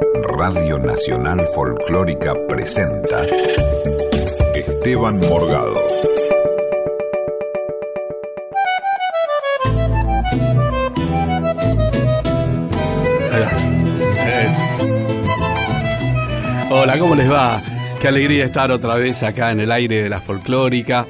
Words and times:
Radio 0.00 0.78
Nacional 0.78 1.46
Folclórica 1.54 2.34
presenta 2.48 3.22
Esteban 4.54 5.18
Morgado. 5.18 5.74
Hola, 16.70 16.98
¿cómo 16.98 17.14
les 17.14 17.30
va? 17.30 17.62
Qué 18.00 18.08
alegría 18.08 18.46
estar 18.46 18.70
otra 18.70 18.94
vez 18.94 19.22
acá 19.22 19.50
en 19.50 19.60
el 19.60 19.70
aire 19.70 20.02
de 20.02 20.08
la 20.08 20.20
folclórica, 20.20 21.06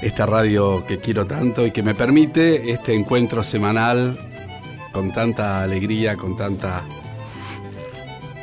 esta 0.00 0.24
radio 0.24 0.86
que 0.86 0.98
quiero 0.98 1.26
tanto 1.26 1.66
y 1.66 1.72
que 1.72 1.82
me 1.82 1.94
permite 1.94 2.70
este 2.70 2.94
encuentro 2.94 3.42
semanal 3.42 4.16
con 4.92 5.12
tanta 5.12 5.62
alegría, 5.62 6.16
con 6.16 6.36
tanta 6.36 6.82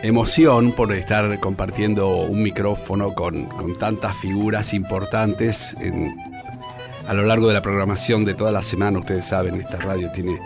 emoción 0.06 0.72
por 0.72 0.92
estar 0.94 1.40
compartiendo 1.40 2.08
un 2.18 2.44
micrófono 2.44 3.14
con, 3.14 3.46
con 3.46 3.78
tantas 3.78 4.16
figuras 4.18 4.74
importantes 4.74 5.76
a 7.08 7.14
lo 7.14 7.24
largo 7.24 7.48
de 7.48 7.56
la 7.56 7.62
programación 7.62 8.24
de 8.24 8.36
toda 8.36 8.52
la 8.52 8.62
semana. 8.62 9.00
Ustedes 9.00 9.26
saben, 9.28 9.56
esta 9.60 9.78
radio 9.78 10.12
tiene 10.12 10.40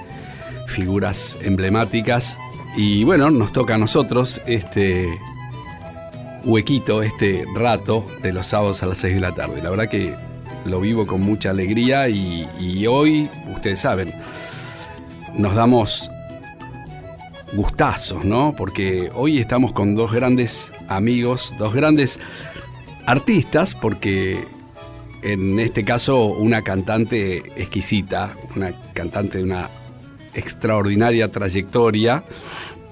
figuras 0.67 1.37
emblemáticas 1.41 2.37
y 2.77 3.03
bueno, 3.03 3.29
nos 3.31 3.51
toca 3.51 3.75
a 3.75 3.77
nosotros 3.77 4.41
este 4.45 5.09
huequito, 6.45 7.03
este 7.03 7.45
rato 7.53 8.05
de 8.21 8.31
los 8.31 8.47
sábados 8.47 8.81
a 8.81 8.85
las 8.85 8.99
6 8.99 9.15
de 9.15 9.21
la 9.21 9.35
tarde. 9.35 9.61
La 9.61 9.69
verdad 9.69 9.89
que 9.89 10.15
lo 10.65 10.79
vivo 10.79 11.05
con 11.05 11.21
mucha 11.21 11.49
alegría 11.49 12.07
y 12.07 12.87
hoy, 12.87 13.29
ustedes 13.53 13.81
saben, 13.81 14.13
nos 15.35 15.53
damos 15.53 16.09
gustazos, 17.53 18.25
¿no? 18.25 18.53
Porque 18.55 19.09
hoy 19.13 19.39
estamos 19.39 19.71
con 19.71 19.95
dos 19.95 20.11
grandes 20.11 20.71
amigos, 20.87 21.53
dos 21.57 21.73
grandes 21.73 22.19
artistas, 23.05 23.75
porque 23.75 24.43
en 25.21 25.59
este 25.59 25.83
caso 25.83 26.25
una 26.25 26.61
cantante 26.61 27.37
exquisita, 27.55 28.35
una 28.55 28.71
cantante 28.93 29.39
de 29.39 29.43
una 29.43 29.69
extraordinaria 30.33 31.31
trayectoria 31.31 32.23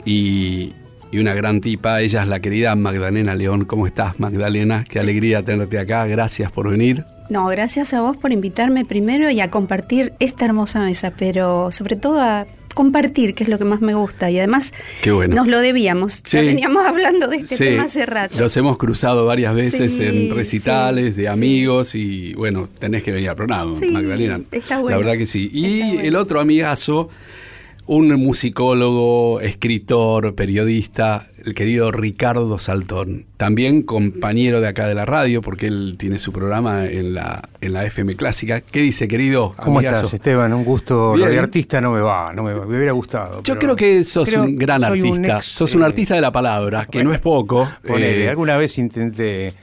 y, 0.05 0.73
una 1.14 1.33
gran 1.33 1.61
tipa. 1.61 2.02
Ella 2.02 2.21
es 2.21 2.27
la 2.27 2.42
querida 2.42 2.75
Magdalena 2.75 3.33
León. 3.33 3.66
¿Cómo 3.66 3.88
estás, 3.88 4.19
Magdalena? 4.19 4.83
Qué 4.88 4.99
alegría 4.99 5.44
tenerte 5.44 5.80
acá. 5.80 6.05
Gracias 6.05 6.52
por 6.52 6.69
venir. 6.69 7.05
No, 7.30 7.47
gracias 7.47 7.92
a 7.95 8.02
vos 8.02 8.17
por 8.17 8.31
invitarme 8.31 8.86
primero 8.86 9.31
y 9.31 9.42
a 9.42 9.49
compartir 9.49 10.14
esta 10.19 10.45
hermosa 10.45 10.80
mesa, 10.80 11.14
pero 11.17 11.71
sobre 11.71 11.95
todo 11.95 12.21
a 12.21 12.45
compartir, 12.78 13.33
que 13.33 13.44
es 13.44 13.50
lo 13.50 13.58
que 13.58 13.66
más 13.66 13.81
me 13.81 13.95
gusta. 13.95 14.30
Y 14.30 14.38
además 14.38 14.72
Qué 15.02 15.11
bueno. 15.11 15.36
nos 15.36 15.47
lo 15.47 15.59
debíamos. 15.59 16.22
Ya 16.23 16.39
Sí. 16.42 16.45
veníamos 16.45 16.86
hablando 16.86 17.28
de 17.28 17.38
este 17.38 17.58
Sí, 17.58 17.64
tema 17.66 17.83
hace 17.86 18.06
rato. 18.06 18.39
Los 18.39 18.56
hemos 18.56 18.78
cruzado 18.78 19.25
varias 19.25 19.56
veces 19.56 19.94
Sí, 19.94 20.03
en 20.03 20.36
recitales 20.36 21.16
de 21.16 21.28
amigos 21.28 21.95
y 21.95 22.33
bueno, 22.36 22.67
tenés 22.80 23.02
que 23.03 23.11
venir 23.11 23.30
al 23.30 23.36
programa, 23.36 23.73
Magdalena. 23.92 24.39
está 24.52 24.78
bueno. 24.78 24.92
La 24.92 24.98
verdad 25.03 25.17
que 25.17 25.25
sí. 25.28 25.50
Y 25.52 25.80
bueno. 25.81 26.02
el 26.02 26.16
otro 26.16 26.39
amigazo, 26.39 27.09
un 27.88 28.14
musicólogo, 28.16 29.39
escritor, 29.42 30.36
periodista, 30.36 31.28
el 31.48 31.53
querido 31.53 31.92
Ricardo 31.94 32.59
Saltón. 32.59 33.26
También 33.38 33.81
compañero 33.81 34.59
de 34.59 34.67
acá 34.67 34.86
de 34.86 34.94
la 34.94 35.06
radio, 35.06 35.42
porque 35.42 35.67
él 35.67 35.95
tiene 35.98 36.20
su 36.20 36.34
programa 36.34 36.86
en 36.86 37.14
la, 37.14 37.48
en 37.62 37.72
la 37.72 37.86
FM 37.86 38.17
Clásica. 38.17 38.59
¿Qué 38.59 38.81
dice, 38.81 39.08
querido? 39.08 39.56
¿Cómo 39.64 39.80
amigazo? 39.80 39.98
estás, 40.08 40.14
Esteban? 40.16 40.54
Un 40.54 40.66
gusto. 40.66 41.14
Bien. 41.14 41.26
Lo 41.30 41.31
de 41.34 41.39
artista 41.39 41.80
no 41.80 41.94
me 41.94 42.02
va, 42.02 42.34
no 42.34 42.44
me, 42.44 42.54
va, 42.54 42.66
me 42.66 42.76
hubiera 42.76 42.92
gustado. 42.92 43.42
Yo 43.44 43.58
creo 43.58 43.78
que 43.78 44.04
sos 44.04 44.30
creo 44.30 44.44
un 44.44 44.58
gran 44.58 44.80
un 44.84 44.86
artista. 44.86 45.38
ex, 45.38 45.45
sos 45.45 45.73
un 45.73 45.84
eh, 45.84 45.86
artista 45.86 46.16
de 46.16 46.22
la 46.22 46.31
palabra, 46.34 46.86
que 46.86 47.02
no 47.04 47.14
es 47.14 47.20
poco. 47.22 47.67
ponele, 47.88 48.26
Eh, 48.26 48.30
alguna 48.30 48.58
vez 48.58 48.78
intenté, 48.78 49.54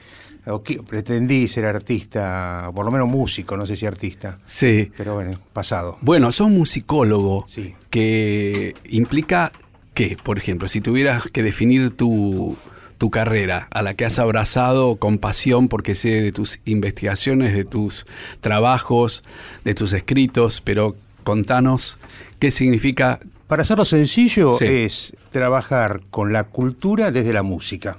o 0.47 0.63
pretendí 0.63 1.47
ser 1.47 1.65
artista, 1.65 2.71
por 2.73 2.83
lo 2.83 2.91
menos 2.91 3.07
músico, 3.07 3.55
no 3.55 3.67
sé 3.67 3.75
si 3.75 3.85
artista. 3.85 4.39
sí. 4.45 4.91
Pero 4.97 5.13
bueno, 5.13 5.39
pasado. 5.53 5.99
Bueno, 6.01 6.31
sos 6.31 6.49
musicólogo, 6.49 7.45
Sí. 7.47 7.75
que 7.91 8.73
implica 8.89 9.51
que, 9.95 10.15
por 10.21 10.37
ejemplo, 10.37 10.67
si 10.67 10.81
tuvieras 10.81 11.23
que 11.31 11.41
definir 11.41 11.89
tu, 11.89 12.55
tu 12.99 13.09
carrera, 13.09 13.67
a 13.71 13.81
la 13.81 13.95
que 13.95 14.05
has 14.05 14.19
abrazado 14.19 14.97
con 14.97 15.17
pasión, 15.17 15.67
porque 15.67 15.95
sé 15.95 16.21
de 16.21 16.31
tus 16.31 16.59
investigaciones, 16.65 17.53
de 17.55 17.63
tus 17.65 18.05
trabajos, 18.41 19.23
de 19.63 19.73
tus 19.73 19.93
escritos, 19.93 20.61
pero 20.61 20.95
contanos 21.23 21.97
qué 22.39 22.51
significa. 22.51 23.19
Para 23.47 23.61
hacerlo 23.61 23.85
sencillo 23.85 24.57
Sí. 24.57 24.65
es 24.65 25.13
trabajar 25.31 26.01
con 26.09 26.33
la 26.33 26.43
cultura 26.45 27.11
desde 27.11 27.31
la 27.31 27.43
música. 27.43 27.97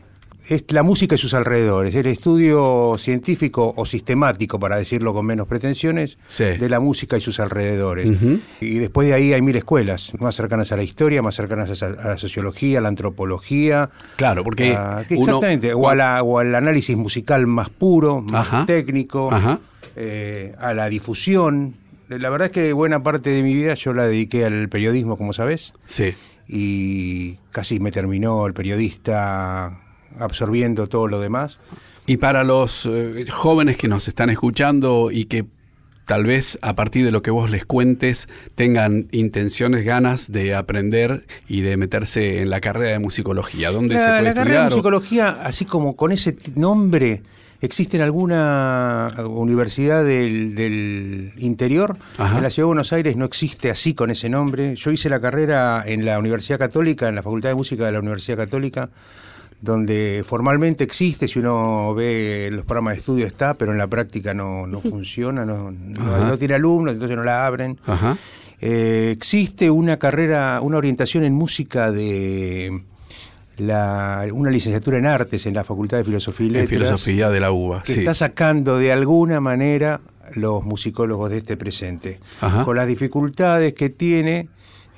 Es 0.49 0.65
la 0.71 0.85
música 0.85 1.17
y 1.17 1.19
sus 1.19 1.35
alrededores, 1.35 1.93
el 1.97 2.07
estudio 2.07 2.95
científico 2.99 3.75
o 3.77 3.85
sistemático, 3.85 4.61
para 4.61 4.77
decirlo 4.77 5.13
con 5.13 5.27
menos 5.27 5.49
pretensiones, 5.49 6.19
Sí. 6.27 6.45
de 6.45 6.69
la 6.69 6.79
música 6.79 7.17
y 7.17 7.21
sus 7.21 7.41
alrededores. 7.41 8.09
Y 8.61 8.79
después 8.79 9.09
de 9.09 9.15
ahí 9.15 9.33
hay 9.33 9.43
mil 9.43 9.57
escuelas, 9.57 10.13
más 10.21 10.37
cercanas 10.37 10.71
a 10.71 10.77
la 10.77 10.85
historia, 10.85 11.21
más 11.21 11.35
cercanas 11.35 11.83
a, 11.83 11.87
a 11.87 12.09
la 12.11 12.19
sociología, 12.19 12.79
a 12.79 12.83
la 12.83 12.89
antropología. 12.89 13.91
Claro, 14.17 14.45
porque 14.45 14.75
a- 14.77 15.05
que 15.09 15.15
uno- 15.17 15.25
exactamente, 15.25 15.75
o, 15.75 15.89
a 15.89 15.97
la- 15.97 16.23
o 16.23 16.39
al 16.39 16.55
análisis 16.55 16.97
musical 16.97 17.47
más 17.49 17.69
puro, 17.69 18.21
más 18.23 18.47
Ajá. 18.47 18.67
técnico, 18.67 19.33
Ajá. 19.33 19.59
eh, 19.97 20.55
a 20.61 20.75
la 20.75 20.89
difusión. 20.89 21.75
La 22.09 22.31
verdad 22.31 22.47
es 22.47 22.53
que 22.53 22.73
buena 22.73 23.03
parte 23.03 23.31
de 23.31 23.43
mi 23.43 23.53
vida 23.53 23.75
yo 23.75 23.93
la 23.93 24.05
dediqué 24.07 24.45
al 24.45 24.69
periodismo, 24.69 25.17
como 25.19 25.33
sabes 25.33 25.73
Sí. 25.87 26.15
y 26.47 27.35
casi 27.51 27.81
me 27.81 27.91
terminó 27.91 28.47
el 28.47 28.55
periodista 28.55 29.81
absorbiendo 30.19 30.89
todo 30.89 31.09
lo 31.09 31.21
demás. 31.21 31.59
Y 32.07 32.19
para 32.19 32.45
los 32.45 32.87
eh, 32.87 33.27
jóvenes 33.31 33.77
que 33.77 33.89
nos 33.89 34.07
están 34.09 34.31
escuchando 34.31 35.11
y 35.11 35.25
que 35.25 35.45
tal 36.07 36.25
vez 36.25 36.59
a 36.63 36.75
partir 36.75 37.05
de 37.05 37.11
lo 37.11 37.21
que 37.21 37.33
vos 37.33 37.51
les 37.51 37.67
cuentes 37.67 38.29
tengan 38.55 39.09
intenciones, 39.11 39.85
ganas 39.85 40.31
de 40.31 40.55
aprender 40.55 41.27
y 41.49 41.63
de 41.63 41.77
meterse 41.77 42.43
en 42.43 42.51
la 42.51 42.61
carrera 42.61 42.93
de 42.93 42.99
musicología, 43.01 43.73
¿dónde 43.73 43.99
se 43.99 44.07
La, 44.07 44.19
puede 44.19 44.23
la 44.23 44.35
carrera 44.35 44.59
de 44.61 44.71
musicología, 44.71 45.41
así 45.43 45.65
como 45.65 45.97
con 45.97 46.13
ese 46.13 46.37
nombre, 46.55 47.23
existe 47.61 47.97
en 47.97 48.05
alguna 48.05 49.13
universidad 49.19 50.05
del, 50.05 50.55
del 50.55 51.33
interior. 51.39 51.97
Ajá. 52.19 52.37
En 52.37 52.43
la 52.45 52.51
Ciudad 52.51 52.65
de 52.65 52.69
Buenos 52.69 52.93
Aires 52.93 53.17
no 53.17 53.25
existe 53.25 53.71
así 53.71 53.95
con 53.95 54.13
ese 54.13 54.29
nombre. 54.29 54.77
Yo 54.77 54.93
hice 54.93 55.09
la 55.09 55.21
carrera 55.21 55.83
en 55.85 56.05
la 56.05 56.21
Universidad 56.21 56.59
Católica, 56.59 57.09
en 57.09 57.17
la 57.17 57.23
Facultad 57.25 57.49
de 57.49 57.57
Música 57.57 57.85
de 57.85 57.93
la 57.93 57.99
Universidad 57.99 58.37
Católica, 58.37 58.91
donde 59.61 60.23
formalmente 60.27 60.85
existe, 60.85 61.27
si 61.29 61.39
uno 61.39 61.95
ve 61.95 62.51
los 62.53 62.65
programas 62.65 62.95
de 62.95 63.01
estudio 63.01 63.27
está, 63.27 63.55
pero 63.55 63.73
en 63.73 63.79
la 63.79 63.87
práctica 63.87 64.35
no, 64.35 64.67
no 64.67 64.81
funciona, 64.81 65.45
no, 65.47 65.71
no- 65.71 66.39
tiene 66.39 66.55
alumnos, 66.55 66.95
entonces 66.95 67.17
no 67.17 67.25
la 67.25 67.47
abren. 67.47 67.79
Ajá. 67.87 68.17
Eh, 68.61 69.11
existe 69.17 69.71
una 69.71 69.99
carrera, 69.99 70.61
una 70.63 70.77
orientación 70.79 71.25
en 71.25 71.35
música 71.35 71.91
de 71.93 72.83
la, 73.59 74.27
una 74.33 74.51
licenciatura 74.51 74.99
en 74.99 75.07
artes 75.07 75.47
en 75.47 75.55
la 75.55 75.65
Facultad 75.65 75.99
de 75.99 76.05
Filosofía 76.05 76.47
y 76.47 76.49
En 76.49 76.55
Letras, 76.55 76.69
filosofía 76.71 77.31
de 77.31 77.41
la 77.41 77.51
UBA, 77.53 77.83
que 77.83 77.95
sí. 77.95 77.99
está 78.01 78.15
sacando 78.15 78.79
de 78.79 78.93
alguna 78.93 79.41
manera 79.41 80.01
los 80.35 80.65
musicólogos 80.65 81.31
de 81.31 81.39
este 81.39 81.57
presente, 81.57 82.21
Ajá. 82.41 82.65
con 82.65 82.77
las 82.77 82.87
dificultades 82.87 83.75
que 83.75 83.89
tiene 83.91 84.49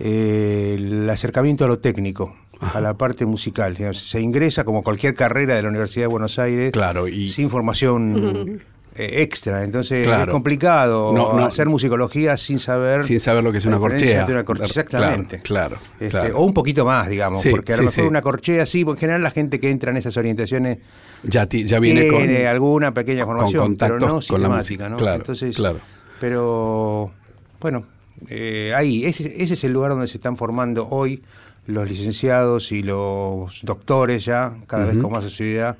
eh, 0.00 0.74
el 0.78 1.08
acercamiento 1.10 1.64
a 1.64 1.68
lo 1.68 1.78
técnico. 1.78 2.34
A 2.60 2.80
la 2.80 2.94
parte 2.94 3.24
musical. 3.26 3.74
digamos. 3.74 3.98
Se 4.08 4.20
ingresa 4.20 4.64
como 4.64 4.82
cualquier 4.82 5.14
carrera 5.14 5.54
de 5.56 5.62
la 5.62 5.68
Universidad 5.68 6.04
de 6.04 6.08
Buenos 6.08 6.38
Aires 6.38 6.72
Claro, 6.72 7.06
y- 7.08 7.28
sin 7.28 7.50
formación 7.50 8.60
eh, 8.96 9.22
extra. 9.22 9.62
Entonces 9.62 10.04
Claro. 10.04 10.24
es 10.24 10.28
complicado 10.30 11.12
No, 11.12 11.32
no. 11.34 11.44
hacer 11.44 11.68
musicología 11.68 12.36
sin 12.36 12.58
saber 12.58 13.04
Sin 13.04 13.20
saber 13.20 13.44
lo 13.44 13.52
que 13.52 13.58
es 13.58 13.66
una 13.66 13.78
corchea. 13.78 14.26
una 14.28 14.44
corchea. 14.44 14.66
Exactamente. 14.66 15.40
Claro, 15.42 15.76
claro, 15.76 15.82
Este, 16.00 16.08
claro. 16.10 16.38
O 16.38 16.44
un 16.44 16.52
poquito 16.52 16.84
más, 16.84 17.08
digamos, 17.08 17.40
Sí, 17.42 17.50
porque 17.50 17.74
a 17.74 17.76
sí, 17.76 17.82
lo 17.82 17.86
mejor 17.90 18.02
sí. 18.04 18.08
una 18.08 18.22
corchea 18.22 18.66
sí, 18.66 18.84
porque 18.84 18.96
en 18.98 19.00
general 19.00 19.22
la 19.22 19.30
gente 19.30 19.60
que 19.60 19.70
entra 19.70 19.92
en 19.92 19.98
esas 19.98 20.16
orientaciones 20.16 20.78
Ya, 21.22 21.46
ti- 21.46 21.64
ya 21.64 21.78
viene 21.78 22.08
con... 22.08 22.18
tiene 22.26 22.48
alguna 22.48 22.92
pequeña 22.92 23.24
con 23.24 23.36
formación, 23.36 23.76
pero 23.76 23.98
no 24.00 24.06
con 24.08 24.16
la 24.16 24.20
sistemática, 24.20 24.56
música. 24.56 24.88
¿no? 24.88 24.96
Claro, 24.96 25.16
Entonces, 25.20 25.54
claro. 25.56 25.78
Pero, 26.20 27.12
bueno, 27.60 27.84
eh, 28.28 28.72
ahí, 28.74 29.04
ese, 29.04 29.40
ese 29.42 29.54
es 29.54 29.62
el 29.64 29.72
lugar 29.72 29.92
donde 29.92 30.08
se 30.08 30.16
están 30.16 30.36
formando 30.36 30.88
hoy 30.88 31.22
los 31.68 31.88
licenciados 31.88 32.72
y 32.72 32.82
los 32.82 33.60
doctores 33.62 34.24
ya, 34.24 34.56
cada 34.66 34.86
vez 34.86 34.96
con 34.96 35.12
más 35.12 35.24
asiduidad, 35.26 35.76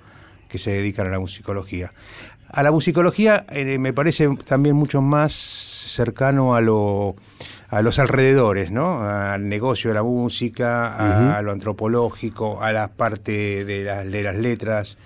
que 0.46 0.58
se 0.58 0.70
dedican 0.70 1.06
a 1.06 1.10
la 1.10 1.18
musicología. 1.18 1.92
A 2.50 2.62
la 2.62 2.70
musicología 2.70 3.46
eh, 3.48 3.78
me 3.78 3.94
parece 3.94 4.28
también 4.46 4.76
mucho 4.76 5.00
más 5.00 5.32
cercano 5.32 6.54
a 6.54 6.60
lo 6.60 7.16
a 7.70 7.82
los 7.82 7.98
alrededores, 7.98 8.70
¿no? 8.70 9.02
Al 9.02 9.48
negocio 9.48 9.90
de 9.90 9.94
la 9.94 10.02
música, 10.02 10.86
a, 10.88 11.36
a 11.36 11.42
lo 11.42 11.52
antropológico, 11.52 12.62
a 12.62 12.72
la 12.72 12.88
parte 12.88 13.64
de, 13.64 13.84
las 13.84 14.10
de 14.10 14.22
las 14.22 14.36
letras, 14.36 14.96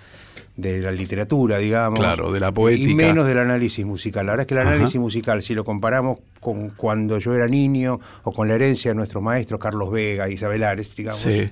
de 0.55 0.79
la 0.79 0.91
literatura, 0.91 1.57
digamos. 1.57 1.99
Claro, 1.99 2.31
de 2.31 2.39
la 2.39 2.51
poética. 2.51 2.91
Y 2.91 2.95
menos 2.95 3.25
del 3.25 3.39
análisis 3.39 3.85
musical. 3.85 4.25
La 4.27 4.33
verdad 4.33 4.43
es 4.43 4.47
que 4.47 4.53
el 4.53 4.59
Ajá. 4.61 4.69
análisis 4.71 4.99
musical, 5.01 5.41
si 5.41 5.55
lo 5.55 5.63
comparamos 5.63 6.19
con 6.39 6.69
cuando 6.69 7.17
yo 7.17 7.33
era 7.33 7.47
niño 7.47 7.99
o 8.23 8.31
con 8.31 8.47
la 8.47 8.55
herencia 8.55 8.91
de 8.91 8.95
nuestros 8.95 9.23
maestros 9.23 9.59
Carlos 9.59 9.91
Vega, 9.91 10.29
Isabel 10.29 10.63
Ares, 10.63 10.95
digamos, 10.95 11.19
Sí. 11.21 11.49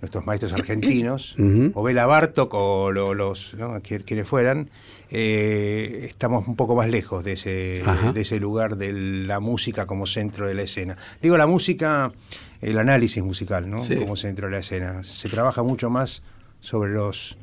nuestros 0.00 0.24
maestros 0.26 0.52
argentinos, 0.52 1.34
o 1.74 1.82
Bela 1.82 2.06
Bartok 2.06 2.54
o 2.54 2.92
lo- 2.92 3.14
los, 3.14 3.54
¿no? 3.54 3.80
Quien- 3.82 4.02
quienes 4.04 4.28
fueran, 4.28 4.70
eh, 5.10 6.06
estamos 6.08 6.46
un 6.46 6.54
poco 6.54 6.76
más 6.76 6.88
lejos 6.88 7.24
de 7.24 7.32
ese, 7.32 7.82
Ajá. 7.84 8.12
de 8.12 8.20
ese 8.20 8.38
lugar 8.38 8.76
de 8.76 8.92
la 8.92 9.40
música 9.40 9.86
como 9.86 10.06
centro 10.06 10.46
de 10.46 10.54
la 10.54 10.62
escena. 10.62 10.96
Digo 11.20 11.36
la 11.36 11.46
música, 11.46 12.12
el 12.60 12.78
análisis 12.78 13.22
musical, 13.24 13.68
¿no? 13.68 13.84
Sí. 13.84 13.96
Como 13.96 14.14
centro 14.16 14.46
de 14.46 14.52
la 14.52 14.58
escena. 14.60 15.02
Se 15.02 15.28
trabaja 15.28 15.62
mucho 15.64 15.90
más 15.90 16.22
sobre 16.60 16.92
los 16.92 17.38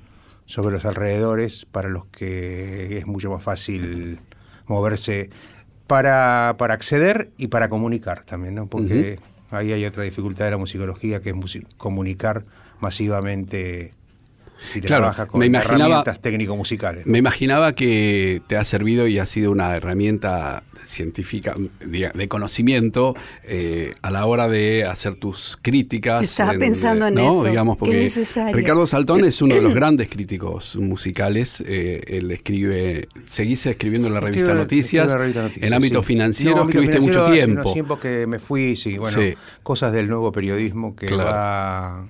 sobre 0.45 0.73
los 0.73 0.85
alrededores 0.85 1.65
para 1.65 1.89
los 1.89 2.05
que 2.05 2.97
es 2.97 3.07
mucho 3.07 3.31
más 3.31 3.43
fácil 3.43 4.19
moverse 4.65 5.29
para, 5.87 6.55
para 6.57 6.73
acceder 6.73 7.31
y 7.37 7.47
para 7.47 7.69
comunicar 7.69 8.23
también, 8.25 8.55
¿no? 8.55 8.67
Porque 8.67 9.19
ahí 9.51 9.71
hay 9.73 9.85
otra 9.85 10.03
dificultad 10.03 10.45
de 10.45 10.51
la 10.51 10.57
musicología 10.57 11.21
que 11.21 11.29
es 11.29 11.59
comunicar 11.77 12.45
masivamente 12.79 13.93
si 14.59 14.81
te 14.81 14.87
Claro, 14.87 15.03
trabaja 15.03 15.25
con 15.27 15.39
me 15.39 15.45
imaginaba- 15.47 15.75
herramientas 15.85 16.21
técnico-musicales. 16.21 17.05
Me 17.05 17.17
imaginaba 17.17 17.73
que 17.73 18.41
te 18.47 18.57
ha 18.57 18.63
servido 18.65 19.07
y 19.07 19.19
ha 19.19 19.25
sido 19.25 19.51
una 19.51 19.75
herramienta 19.75 20.63
científica 20.85 21.55
de, 21.85 22.11
de 22.13 22.27
conocimiento 22.27 23.15
eh, 23.45 23.93
a 24.01 24.11
la 24.11 24.25
hora 24.25 24.49
de 24.49 24.85
hacer 24.85 25.15
tus 25.15 25.57
críticas. 25.61 26.23
Estaba 26.23 26.53
pensando 26.53 27.07
en 27.07 27.13
¿no? 27.15 27.21
eso, 27.21 27.43
Digamos, 27.45 27.77
porque 27.77 27.95
necesario. 27.97 28.53
Ricardo 28.55 28.85
Saltón 28.85 29.23
es 29.23 29.41
uno 29.41 29.55
de 29.55 29.61
los 29.61 29.73
grandes 29.75 30.09
críticos 30.09 30.75
musicales. 30.75 31.63
eh, 31.65 32.01
él 32.07 32.31
escribe, 32.31 33.07
seguís 33.25 33.65
escribiendo 33.65 34.07
en 34.09 34.13
la 34.13 34.19
revista 34.19 34.53
Noticias. 34.53 35.05
en 35.05 35.11
la 35.11 35.17
revista 35.17 35.41
Noticias, 35.43 35.67
en 35.67 35.73
ámbito 35.73 36.01
sí. 36.01 36.05
financiero 36.07 36.55
No, 36.57 36.63
escribiste 36.63 36.97
financiero 36.97 37.21
mucho 37.21 37.31
hace 37.31 37.45
tiempo. 37.45 37.61
unos 37.61 37.73
tiempos 37.73 37.99
que 37.99 38.27
me 38.27 38.39
fui, 38.39 38.75
sí, 38.75 38.97
bueno, 38.97 39.17
Sí. 39.19 39.35
cosas 39.63 39.93
del 39.93 40.09
nuevo 40.09 40.31
periodismo 40.33 40.95
que 40.97 41.05
Claro. 41.05 41.29
va 41.29 42.05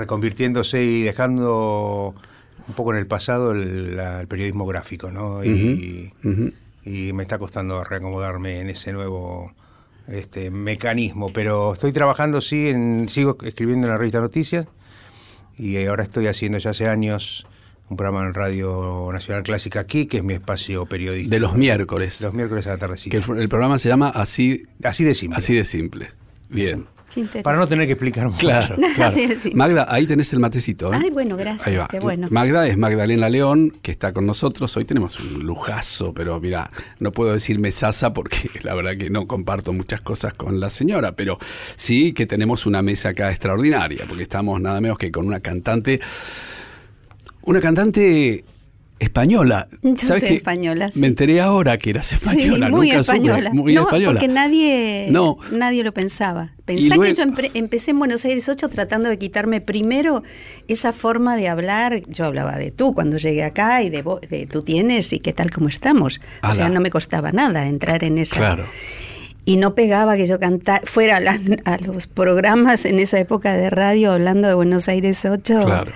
reconvirtiéndose 0.00 0.82
y 0.82 1.02
dejando 1.02 2.14
un 2.68 2.74
poco 2.74 2.92
en 2.92 2.98
el 2.98 3.06
pasado 3.06 3.52
el, 3.52 3.96
la- 3.96 4.20
el 4.20 4.26
periodismo 4.26 4.66
gráfico, 4.66 5.10
¿no? 5.10 5.44
Y, 5.44 6.12
me 6.84 7.22
está 7.22 7.38
costando 7.38 7.84
reacomodarme 7.84 8.60
en 8.60 8.70
ese 8.70 8.92
nuevo 8.92 9.52
este 10.08 10.50
mecanismo, 10.50 11.26
pero 11.32 11.74
estoy 11.74 11.92
trabajando, 11.92 12.40
sí, 12.40 12.68
en, 12.68 13.08
sigo 13.08 13.36
escribiendo 13.42 13.86
en 13.86 13.92
la 13.92 13.98
revista 13.98 14.18
Noticias 14.20 14.66
y 15.56 15.84
ahora 15.86 16.02
estoy 16.02 16.26
haciendo 16.26 16.58
ya 16.58 16.70
hace 16.70 16.88
años 16.88 17.46
un 17.90 17.96
programa 17.96 18.26
en 18.26 18.34
Radio 18.34 19.08
Nacional 19.12 19.42
Clásica 19.44 19.80
aquí, 19.80 20.06
que 20.06 20.16
es 20.18 20.24
mi 20.24 20.34
espacio 20.34 20.86
periodístico. 20.86 21.30
De 21.34 21.38
los 21.40 21.54
miércoles. 21.54 22.20
Los 22.22 22.32
miércoles 22.34 22.66
a 22.66 22.70
la 22.70 22.76
Que 22.76 22.80
tardecita. 22.80 23.16
el, 23.18 23.38
el 23.38 23.48
programa 23.48 23.78
se 23.78 23.88
llama 23.88 24.08
Así, 24.08 24.64
Así 24.82 25.04
de 25.04 25.14
simple. 25.14 25.38
así 25.38 25.54
de 25.54 25.64
simple. 25.64 26.10
Bien. 26.48 26.86
Para 27.42 27.58
no 27.58 27.66
tener 27.66 27.86
que 27.86 27.92
explicar 27.92 28.26
mucho. 28.26 28.38
Claro, 28.38 28.76
claro. 28.94 29.14
Sí, 29.14 29.28
sí. 29.42 29.50
Magda, 29.54 29.86
ahí 29.88 30.06
tenés 30.06 30.32
el 30.32 30.38
matecito. 30.40 30.92
¿eh? 30.92 30.98
Ay, 31.02 31.10
bueno, 31.10 31.36
gracias, 31.36 31.66
Ahí 31.66 31.76
va. 31.76 31.88
qué 31.88 31.98
bueno. 31.98 32.28
Magda 32.30 32.66
es 32.66 32.76
Magdalena 32.76 33.28
León, 33.28 33.72
que 33.82 33.90
está 33.90 34.12
con 34.12 34.26
nosotros. 34.26 34.76
Hoy 34.76 34.84
tenemos 34.84 35.18
un 35.18 35.44
lujazo, 35.44 36.14
pero 36.14 36.40
mira, 36.40 36.70
no 36.98 37.12
puedo 37.12 37.32
decir 37.32 37.58
mesaza 37.58 38.12
porque 38.12 38.50
la 38.62 38.74
verdad 38.74 38.96
que 38.96 39.10
no 39.10 39.26
comparto 39.26 39.72
muchas 39.72 40.00
cosas 40.00 40.34
con 40.34 40.60
la 40.60 40.70
señora, 40.70 41.12
pero 41.12 41.38
sí 41.76 42.12
que 42.12 42.26
tenemos 42.26 42.66
una 42.66 42.82
mesa 42.82 43.10
acá 43.10 43.30
extraordinaria, 43.30 44.04
porque 44.08 44.22
estamos 44.22 44.60
nada 44.60 44.80
menos 44.80 44.98
que 44.98 45.10
con 45.10 45.26
una 45.26 45.40
cantante. 45.40 46.00
Una 47.42 47.60
cantante 47.60 48.44
española. 49.00 49.66
Yo 49.82 49.96
¿Sabes 49.96 50.20
soy 50.20 50.28
qué? 50.28 50.34
española, 50.36 50.90
sí. 50.92 51.00
Me 51.00 51.08
enteré 51.08 51.40
ahora 51.40 51.76
que 51.78 51.90
eras 51.90 52.12
española. 52.12 52.66
Sí, 52.66 52.72
muy 52.72 52.88
Nunca 52.90 53.02
supe. 53.02 53.16
española. 53.18 53.50
Muy 53.52 53.74
no, 53.74 53.80
española. 53.82 54.20
porque 54.20 54.32
nadie, 54.32 55.08
No. 55.10 55.38
nadie 55.50 55.82
lo 55.82 55.92
pensaba. 55.92 56.52
Pensá 56.64 56.94
luego- 56.94 57.02
que 57.02 57.14
yo 57.14 57.24
empecé 57.54 57.90
en 57.90 57.98
Buenos 57.98 58.24
Aires 58.24 58.48
8 58.48 58.68
tratando 58.68 59.08
de 59.08 59.18
quitarme 59.18 59.60
primero 59.60 60.22
esa 60.68 60.92
forma 60.92 61.36
de 61.36 61.48
hablar. 61.48 62.02
Yo 62.06 62.26
hablaba 62.26 62.56
de 62.56 62.70
tú 62.70 62.94
cuando 62.94 63.16
llegué 63.16 63.42
acá 63.42 63.82
y 63.82 63.90
de, 63.90 64.04
de 64.30 64.46
tú 64.46 64.62
tienes 64.62 65.12
y 65.12 65.18
qué 65.18 65.32
tal 65.32 65.50
como 65.50 65.68
estamos. 65.68 66.20
O 66.48 66.54
sea, 66.54 66.68
no 66.68 66.80
me 66.80 66.90
costaba 66.90 67.32
nada 67.32 67.66
entrar 67.66 68.04
en 68.04 68.18
esa. 68.18 68.36
Claro. 68.36 68.66
Y 69.46 69.56
no 69.56 69.74
pegaba 69.74 70.16
que 70.16 70.26
yo 70.26 70.38
cantara, 70.38 70.82
fuera 70.84 71.16
a, 71.16 71.20
la- 71.20 71.40
a 71.64 71.78
los 71.78 72.06
programas 72.06 72.84
en 72.84 72.98
esa 73.00 73.18
época 73.18 73.54
de 73.56 73.70
radio 73.70 74.12
hablando 74.12 74.46
de 74.46 74.54
Buenos 74.54 74.86
Aires 74.88 75.24
8 75.24 75.64
Claro. 75.64 75.90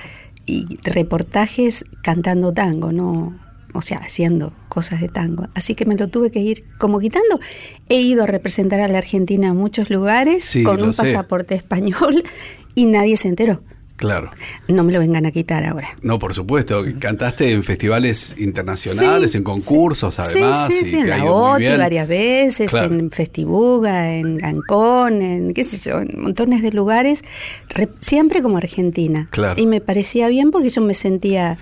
Y 0.46 0.78
reportajes 0.84 1.84
cantando 2.02 2.52
tango, 2.52 2.92
no, 2.92 3.34
o 3.72 3.80
sea, 3.82 3.98
haciendo 3.98 4.52
cosas 4.68 5.00
de 5.00 5.08
tango. 5.08 5.46
Así 5.54 5.74
que 5.74 5.84
me 5.84 5.96
lo 5.96 6.08
tuve 6.08 6.30
que 6.30 6.40
ir 6.40 6.64
como 6.78 7.00
quitando. 7.00 7.40
He 7.88 8.00
ido 8.00 8.22
a 8.24 8.26
representar 8.26 8.80
a 8.80 8.88
la 8.88 8.98
Argentina 8.98 9.50
a 9.50 9.54
muchos 9.54 9.90
lugares 9.90 10.44
Sí, 10.44 10.62
con 10.62 10.82
un 10.82 10.92
sé. 10.92 11.02
pasaporte 11.02 11.54
español 11.54 12.22
y 12.74 12.86
nadie 12.86 13.16
se 13.16 13.28
enteró. 13.28 13.62
Claro. 14.04 14.30
No 14.68 14.84
me 14.84 14.92
lo 14.92 14.98
vengan 14.98 15.24
a 15.26 15.30
quitar 15.32 15.64
ahora. 15.64 15.88
No, 16.02 16.18
por 16.18 16.34
supuesto. 16.34 16.84
Cantaste 16.98 17.50
en 17.52 17.62
festivales 17.62 18.34
internacionales, 18.38 19.32
Sí, 19.32 19.38
en 19.38 19.44
concursos, 19.44 20.14
sí. 20.14 20.20
además. 20.22 20.68
Sí, 20.68 20.74
sí, 20.80 20.84
y 20.84 20.88
sí, 20.90 20.96
en 20.96 21.08
la 21.08 21.24
OTI 21.24 21.76
varias 21.78 22.06
veces, 22.08 22.70
Claro. 22.70 22.94
en 22.94 23.10
Festibuga, 23.10 24.12
en 24.14 24.44
Ancón, 24.44 25.22
en 25.22 25.54
qué 25.54 25.64
sé 25.64 25.90
yo, 25.90 26.00
en 26.00 26.20
montones 26.20 26.62
de 26.62 26.70
lugares, 26.72 27.22
re- 27.70 27.88
siempre 28.00 28.42
como 28.42 28.58
argentina. 28.58 29.26
Claro. 29.30 29.60
Y 29.60 29.66
me 29.66 29.80
parecía 29.80 30.28
bien 30.28 30.50
porque 30.50 30.68
yo 30.68 30.82
me 30.82 30.94
sentía, 30.94 31.56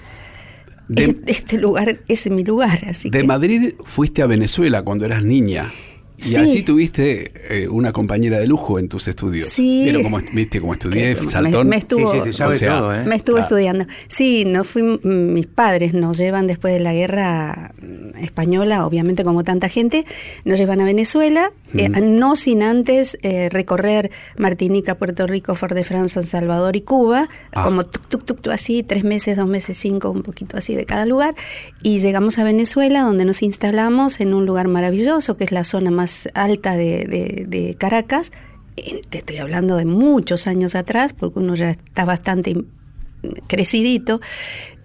De- 0.88 1.04
"Es- 1.04 1.16
este 1.26 1.58
lugar 1.58 2.00
es 2.08 2.28
mi 2.30 2.42
lugar, 2.44 2.80
así 2.88 3.08
De 3.08 3.20
que... 3.20 3.24
Madrid 3.24 3.74
fuiste 3.84 4.20
a 4.20 4.26
Venezuela 4.26 4.82
cuando 4.82 5.04
eras 5.04 5.22
niña. 5.22 5.70
Y 6.24 6.28
Sí. 6.28 6.36
allí 6.36 6.62
tuviste 6.62 7.32
eh, 7.62 7.68
una 7.68 7.92
compañera 7.92 8.38
de 8.38 8.46
lujo 8.46 8.78
en 8.78 8.88
tus 8.88 9.08
estudios. 9.08 9.48
Sí. 9.48 9.82
¿Vieron 9.84 10.02
cómo, 10.04 10.18
est- 10.20 10.32
viste 10.32 10.60
cómo 10.60 10.72
estudié? 10.74 11.14
Que 11.14 11.20
me- 11.22 11.26
Saltón. 11.26 11.68
me 11.68 11.76
estuvo- 11.76 12.12
Sí, 12.12 12.18
sí, 12.18 12.24
te 12.24 12.32
sabe 12.32 12.54
O 12.54 12.58
sea, 12.58 12.78
todo, 12.78 12.94
¿eh? 12.94 13.04
Me 13.04 13.16
estuve 13.16 13.40
Ah. 13.40 13.42
estudiando. 13.42 13.86
Sí, 14.08 14.44
nos 14.44 14.68
fuimos, 14.68 15.00
mm, 15.02 15.32
mis 15.32 15.46
padres 15.46 15.94
nos 15.94 16.18
llevan 16.18 16.46
después 16.46 16.72
de 16.74 16.80
la 16.80 16.94
guerra 16.94 17.72
mm, 17.82 18.18
española, 18.22 18.86
obviamente 18.86 19.24
como 19.24 19.42
tanta 19.44 19.68
gente, 19.68 20.04
nos 20.44 20.58
llevan 20.58 20.80
a 20.80 20.84
Venezuela, 20.84 21.50
eh, 21.74 21.88
no 21.88 22.36
sin 22.36 22.62
antes 22.62 23.18
eh, 23.22 23.48
recorrer 23.50 24.10
Martinica, 24.36 24.96
Puerto 24.96 25.26
Rico, 25.26 25.54
Fort 25.54 25.74
de 25.74 25.84
France, 25.84 26.14
San 26.14 26.22
Salvador 26.24 26.76
y 26.76 26.82
Cuba, 26.82 27.28
Ah. 27.52 27.64
como 27.64 27.84
tuk, 27.86 28.06
tuk, 28.08 28.24
tuk, 28.24 28.40
tuk, 28.40 28.52
así, 28.52 28.82
tres 28.82 29.02
meses, 29.04 29.36
dos 29.36 29.48
meses, 29.48 29.76
cinco, 29.76 30.10
un 30.10 30.22
poquito 30.22 30.56
así 30.56 30.74
de 30.74 30.84
cada 30.84 31.04
lugar. 31.06 31.34
Y 31.82 31.98
llegamos 31.98 32.38
a 32.38 32.44
Venezuela, 32.44 33.02
donde 33.02 33.24
nos 33.24 33.42
instalamos 33.42 34.20
en 34.20 34.34
un 34.34 34.46
lugar 34.46 34.68
maravilloso, 34.68 35.36
que 35.36 35.44
es 35.44 35.52
la 35.52 35.64
zona 35.64 35.90
más 35.90 36.11
alta 36.34 36.76
de, 36.76 37.76
Caracas. 37.78 38.32
Te 39.10 39.18
estoy 39.18 39.36
hablando 39.38 39.76
de 39.76 39.84
muchos 39.84 40.46
años 40.46 40.74
atrás, 40.74 41.12
porque 41.12 41.38
uno 41.38 41.54
ya 41.54 41.70
está 41.70 42.04
bastante 42.04 42.54
crecidito, 43.46 44.20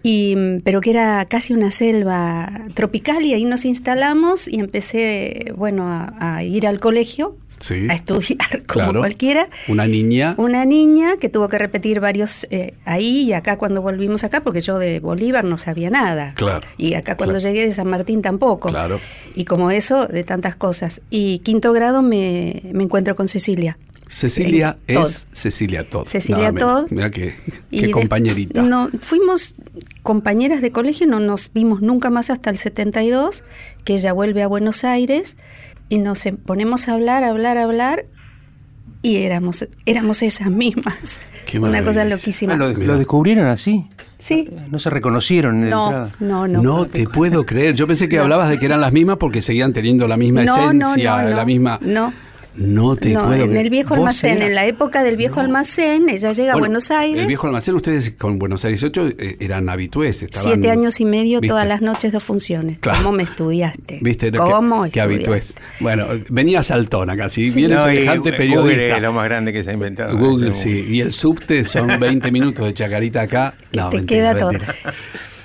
y, 0.04 0.36
pero 0.64 0.82
que 0.82 0.92
era 0.92 1.26
casi 1.26 1.54
una 1.54 1.72
selva 1.72 2.66
tropical 2.76 3.24
y 3.24 3.34
ahí 3.34 3.46
nos 3.46 3.66
instalamos 3.66 4.48
y 4.48 4.60
empecé, 4.60 5.54
bueno, 5.56 5.86
a 5.88 6.44
ir 6.44 6.68
al 6.68 6.80
colegio, 6.80 7.38
Sí. 7.60 7.88
a 7.90 7.94
estudiar 7.96 8.64
como 8.68 8.84
Claro. 8.86 9.00
cualquiera. 9.00 9.50
Una 9.68 9.88
niña. 9.88 10.36
Una 10.38 10.64
niña 10.66 11.18
que 11.20 11.30
tuvo 11.30 11.48
que 11.50 11.58
repetir 11.58 12.00
varios 12.00 12.46
eh, 12.52 12.74
ahí 12.86 13.24
y 13.24 13.34
acá 13.34 13.58
cuando 13.58 13.82
volvimos 13.82 14.24
acá, 14.24 14.42
porque 14.42 14.62
yo 14.62 14.78
de 14.80 15.00
Bolívar 15.00 15.44
no 15.44 15.58
sabía 15.58 15.90
nada. 15.90 16.34
Claro, 16.36 16.68
Y 16.78 16.94
acá 16.94 17.18
cuando 17.18 17.36
claro. 17.40 17.50
llegué 17.54 17.66
de 17.66 17.72
San 17.72 17.88
Martín 17.88 18.22
tampoco. 18.22 18.70
Claro. 18.70 19.00
Y 19.36 19.46
como 19.46 19.72
eso, 19.72 20.06
de 20.08 20.24
tantas 20.24 20.56
cosas. 20.56 21.02
Y 21.10 21.40
quinto 21.40 21.74
grado 21.74 22.02
me, 22.02 22.62
me 22.72 22.84
encuentro 22.84 23.16
con 23.16 23.28
Cecilia. 23.28 23.78
Cecilia 24.10 24.78
Todd. 24.88 25.06
es 25.06 25.28
Cecilia 25.34 25.84
Todd. 25.84 26.06
Cecilia 26.08 26.54
Todd. 26.54 26.86
Mira 26.92 27.12
qué, 27.12 27.36
qué 27.72 27.82
de- 27.88 27.92
compañerita. 27.92 28.62
No, 28.62 28.90
fuimos 29.02 29.54
compañeras 30.02 30.62
de 30.62 30.72
colegio, 30.72 31.08
no 31.08 31.20
nos 31.20 31.52
vimos 31.54 31.82
nunca 31.82 32.10
más 32.10 32.30
hasta 32.30 32.50
el 32.50 32.58
72, 32.58 33.44
que 33.84 33.96
ella 33.96 34.14
vuelve 34.14 34.44
a 34.44 34.48
Buenos 34.48 34.84
Aires 34.86 35.36
y 35.90 35.98
nos 36.00 36.26
em- 36.26 36.38
ponemos 36.38 36.88
a 36.88 36.94
hablar, 36.94 37.24
a 37.24 37.30
hablar, 37.30 37.58
a 37.58 37.64
hablar 37.64 38.06
y 39.02 39.18
éramos, 39.18 39.68
éramos 39.86 40.22
esas 40.24 40.50
mismas. 40.52 41.20
Qué 41.46 41.60
Una 41.60 41.84
cosa 41.84 42.04
loquísima. 42.04 42.54
Ah, 42.54 42.58
¿lo, 42.58 42.98
descubrieron 42.98 43.48
así? 43.48 43.88
Sí. 44.18 44.50
No 44.70 44.80
se 44.80 44.90
reconocieron 44.90 45.64
en 45.64 45.70
la 45.70 45.76
No, 45.76 45.86
entrada. 45.86 46.16
no, 46.20 46.48
no. 46.48 46.62
No 46.62 46.86
te 46.88 47.08
puedo 47.08 47.46
creer. 47.46 47.76
Yo 47.76 47.88
pensé 47.88 48.10
que 48.10 48.18
No. 48.18 48.24
hablabas 48.24 48.50
de 48.50 48.58
que 48.60 48.66
eran 48.66 48.82
las 48.82 48.92
mismas 48.92 49.18
porque 49.18 49.42
seguían 49.42 49.72
teniendo 49.74 50.08
la 50.08 50.18
misma 50.18 50.44
No, 50.44 50.56
esencia, 50.56 51.22
no, 51.22 51.30
no. 51.30 51.36
la 51.36 51.46
misma. 51.46 51.80
No. 51.82 52.12
No 52.58 52.96
te 52.96 53.10
No, 53.14 53.24
puedo 53.26 53.44
en 53.44 53.50
creer. 53.50 53.66
el 53.66 53.70
viejo 53.70 53.90
¿Vos 53.90 53.98
almacén, 54.00 54.42
en 54.42 54.56
la 54.56 54.66
época 54.66 55.04
del 55.04 55.16
viejo 55.16 55.36
No. 55.36 55.42
almacén, 55.44 56.10
ella 56.10 56.32
llega 56.32 56.52
a 56.52 56.56
Bueno, 56.56 56.68
Buenos 56.68 56.90
Aires. 56.92 57.22
El 57.22 57.28
viejo 57.28 57.46
almacén, 57.48 57.76
ustedes 57.76 58.12
con 58.18 58.40
Buenos 58.40 58.66
Aires 58.66 58.82
8 58.84 59.08
eh, 59.18 59.38
eran 59.40 59.70
habitués. 59.70 60.24
Estaban, 60.24 60.54
Siete 60.54 60.72
años 60.72 61.00
y 61.00 61.06
medio, 61.06 61.40
¿viste? 61.40 61.50
todas 61.52 61.68
las 61.68 61.82
noches, 61.82 62.12
dos 62.12 62.24
funciones. 62.24 62.80
Claro. 62.80 62.98
¿Cómo 63.04 63.12
me 63.16 63.24
estudiaste? 63.24 64.00
¿Viste? 64.02 64.32
¿Cómo 64.32 64.84
que, 64.86 64.90
que 64.92 65.02
habitués. 65.02 65.54
Bueno, 65.80 66.08
venía 66.30 66.64
Saltón 66.64 67.10
acá, 67.12 67.30
si 67.30 67.52
Sí. 67.52 67.56
viene 67.56 67.76
No, 67.76 67.82
semejante 67.82 68.32
Google 68.32 68.38
periodista. 68.38 68.96
es 68.98 69.02
lo 69.04 69.14
más 69.14 69.26
grande 69.26 69.54
que 69.54 69.64
se 69.64 69.70
ha 69.70 69.74
inventado. 69.74 70.18
Google, 70.18 70.50
Este, 70.50 70.64
sí. 70.64 70.86
Y 70.90 71.02
el 71.02 71.14
subte 71.14 71.64
son 71.66 72.00
20 72.00 72.32
minutos 72.32 72.66
de 72.66 72.74
chacarita 72.74 73.22
acá. 73.22 73.54
No, 73.74 73.90
te 73.92 73.98
mentira, 73.98 74.34
queda 74.34 74.40
todo. 74.40 74.52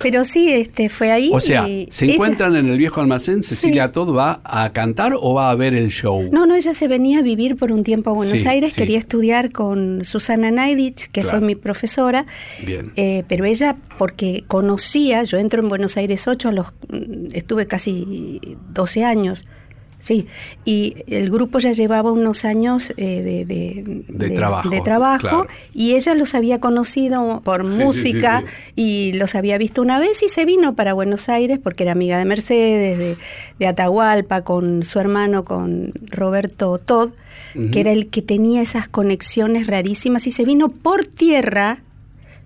Pero 0.03 0.25
sí, 0.25 0.51
este 0.53 0.89
fue 0.89 1.11
ahí. 1.13 1.31
O 1.33 1.41
sea, 1.41 1.69
y 1.69 1.89
¿se 1.91 2.05
ella- 2.05 2.15
encuentran 2.15 2.57
en 2.57 2.69
el 2.69 2.79
viejo 2.79 3.01
almacén? 3.01 3.43
¿Cecilia 3.43 3.93
Todd 3.93 4.15
va 4.17 4.41
a 4.45 4.73
cantar 4.73 5.15
o 5.19 5.35
va 5.35 5.51
a 5.51 5.55
ver 5.55 5.75
el 5.75 5.89
show? 5.91 6.29
No, 6.33 6.47
no, 6.47 6.55
ella 6.57 6.75
se 6.75 6.89
venía 6.89 7.21
a 7.21 7.23
vivir 7.23 7.57
por 7.57 7.73
un 7.73 7.85
tiempo 7.85 8.11
a 8.11 8.13
Buenos 8.15 8.41
Sí, 8.41 8.49
Aires, 8.49 8.73
sí. 8.73 8.81
quería 8.81 8.99
estudiar 8.99 9.53
con 9.53 10.05
Susana 10.05 10.51
Naidich, 10.51 11.07
que 11.11 11.23
Claro. 11.23 11.39
fue 11.39 11.47
mi 11.47 11.55
profesora. 11.55 12.27
Bien. 12.67 12.93
Eh, 12.97 13.25
pero 13.29 13.45
ella, 13.45 13.77
porque 13.99 14.45
conocía, 14.49 15.23
yo 15.25 15.39
entro 15.39 15.63
en 15.63 15.69
Buenos 15.69 15.97
Aires 15.97 16.27
8, 16.29 16.49
a 16.49 16.53
los, 16.53 16.73
mm, 16.89 17.29
estuve 17.33 17.67
casi 17.67 18.41
12 18.73 19.05
años, 19.05 19.45
sí, 20.03 20.27
y 20.65 20.97
el 21.07 21.31
grupo 21.31 21.61
ya 21.61 21.71
llevaba 21.73 22.11
unos 22.11 22.45
años 22.45 22.93
eh, 22.97 23.23
de, 23.23 23.45
de- 23.47 24.03
De 24.09 24.31
trabajo, 24.31 24.69
de 24.69 24.81
trabajo, 24.81 25.21
claro. 25.21 25.47
y 25.73 25.95
ella 25.95 26.15
los 26.17 26.35
había 26.35 26.59
conocido 26.59 27.41
por 27.45 27.67
Sí, 27.67 27.79
música 27.79 28.43
sí, 28.45 28.73
y 28.75 29.13
los 29.15 29.35
había 29.37 29.57
visto 29.59 29.81
una 29.81 29.99
vez 30.01 30.23
y 30.25 30.29
se 30.29 30.45
vino 30.45 30.75
para 30.75 30.93
Buenos 30.93 31.29
Aires 31.29 31.61
porque 31.63 31.85
era 31.85 31.93
amiga 31.93 32.19
de 32.19 32.25
Mercedes, 32.25 32.99
de, 32.99 33.17
de 33.61 33.67
Atahualpa, 33.67 34.43
con 34.43 34.83
su 34.83 34.99
hermano, 34.99 35.45
con 35.45 35.93
Roberto 36.11 36.79
Todd, 36.79 37.13
que 37.71 37.81
era 37.81 37.93
el 37.93 38.09
que 38.09 38.23
tenía 38.23 38.61
esas 38.63 38.89
conexiones 38.89 39.67
rarísimas 39.69 40.27
y 40.27 40.31
se 40.33 40.45
vino 40.45 40.69
por 40.69 41.07
tierra 41.07 41.79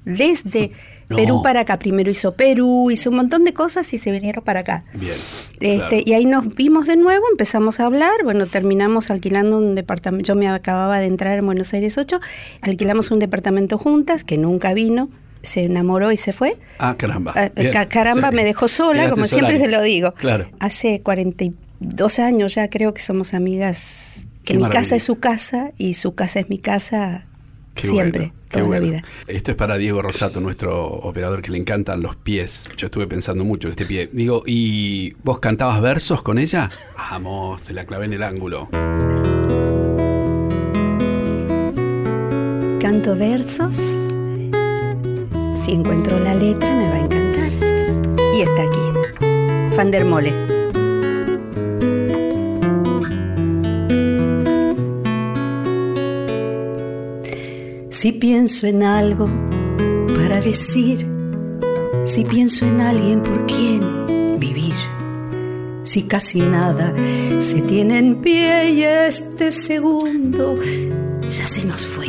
desde 0.05 0.73
No. 1.09 1.17
Perú 1.17 1.41
para 1.43 1.61
acá. 1.61 1.79
Primero 1.79 2.11
hizo 2.11 2.33
Perú, 2.33 2.91
hizo 2.91 3.11
un 3.11 3.17
montón 3.17 3.45
de 3.45 3.53
cosas 3.53 3.93
y 3.93 3.99
se 3.99 4.11
vinieron 4.11 4.43
para 4.43 4.61
acá. 4.61 4.85
Bien. 4.95 5.13
Este, 5.61 5.79
claro. 5.79 6.03
Y 6.05 6.13
ahí 6.15 6.25
nos 6.27 6.55
vimos 6.55 6.87
de 6.87 6.97
nuevo, 6.97 7.25
empezamos 7.31 7.79
a 7.79 7.87
hablar, 7.87 8.25
bueno, 8.25 8.47
terminamos 8.47 9.11
alquilando 9.11 9.57
un 9.59 9.75
departamento, 9.77 10.27
yo 10.27 10.35
me 10.35 10.49
acababa 10.49 10.99
de 10.99 11.07
entrar 11.07 11.39
en 11.39 11.47
Buenos 11.47 11.73
Aires 11.75 11.97
8, 11.97 12.21
alquilamos 12.63 13.11
un 13.11 13.21
departamento 13.21 13.79
juntas, 13.79 14.25
que 14.25 14.37
nunca 14.37 14.75
vino, 14.75 15.09
se 15.43 15.63
enamoró 15.65 16.11
y 16.11 16.17
se 16.17 16.33
fue. 16.33 16.57
Ah, 16.79 16.97
caramba. 16.99 17.33
Ah, 17.37 17.51
Bien. 17.55 17.73
caramba, 17.89 18.33
me 18.33 18.45
dejó 18.45 18.67
sola, 18.67 18.95
quedaste 18.95 19.11
como 19.15 19.27
siempre 19.27 19.59
se 19.59 19.69
lo 19.69 19.83
digo. 19.83 20.13
Claro. 20.15 20.49
Hace 20.59 21.03
42 21.03 22.19
años 22.19 22.55
ya 22.57 22.69
creo 22.69 22.93
que 22.95 23.03
somos 23.03 23.33
amigas, 23.33 24.27
que 24.43 24.53
Qué 24.53 24.55
mi 24.55 24.63
maravilla. 24.63 24.81
casa 24.81 24.97
es 24.97 25.05
su 25.05 25.21
casa 25.21 25.71
y 25.79 25.95
su 25.95 26.15
casa 26.17 26.41
es 26.41 26.49
mi 26.49 26.59
casa 26.59 27.27
Qué 27.77 27.87
siempre, 27.87 28.21
bueno, 28.21 28.35
toda 28.49 28.65
bueno. 28.65 28.87
la 28.87 28.91
vida. 28.91 29.05
Esto 29.27 29.51
es 29.51 29.57
para 29.57 29.77
Diego 29.77 30.01
Rosato, 30.01 30.41
nuestro 30.41 30.85
operador 30.87 31.43
que 31.43 31.51
le 31.51 31.59
encantan 31.59 32.03
los 32.03 32.17
pies. 32.17 32.69
Yo 32.77 32.87
estuve 32.87 33.07
pensando 33.07 33.45
mucho 33.45 33.69
en 33.69 33.73
este 33.73 33.85
pie. 33.85 34.09
Digo, 34.13 34.43
¿y 34.47 35.13
vos 35.23 35.39
cantabas 35.41 35.81
versos 35.83 36.23
con 36.23 36.39
ella? 36.39 36.71
Vamos, 36.97 37.63
te 37.63 37.75
la 37.75 37.85
clavé 37.85 38.07
en 38.07 38.15
el 38.15 38.23
ángulo. 38.23 38.69
Canto 42.81 43.15
versos, 43.15 43.77
si 45.65 45.73
encuentro 45.73 46.19
la 46.21 46.35
letra 46.35 46.75
me 46.75 46.89
va 46.89 46.95
a 46.95 47.01
encantar. 47.01 47.51
Y 48.35 48.41
está 48.41 48.63
aquí, 48.63 49.75
Fandermole. 49.77 50.56
Si 57.97 58.13
pienso 58.13 58.67
en 58.67 58.83
algo 58.83 59.27
para 60.19 60.39
decir, 60.43 61.07
si 62.05 62.25
pienso 62.25 62.67
en 62.67 62.83
alguien 62.83 63.23
por 63.23 63.47
quien 63.47 64.39
vivir, 64.39 64.75
si 65.83 66.03
casi 66.03 66.41
nada 66.41 66.93
se 67.39 67.63
tiene 67.63 67.97
en 67.97 68.21
pie 68.21 68.71
y 68.73 68.83
este 68.83 69.51
segundo 69.51 70.59
ya 71.23 71.47
se 71.47 71.65
nos 71.65 71.87
fue. 71.87 72.09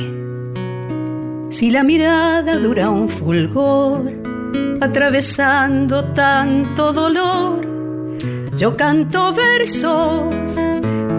Si 1.50 1.72
la 1.72 1.84
mirada 1.84 2.58
dura 2.58 2.90
un 2.90 3.08
fulgor, 3.08 4.12
atravesando 4.82 6.04
tanto 6.12 6.92
dolor, 6.92 7.66
yo 8.58 8.76
canto 8.76 9.34
versos 9.34 10.54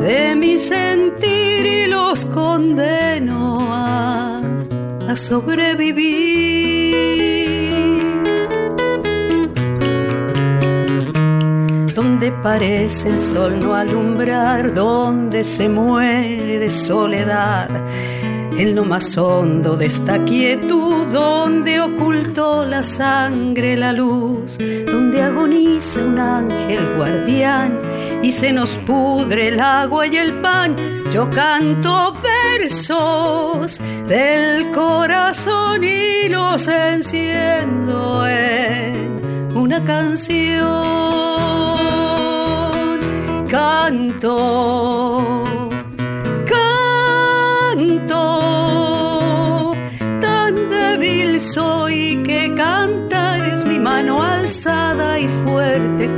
de 0.03 0.35
mi 0.37 0.59
sentir 0.59 1.65
y 1.65 1.87
los 1.87 2.27
condeno 2.27 3.67
a, 3.73 4.28
a 5.09 5.17
sobrevivir. 5.17 6.05
Donde 11.95 12.31
parece 12.43 13.09
el 13.09 13.21
sol 13.23 13.59
no 13.59 13.75
alumbrar, 13.75 14.75
donde 14.75 15.45
se 15.45 15.69
muere 15.69 16.59
de 16.59 16.69
soledad, 16.69 17.71
en 18.59 18.75
lo 18.75 18.85
más 18.85 19.17
hondo 19.17 19.77
de 19.77 19.87
esta 19.87 20.23
quietud, 20.25 21.07
donde 21.07 21.81
ocultó 21.81 22.67
la 22.67 22.83
sangre 22.83 23.77
la 23.77 23.93
luz, 23.95 24.59
donde 24.87 25.23
agoniza 25.23 26.01
un 26.01 26.19
ángel 26.19 26.97
guardián 26.97 27.81
y 28.23 28.31
se 28.31 28.53
nos 28.53 28.77
pudre 28.79 29.49
el 29.49 29.61
agua 29.61 30.07
y 30.07 30.17
el 30.17 30.35
pan, 30.41 30.77
yo 31.11 31.31
canto 31.31 32.15
versos 32.49 33.79
del 34.07 34.71
corazón 34.73 35.85
y 35.85 36.29
los 36.29 36.67
enciendo 36.69 38.27
en 38.27 39.21
una 39.55 39.85
canción. 39.85 40.69
Canto, 43.49 45.45
canto, 46.55 48.25
tan 50.21 50.71
débil 50.71 51.41
soy 51.41 52.23
que 52.25 52.53
cantar 52.55 53.49
es 53.49 53.65
mi 53.65 53.79
mano 53.79 54.23
alzada 54.23 55.19
y 55.19 55.29
fuerte. 55.29 56.11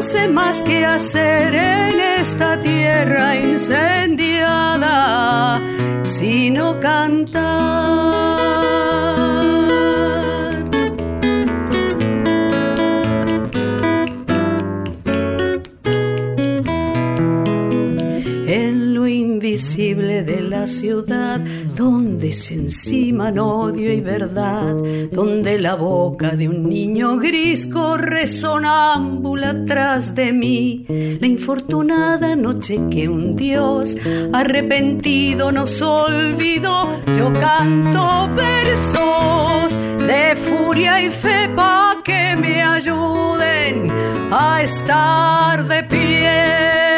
No 0.00 0.06
sé 0.06 0.28
más 0.28 0.62
qué 0.62 0.82
hacer 0.86 1.54
en 1.54 2.00
esta 2.00 2.58
tierra 2.58 3.36
incendiada, 3.36 4.80
sino 6.04 6.80
cantar. 6.80 7.50
En 18.46 18.94
lo 18.94 19.06
invisible 19.06 20.22
de 20.22 20.40
la 20.40 20.66
ciudad, 20.66 21.42
donde 21.80 22.30
se 22.30 22.52
enciman 22.56 23.38
odio 23.38 23.90
y 23.90 24.02
verdad, 24.02 24.74
donde 25.10 25.58
la 25.58 25.76
boca 25.76 26.32
de 26.32 26.46
un 26.46 26.68
niño 26.68 27.16
gris 27.16 27.66
corre 27.66 28.26
sonámbula 28.26 29.48
atrás 29.48 30.14
de 30.14 30.30
mí, 30.30 30.84
la 30.88 31.26
infortunada 31.26 32.36
noche 32.36 32.78
que 32.90 33.08
un 33.08 33.34
Dios 33.34 33.96
arrepentido 34.30 35.52
nos 35.52 35.80
olvidó, 35.80 37.00
yo 37.16 37.32
canto 37.32 38.28
versos 38.36 39.72
de 40.06 40.36
furia 40.36 41.00
y 41.00 41.08
fe 41.08 41.48
pa' 41.56 42.02
que 42.04 42.36
me 42.36 42.62
ayuden 42.62 43.90
a 44.30 44.60
estar 44.62 45.66
de 45.66 45.82
pie. 45.84 46.89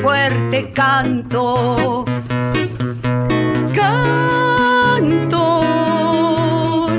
Fuerte 0.00 0.72
canto. 0.72 2.04
Canto, 3.74 5.42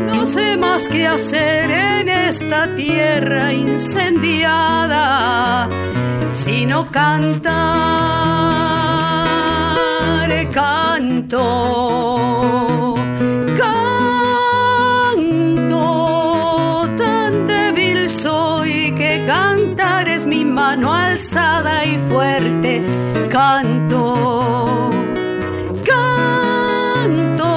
no 0.05 0.25
sé 0.25 0.57
más 0.57 0.87
qué 0.87 1.07
hacer 1.07 1.69
en 1.71 2.09
esta 2.09 2.73
tierra 2.75 3.53
incendiada, 3.53 4.49
sino 6.29 6.89
cantar. 6.91 7.81
Canto, 10.53 11.41
alzada 21.11 21.85
y 21.85 21.99
fuerte. 22.09 22.81
Canto, 23.29 24.89
canto, 25.85 27.51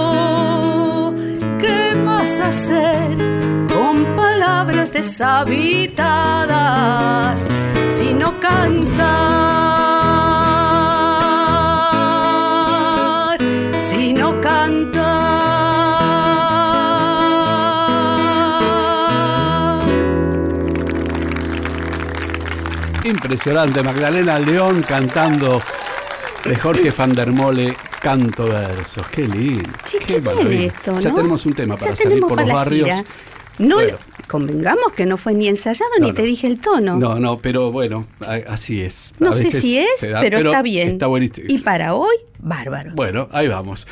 ¿qué 1.58 1.94
más 2.04 2.38
hacer 2.40 3.16
con 3.72 4.14
palabras 4.16 4.92
deshabitadas 4.92 7.46
sino 7.90 8.38
cantar, 8.40 9.43
sino 9.43 9.43
Impresionante, 23.24 23.82
Magdalena 23.82 24.38
León 24.38 24.84
cantando 24.86 25.58
de 26.44 26.56
Jorge 26.56 26.90
van 26.90 27.14
der 27.14 27.32
Mole, 27.32 27.74
Canto 27.98 28.46
Versos. 28.46 29.06
Qué 29.08 29.26
lindo. 29.26 29.70
Qué, 29.90 30.20
qué 30.20 30.66
esto, 30.66 31.00
Ya 31.00 31.14
tenemos 31.14 31.46
un 31.46 31.54
tema 31.54 31.74
para 31.74 31.96
salir 31.96 32.20
por 32.20 32.38
los 32.38 32.50
barrios. 32.50 32.90
No, 33.56 33.78
convengamos 34.28 34.92
que 34.92 35.06
no 35.06 35.16
fue 35.16 35.32
ni 35.32 35.48
ensayado 35.48 35.90
ni 36.00 36.12
te 36.12 36.20
dije 36.20 36.46
el 36.46 36.60
tono. 36.60 36.98
No, 36.98 37.18
no, 37.18 37.38
pero 37.38 37.72
bueno, 37.72 38.06
así 38.46 38.82
es. 38.82 39.10
No 39.18 39.32
sé 39.32 39.50
si 39.50 39.78
es, 39.78 39.88
pero, 40.00 40.36
está 40.36 40.60
bien. 40.60 40.88
Está 40.88 41.06
buenísimo. 41.06 41.46
Y 41.48 41.56
para 41.58 41.94
hoy, 41.94 42.16
bárbaro. 42.40 42.92
Bueno, 42.94 43.30
ahí 43.32 43.48
vamos. 43.48 43.86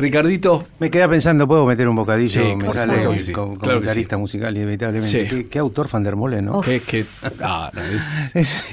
Ricardito. 0.00 0.66
Me 0.78 0.90
queda 0.90 1.08
pensando, 1.08 1.46
¿puedo 1.46 1.66
meter 1.66 1.88
un 1.88 1.96
bocadillo? 1.96 2.42
Sí, 2.42 2.56
me 2.56 2.72
sale 2.72 3.32
como, 3.32 3.56
guitarrista 3.56 4.16
musical, 4.16 4.56
inevitablemente. 4.56 5.46
¿Qué, 5.48 5.58
autor 5.58 5.88
Van 5.90 6.02
der 6.02 6.16
Mole, 6.16 6.42
¿no? 6.42 6.60
Que, 6.60 7.04
ah, 7.42 7.70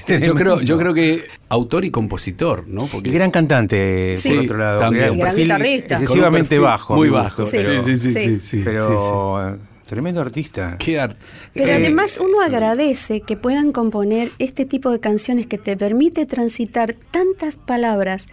yo, 0.21 0.35
creo, 0.35 0.61
yo 0.61 0.77
creo 0.77 0.93
que 0.93 1.25
autor 1.49 1.85
y 1.85 1.91
compositor, 1.91 2.65
¿no? 2.67 2.87
Porque, 2.87 3.09
y 3.09 3.11
gran 3.11 3.31
cantante, 3.31 4.17
por 4.23 4.37
otro 4.37 4.57
lado. 4.57 4.79
También. 4.79 5.11
Un 5.11 5.19
perfil 5.19 5.51
excesivamente 5.51 6.59
bajo. 6.59 6.95
Muy 6.95 7.09
bajo. 7.09 7.45
Sí, 7.45 7.57
sí, 7.83 7.97
sí. 7.97 8.39
sí, 8.39 8.61
pero 8.63 9.57
Tremendo 9.87 10.19
artista. 10.19 10.75
Qué 10.77 10.99
arte. 10.99 11.17
Pero 11.53 11.69
eh, 11.69 11.75
además 11.75 12.19
uno 12.21 12.41
agradece 12.41 13.21
que 13.21 13.37
puedan 13.37 13.71
componer 13.71 14.31
este 14.37 14.65
tipo 14.65 14.91
de 14.91 14.99
canciones 14.99 15.47
que 15.47 15.57
te 15.57 15.77
permite 15.77 16.25
transitar 16.25 16.97
tantas 17.09 17.55
palabras 17.55 18.27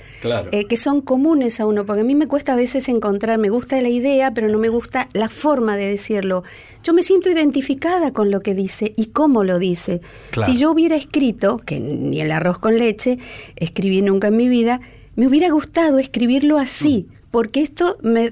eh, 0.50 0.64
que 0.64 0.76
son 0.76 1.00
comunes 1.00 1.60
a 1.60 1.66
uno, 1.66 1.86
porque 1.86 2.00
a 2.00 2.04
mí 2.04 2.16
me 2.16 2.26
cuesta 2.26 2.54
a 2.54 2.56
veces 2.56 2.88
encontrar, 2.88 3.38
me 3.38 3.50
gusta 3.50 3.80
la 3.80 3.88
idea, 3.88 4.32
pero 4.34 4.48
no 4.48 4.58
me 4.58 4.68
gusta 4.68 5.08
la 5.12 5.28
forma 5.28 5.76
de 5.76 5.90
decirlo. 5.90 6.42
Yo 6.82 6.92
me 6.92 7.02
siento 7.02 7.30
identificada 7.30 8.12
con 8.12 8.32
lo 8.32 8.40
que 8.40 8.56
dice 8.56 8.92
y 8.96 9.06
cómo 9.06 9.44
lo 9.44 9.60
dice. 9.60 10.00
Si 10.44 10.56
yo 10.56 10.72
hubiera 10.72 10.96
escrito, 10.96 11.58
que 11.64 11.78
ni 11.78 12.20
el 12.20 12.32
arroz 12.32 12.58
con 12.58 12.76
leche, 12.78 13.18
escribí 13.54 14.02
nunca 14.02 14.26
en 14.26 14.36
mi 14.36 14.48
vida, 14.48 14.80
me 15.16 15.26
hubiera 15.26 15.50
gustado 15.50 15.98
escribirlo 15.98 16.58
así, 16.58 17.06
mm 17.08 17.24
porque 17.34 17.62
esto 17.62 17.98
me, 18.00 18.30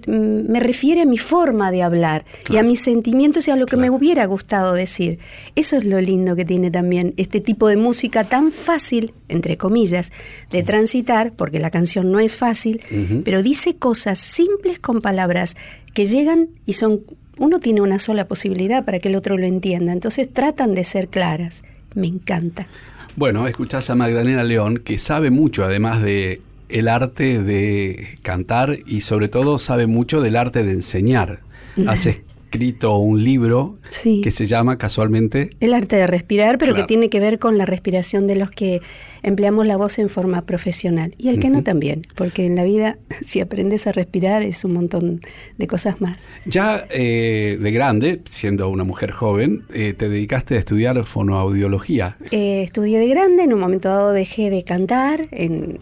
refiere 0.61 1.01
a 1.01 1.05
mi 1.05 1.19
forma 1.19 1.73
de 1.73 1.83
hablar 1.83 2.25
y 2.49 2.59
a 2.59 2.62
mis 2.62 2.79
sentimientos 2.79 3.49
y 3.49 3.51
a 3.51 3.57
lo 3.57 3.67
que 3.67 3.77
me 3.77 3.91
hubiera 3.91 4.25
gustado 4.27 4.75
decir. 4.75 5.19
Eso 5.57 5.77
es 5.77 5.85
lo 5.85 6.01
lindo 6.01 6.37
que 6.37 6.45
tiene 6.45 6.71
también 6.71 7.12
este 7.17 7.41
tipo 7.41 7.67
de 7.67 7.75
música 7.75 8.23
tan 8.23 8.53
fácil, 8.53 9.12
entre 9.29 9.57
comillas, 9.57 10.12
de 10.53 10.62
transitar, 10.62 11.33
porque 11.33 11.59
la 11.59 11.73
canción 11.73 12.12
no 12.12 12.21
es 12.21 12.37
fácil, 12.37 12.81
pero 13.25 13.43
dice 13.43 13.75
cosas 13.75 14.21
simples 14.21 14.79
con 14.79 15.01
palabras 15.01 15.57
que 15.95 16.07
llegan 16.07 16.51
y 16.65 16.75
son... 16.75 17.01
Uno 17.39 17.59
tiene 17.59 17.81
una 17.81 17.99
sola 17.99 18.29
posibilidad 18.29 18.85
para 18.85 19.01
que 19.01 19.09
el 19.09 19.17
otro 19.17 19.37
lo 19.37 19.47
entienda, 19.47 19.93
entonces 19.93 20.33
tratan 20.33 20.75
de 20.75 20.85
ser 20.85 21.09
claras. 21.09 21.65
Me 21.97 22.07
encanta. 22.07 22.69
Bueno, 23.17 23.49
escuchás 23.49 23.91
a 23.91 23.97
Magdalena 23.97 24.45
León, 24.45 24.79
que 24.79 25.01
sabe 25.01 25.31
mucho, 25.31 25.65
además 25.65 26.03
de 26.03 26.41
el 26.73 26.88
arte 26.88 27.43
de 27.43 28.19
cantar 28.23 28.79
y 28.87 29.02
sobre 29.02 29.29
todo 29.29 29.59
sabe 29.59 29.87
mucho 29.87 30.21
del 30.21 30.37
arte 30.37 30.64
de 30.64 30.73
enseñar. 30.73 31.41
Has 31.87 32.07
escrito 32.07 32.97
un 32.97 33.25
libro 33.25 33.76
que 34.02 34.31
se 34.31 34.47
llama 34.47 34.76
casualmente... 34.79 35.50
El 35.61 35.75
arte 35.75 35.97
de 35.97 36.07
respirar, 36.07 36.59
pero 36.59 36.75
que 36.75 36.85
tiene 36.85 37.09
que 37.09 37.21
ver 37.21 37.38
con 37.38 37.57
la 37.57 37.67
respiración 37.67 38.26
de 38.26 38.37
los 38.37 38.50
que 38.50 38.81
empleamos 39.23 39.67
la 39.67 39.76
voz 39.76 39.99
en 39.99 40.09
forma 40.09 40.43
profesional. 40.43 41.14
Y 41.19 41.29
el 41.29 41.38
que 41.38 41.50
no 41.50 41.62
también, 41.62 42.02
porque 42.14 42.47
en 42.47 42.57
la 42.57 42.64
vida, 42.64 42.99
si 43.25 43.41
aprendes 43.41 43.87
a 43.87 43.93
respirar, 43.93 44.43
es 44.43 44.64
un 44.64 44.73
montón 44.73 45.21
de 45.59 45.67
cosas 45.67 46.00
más. 46.00 46.29
Ya 46.45 46.87
eh, 46.91 47.59
de 47.61 47.73
grande, 47.73 48.21
siendo 48.25 48.69
una 48.69 48.85
mujer 48.85 49.11
joven, 49.11 49.62
eh, 49.73 49.95
te 49.97 50.09
dedicaste 50.09 50.57
a 50.57 50.59
estudiar 50.59 51.02
fonoaudiología. 51.05 52.17
Eh, 52.31 52.62
estudié 52.62 52.99
de 52.99 53.09
grande, 53.09 53.45
en 53.45 53.52
un 53.52 53.61
momento 53.61 53.88
dado 53.88 54.12
dejé 54.12 54.50
de 54.50 54.64
cantar, 54.64 55.29
en, 55.31 55.79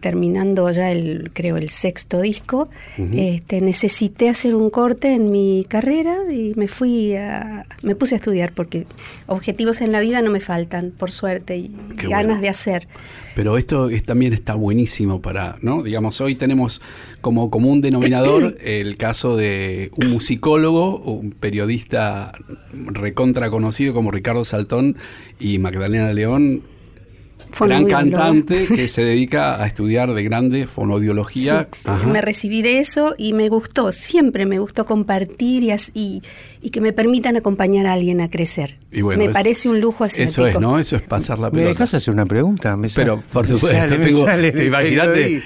terminando 0.00 0.70
ya 0.70 0.92
el, 0.92 1.30
creo, 1.32 1.56
el 1.56 1.70
sexto 1.70 2.20
disco. 2.20 2.68
este, 3.12 3.60
necesité 3.60 4.28
hacer 4.28 4.54
un 4.54 4.70
corte 4.70 5.12
en 5.12 5.30
mi 5.30 5.66
carrera 5.68 6.18
y 6.30 6.52
me 6.56 6.68
fui 6.68 7.14
a, 7.16 7.66
me 7.82 7.94
puse 7.94 8.14
a 8.14 8.18
estudiar 8.18 8.52
porque 8.52 8.86
objetivos 9.26 9.80
en 9.80 9.92
la 9.92 10.00
vida 10.00 10.22
no 10.22 10.30
me 10.30 10.40
faltan, 10.40 10.92
por 10.96 11.10
suerte, 11.10 11.56
y 11.56 11.70
ganas 12.08 12.40
de 12.40 12.48
hacer 12.48 12.75
pero 13.34 13.58
esto 13.58 13.88
también 14.04 14.32
está 14.32 14.54
buenísimo 14.54 15.20
para, 15.20 15.56
¿no? 15.60 15.82
Digamos, 15.82 16.20
hoy 16.20 16.34
tenemos 16.34 16.80
como 17.20 17.50
común 17.50 17.80
denominador 17.80 18.56
el 18.64 18.96
caso 18.96 19.36
de 19.36 19.90
un 19.96 20.10
musicólogo, 20.10 20.98
un 20.98 21.32
periodista 21.32 22.32
recontra 22.72 23.50
conocido 23.50 23.94
como 23.94 24.10
Ricardo 24.10 24.44
Saltón 24.44 24.96
y 25.38 25.58
Magdalena 25.58 26.12
León, 26.12 26.62
gran 27.60 27.86
cantante 27.86 28.66
que 28.66 28.88
se 28.88 29.04
dedica 29.04 29.62
a 29.62 29.66
estudiar 29.66 30.12
de 30.12 30.22
grande 30.22 30.66
fonodiología. 30.66 31.68
Me 32.06 32.20
recibí 32.20 32.62
de 32.62 32.80
eso 32.80 33.14
y 33.16 33.32
me 33.32 33.48
gustó, 33.48 33.92
siempre 33.92 34.46
me 34.46 34.58
gustó 34.58 34.84
compartir 34.84 35.46
y, 35.94 36.22
y, 36.60 36.70
que 36.70 36.80
me 36.80 36.92
permitan 36.92 37.36
acompañar 37.36 37.86
a 37.86 37.92
alguien 37.92 38.20
a 38.20 38.30
crecer. 38.30 38.78
me 38.90 39.28
parece 39.30 39.68
un 39.68 39.80
lujo 39.80 40.04
así. 40.04 40.22
Eso 40.22 40.46
es, 40.46 40.58
¿no? 40.58 40.78
Eso 40.78 40.96
es 40.96 41.02
pasar 41.02 41.38
la 41.38 41.50
pelota. 41.50 41.64
¿Me 41.64 41.68
dejas 41.70 41.94
hacer 41.94 42.12
una 42.12 42.26
pregunta? 42.26 42.76
Pero, 42.94 43.22
por 43.32 43.46
supuesto, 43.46 43.94
imagínate, 43.94 44.64
imagínate 44.64 45.42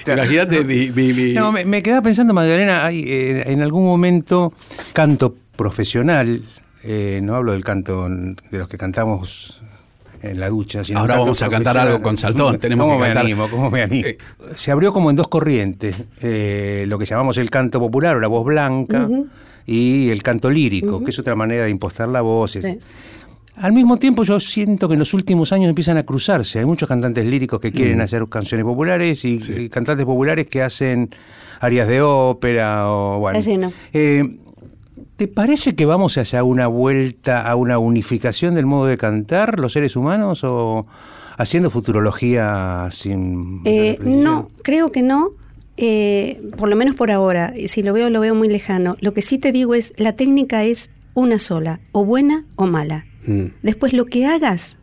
No, 1.33 1.51
me, 1.51 1.83
quedaba 1.83 2.01
pensando, 2.01 2.33
Magdalena, 2.33 2.85
hay, 2.85 3.03
eh, 3.07 3.43
en 3.47 3.61
algún 3.61 3.85
momento 3.85 4.53
canto 4.93 5.35
profesional, 5.55 6.43
eh, 6.83 7.19
no 7.21 7.35
hablo 7.35 7.53
del 7.53 7.63
canto 7.63 8.07
de 8.09 8.57
los 8.57 8.67
que 8.67 8.77
cantamos 8.77 9.60
en 10.21 10.39
la 10.39 10.49
ducha. 10.49 10.81
Ahora 10.95 11.17
vamos 11.17 11.41
a 11.41 11.49
cantar 11.49 11.77
algo 11.77 12.01
con 12.01 12.17
Saltón. 12.17 12.59
Tenemos 12.59 12.85
¿Cómo 12.85 12.97
que 12.99 13.13
me 13.13 13.19
animo? 13.19 13.47
¿Cómo 13.49 13.69
me 13.69 13.83
animo? 13.83 14.07
Eh, 14.07 14.17
se 14.55 14.71
abrió 14.71 14.93
como 14.93 15.09
en 15.09 15.15
dos 15.15 15.27
corrientes, 15.27 15.95
eh, 16.21 16.85
lo 16.87 16.99
que 16.99 17.05
llamamos 17.05 17.37
el 17.37 17.49
canto 17.49 17.79
popular 17.79 18.17
o 18.17 18.19
la 18.19 18.27
voz 18.27 18.45
blanca 18.45 19.07
y 19.65 20.09
el 20.09 20.23
canto 20.23 20.49
lírico, 20.49 21.03
que 21.03 21.11
es 21.11 21.19
otra 21.19 21.35
manera 21.35 21.65
de 21.65 21.69
impostar 21.69 22.09
la 22.09 22.21
voz. 22.21 22.57
Al 23.55 23.73
mismo 23.73 23.97
tiempo 23.97 24.23
yo 24.23 24.39
siento 24.39 24.87
que 24.87 24.93
en 24.93 24.99
los 24.99 25.13
últimos 25.13 25.51
años 25.51 25.69
empiezan 25.69 25.97
a 25.97 26.03
cruzarse. 26.03 26.59
Hay 26.59 26.65
muchos 26.65 26.87
cantantes 26.87 27.25
líricos 27.25 27.59
que 27.59 27.71
quieren 27.71 28.01
hacer 28.01 28.27
canciones 28.29 28.65
populares 28.65 29.25
y, 29.25 29.69
cantantes 29.69 30.05
populares 30.05 30.47
que 30.47 30.61
hacen 30.61 31.09
arias 31.59 31.87
de 31.87 32.01
ópera 32.01 32.89
o 32.89 33.19
bueno. 33.19 33.39
Eh, 33.93 34.23
¿Te 35.17 35.27
parece 35.27 35.75
que 35.75 35.85
vamos 35.85 36.17
hacia 36.17 36.43
una 36.43 36.67
vuelta 36.67 37.41
a 37.41 37.55
una 37.55 37.77
unificación 37.77 38.55
del 38.55 38.65
modo 38.65 38.87
de 38.87 38.97
cantar 38.97 39.59
los 39.59 39.73
seres 39.73 39.95
humanos 39.95 40.43
o 40.43 40.87
haciendo 41.37 41.69
futurología 41.69 42.89
sin... 42.91 43.61
Eh, 43.65 43.97
no, 44.01 44.49
creo 44.63 44.91
que 44.91 45.01
no. 45.01 45.31
Eh, 45.77 46.41
por 46.57 46.69
lo 46.69 46.75
menos 46.75 46.95
por 46.95 47.11
ahora, 47.11 47.53
si 47.67 47.83
lo 47.83 47.93
veo, 47.93 48.09
lo 48.09 48.19
veo 48.19 48.35
muy 48.35 48.47
lejano. 48.47 48.97
Lo 48.99 49.13
que 49.13 49.21
sí 49.21 49.37
te 49.37 49.51
digo 49.51 49.75
es, 49.75 49.93
la 49.97 50.13
técnica 50.13 50.63
es 50.63 50.89
una 51.13 51.39
sola, 51.39 51.79
o 51.91 52.05
buena 52.05 52.45
o 52.55 52.65
mala. 52.67 53.05
Mm. 53.25 53.45
Después 53.61 53.93
lo 53.93 54.05
que 54.05 54.25
hagas, 54.25 54.77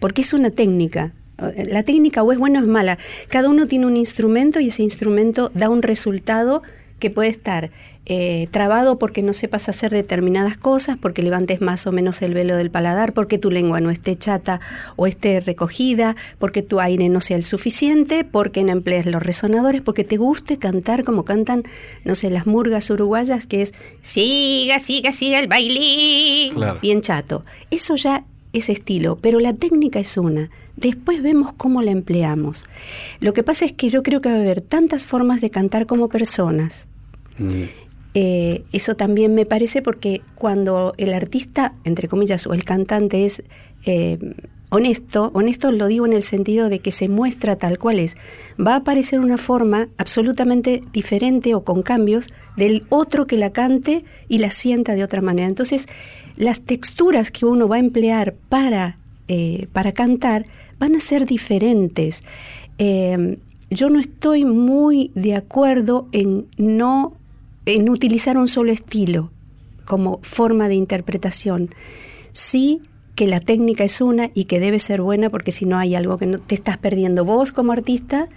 porque 0.00 0.22
es 0.22 0.32
una 0.32 0.50
técnica, 0.50 1.12
la 1.38 1.82
técnica 1.82 2.22
o 2.22 2.32
es 2.32 2.38
buena 2.38 2.60
o 2.60 2.62
es 2.62 2.68
mala. 2.68 2.98
Cada 3.28 3.50
uno 3.50 3.66
tiene 3.66 3.86
un 3.86 3.96
instrumento 3.96 4.60
y 4.60 4.68
ese 4.68 4.82
instrumento 4.82 5.50
da 5.54 5.68
un 5.68 5.82
resultado 5.82 6.62
que 6.98 7.10
puede 7.10 7.28
estar 7.28 7.70
eh, 8.06 8.46
trabado 8.52 8.98
porque 8.98 9.20
no 9.22 9.32
sepas 9.32 9.68
hacer 9.68 9.90
determinadas 9.90 10.56
cosas, 10.56 10.96
porque 10.96 11.22
levantes 11.22 11.60
más 11.60 11.86
o 11.86 11.92
menos 11.92 12.22
el 12.22 12.34
velo 12.34 12.56
del 12.56 12.70
paladar, 12.70 13.12
porque 13.12 13.36
tu 13.38 13.50
lengua 13.50 13.80
no 13.80 13.90
esté 13.90 14.16
chata 14.16 14.60
o 14.94 15.06
esté 15.06 15.40
recogida, 15.40 16.16
porque 16.38 16.62
tu 16.62 16.80
aire 16.80 17.08
no 17.08 17.20
sea 17.20 17.36
el 17.36 17.44
suficiente, 17.44 18.24
porque 18.24 18.62
no 18.62 18.72
emplees 18.72 19.06
los 19.06 19.22
resonadores, 19.22 19.82
porque 19.82 20.04
te 20.04 20.16
guste 20.16 20.58
cantar 20.58 21.04
como 21.04 21.24
cantan, 21.24 21.64
no 22.04 22.14
sé, 22.14 22.30
las 22.30 22.46
murgas 22.46 22.88
uruguayas, 22.90 23.46
que 23.46 23.62
es 23.62 23.74
siga, 24.02 24.78
siga, 24.78 25.12
siga 25.12 25.40
el 25.40 25.48
baile, 25.48 26.52
bien 26.80 27.02
chato. 27.02 27.44
Eso 27.70 27.96
ya 27.96 28.24
es 28.52 28.68
estilo, 28.68 29.18
pero 29.20 29.40
la 29.40 29.52
técnica 29.52 29.98
es 29.98 30.16
una. 30.16 30.50
Después 30.76 31.22
vemos 31.22 31.52
cómo 31.54 31.82
la 31.82 31.90
empleamos. 31.90 32.64
Lo 33.20 33.32
que 33.32 33.42
pasa 33.42 33.64
es 33.64 33.72
que 33.72 33.88
yo 33.88 34.02
creo 34.02 34.20
que 34.20 34.28
va 34.28 34.36
a 34.36 34.40
haber 34.40 34.60
tantas 34.60 35.04
formas 35.04 35.40
de 35.40 35.50
cantar 35.50 35.86
como 35.86 36.08
personas. 36.08 36.86
Mm. 37.38 37.62
Eh, 38.14 38.64
eso 38.72 38.96
también 38.96 39.34
me 39.34 39.44
parece 39.44 39.82
porque 39.82 40.22
cuando 40.36 40.94
el 40.96 41.12
artista, 41.12 41.74
entre 41.84 42.08
comillas, 42.08 42.46
o 42.46 42.54
el 42.54 42.64
cantante 42.64 43.26
es 43.26 43.42
eh, 43.84 44.18
honesto, 44.70 45.30
honesto 45.34 45.70
lo 45.70 45.86
digo 45.86 46.06
en 46.06 46.12
el 46.12 46.22
sentido 46.22 46.68
de 46.68 46.78
que 46.80 46.92
se 46.92 47.08
muestra 47.08 47.56
tal 47.56 47.78
cual 47.78 47.98
es, 47.98 48.16
va 48.58 48.72
a 48.72 48.76
aparecer 48.76 49.20
una 49.20 49.38
forma 49.38 49.88
absolutamente 49.98 50.82
diferente 50.92 51.54
o 51.54 51.64
con 51.64 51.82
cambios 51.82 52.28
del 52.56 52.84
otro 52.88 53.26
que 53.26 53.36
la 53.36 53.52
cante 53.52 54.04
y 54.28 54.38
la 54.38 54.50
sienta 54.50 54.94
de 54.94 55.04
otra 55.04 55.20
manera. 55.20 55.48
Entonces, 55.48 55.86
las 56.36 56.60
texturas 56.60 57.30
que 57.30 57.46
uno 57.46 57.68
va 57.68 57.76
a 57.76 57.80
emplear 57.80 58.34
para, 58.48 58.98
eh, 59.28 59.68
para 59.72 59.92
cantar 59.92 60.46
van 60.78 60.94
a 60.94 61.00
ser 61.00 61.26
diferentes. 61.26 62.22
Em, 62.78 63.36
yo 63.70 63.90
no 63.90 63.98
estoy 63.98 64.44
muy 64.44 65.10
de 65.14 65.34
acuerdo 65.34 66.08
en 66.12 66.46
no 66.56 67.14
en 67.64 67.88
utilizar 67.88 68.38
un 68.38 68.46
solo 68.46 68.70
estilo 68.70 69.30
como 69.84 70.20
forma 70.22 70.68
de 70.68 70.76
interpretación. 70.76 71.70
Sí 72.32 72.80
que 73.16 73.26
la 73.26 73.40
técnica 73.40 73.82
es 73.82 74.00
una 74.00 74.30
y 74.34 74.44
que 74.44 74.60
debe 74.60 74.78
ser 74.78 75.00
buena 75.00 75.30
porque 75.30 75.50
si 75.50 75.64
no 75.64 75.78
hay 75.78 75.94
algo 75.94 76.18
que 76.18 76.26
te 76.26 76.54
estás 76.54 76.76
perdiendo 76.76 77.24
vos 77.24 77.50
como 77.50 77.72
artista, 77.72 78.28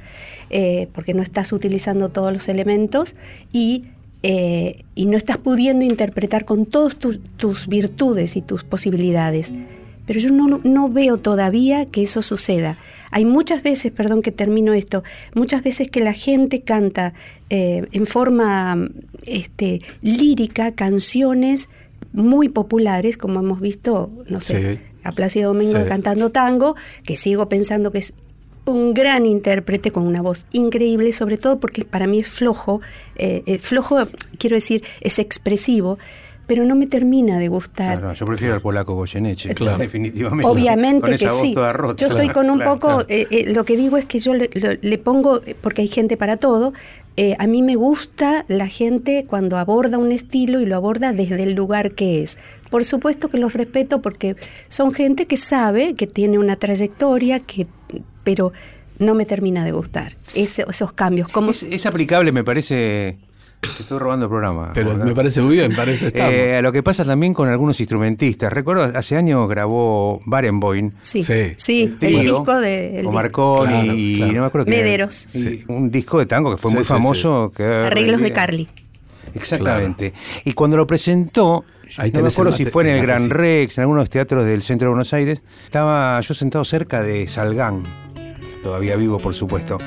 eh, 0.49 0.87
porque 0.93 1.13
no 1.13 1.21
estás 1.21 1.51
utilizando 1.51 2.09
todos 2.09 2.31
los 2.31 2.47
elementos 2.47 3.15
y, 3.51 3.85
eh, 4.23 4.85
y 4.95 5.05
no 5.05 5.17
estás 5.17 5.37
pudiendo 5.37 5.83
interpretar 5.85 6.45
con 6.45 6.65
todas 6.65 6.95
tus 6.95 7.67
virtudes 7.67 8.37
y 8.37 8.41
tus 8.41 8.63
posibilidades. 8.63 9.53
Pero 10.09 10.21
yo 10.21 10.31
no, 10.31 10.59
no 10.63 10.89
veo 10.89 11.19
todavía 11.19 11.85
que 11.85 12.01
eso 12.01 12.23
suceda. 12.23 12.79
Hay 13.11 13.25
muchas 13.25 13.61
veces, 13.61 13.91
perdón 13.91 14.23
que 14.23 14.31
termino 14.31 14.73
esto, 14.73 15.03
muchas 15.35 15.61
veces 15.61 15.87
que 15.91 15.99
la 15.99 16.13
gente 16.13 16.61
canta 16.61 17.13
eh, 17.51 17.85
en 17.91 18.07
forma 18.07 18.89
este, 19.27 19.83
lírica 20.01 20.71
canciones 20.71 21.69
muy 22.11 22.49
populares, 22.49 23.17
como 23.17 23.39
hemos 23.39 23.61
visto, 23.61 24.09
no 24.27 24.39
sé, 24.39 24.79
a 25.03 25.11
Plácido 25.11 25.53
Domingo 25.53 25.77
cantando 25.87 26.31
tango, 26.31 26.75
que 27.03 27.15
sigo 27.15 27.47
pensando 27.47 27.91
que 27.91 27.99
es 27.99 28.13
un 28.65 28.95
gran 28.95 29.27
intérprete 29.27 29.91
con 29.91 30.07
una 30.07 30.23
voz 30.23 30.47
increíble, 30.53 31.11
sobre 31.11 31.37
todo 31.37 31.59
porque 31.59 31.85
para 31.85 32.07
mí 32.07 32.21
es 32.21 32.29
flojo, 32.29 32.81
eh, 33.15 33.59
flojo 33.61 34.07
quiero 34.39 34.55
decir, 34.55 34.83
es 35.01 35.19
expresivo, 35.19 35.99
pero 36.49 36.65
no 36.65 36.73
me 36.73 36.87
termina 36.87 37.37
de 37.37 37.47
gustar. 37.47 38.15
yo 38.15 38.25
prefiero 38.25 38.55
al 38.55 38.61
polaco 38.61 38.95
Goyeneche, 38.95 39.53
claro. 39.53 39.77
definitivamente. 39.77 40.47
Obviamente 40.47 41.11
que 41.11 41.29
sí. 41.29 41.53
Yo 41.53 42.07
estoy 42.07 42.29
con 42.29 42.49
un 42.49 42.59
poco, 42.59 43.05
eh, 43.07 43.45
lo 43.53 43.63
que 43.65 43.77
digo 43.77 43.97
es 43.97 44.05
que 44.05 44.17
yo 44.17 44.33
le, 44.33 44.49
le, 44.81 44.97
pongo, 44.97 45.41
porque 45.61 45.83
hay 45.83 45.87
gente 45.87 46.17
para 46.17 46.37
todo, 46.37 46.73
eh, 47.17 47.35
a 47.37 47.45
mí 47.45 47.61
me 47.61 47.75
gusta 47.75 48.45
la 48.47 48.65
gente 48.65 49.25
cuando 49.27 49.57
aborda 49.57 49.99
un 49.99 50.11
estilo 50.11 50.59
y 50.59 50.65
lo 50.65 50.75
aborda 50.75 51.13
desde 51.13 51.43
el 51.43 51.53
lugar 51.53 51.91
que 51.91 52.23
es. 52.23 52.39
Por 52.71 52.83
supuesto 52.83 53.29
que 53.29 53.37
los 53.37 53.53
respeto 53.53 54.01
porque 54.01 54.35
son 54.69 54.91
gente 54.91 55.27
que 55.27 55.37
sabe, 55.37 55.93
que 55.93 56.07
tiene 56.07 56.39
una 56.39 56.55
trayectoria, 56.55 57.41
que, 57.41 57.67
pero 58.23 58.53
no 58.97 59.13
me 59.13 59.27
termina 59.27 59.63
de 59.63 59.71
gustar 59.71 60.15
esos 60.33 60.93
cambios. 60.93 61.29
es, 61.69 61.85
aplicable, 61.85 62.31
me 62.31 62.43
parece, 62.43 63.19
te 63.61 63.83
estoy 63.83 63.99
robando 63.99 64.25
el 64.25 64.29
programa. 64.29 64.71
Pero 64.73 64.95
me 64.95 65.13
parece 65.13 65.41
muy 65.41 65.55
bien, 65.55 65.75
parece 65.75 66.11
eh, 66.13 66.61
Lo 66.61 66.71
que 66.71 66.81
pasa 66.81 67.03
también 67.03 67.33
con 67.33 67.49
algunos 67.49 67.79
instrumentistas. 67.79 68.51
Recuerdo, 68.51 68.83
hace 68.97 69.17
años 69.17 69.49
grabó 69.49 70.21
Barenboim. 70.25 70.91
Sí, 71.01 71.23
sí, 71.23 71.97
el, 71.99 72.21
disco 72.21 72.59
de... 72.59 73.01
con 73.03 73.13
Marconi 73.13 73.89
y 73.89 74.19
no 74.33 74.41
me 74.41 74.47
acuerdo 74.47 74.69
Mederos. 74.69 75.27
Un 75.67 75.91
disco 75.91 76.19
de 76.19 76.25
tango 76.25 76.55
que 76.55 76.61
fue 76.61 76.71
muy 76.71 76.83
famoso. 76.83 77.51
Que 77.55 77.63
Arreglos 77.63 78.21
de 78.21 78.31
Carly. 78.31 78.69
Exactamente. 79.33 80.13
Y 80.45 80.53
cuando 80.53 80.77
lo 80.77 80.87
presentó, 80.87 81.65
no 81.97 82.21
me 82.21 82.27
acuerdo 82.27 82.51
si 82.51 82.65
fue 82.65 82.83
en 82.83 82.95
el 82.95 83.01
Gran 83.01 83.29
Rex, 83.29 83.77
en 83.77 83.83
algunos 83.83 84.09
teatros 84.09 84.45
del 84.45 84.61
centro 84.61 84.87
de 84.87 84.89
Buenos 84.89 85.13
Aires, 85.13 85.43
estaba 85.63 86.19
yo 86.21 86.33
sentado 86.33 86.63
cerca 86.65 87.01
de 87.03 87.27
Salgán, 87.27 87.83
todavía 88.63 88.95
vivo 88.95 89.17
por 89.17 89.33
supuesto, 89.33 89.77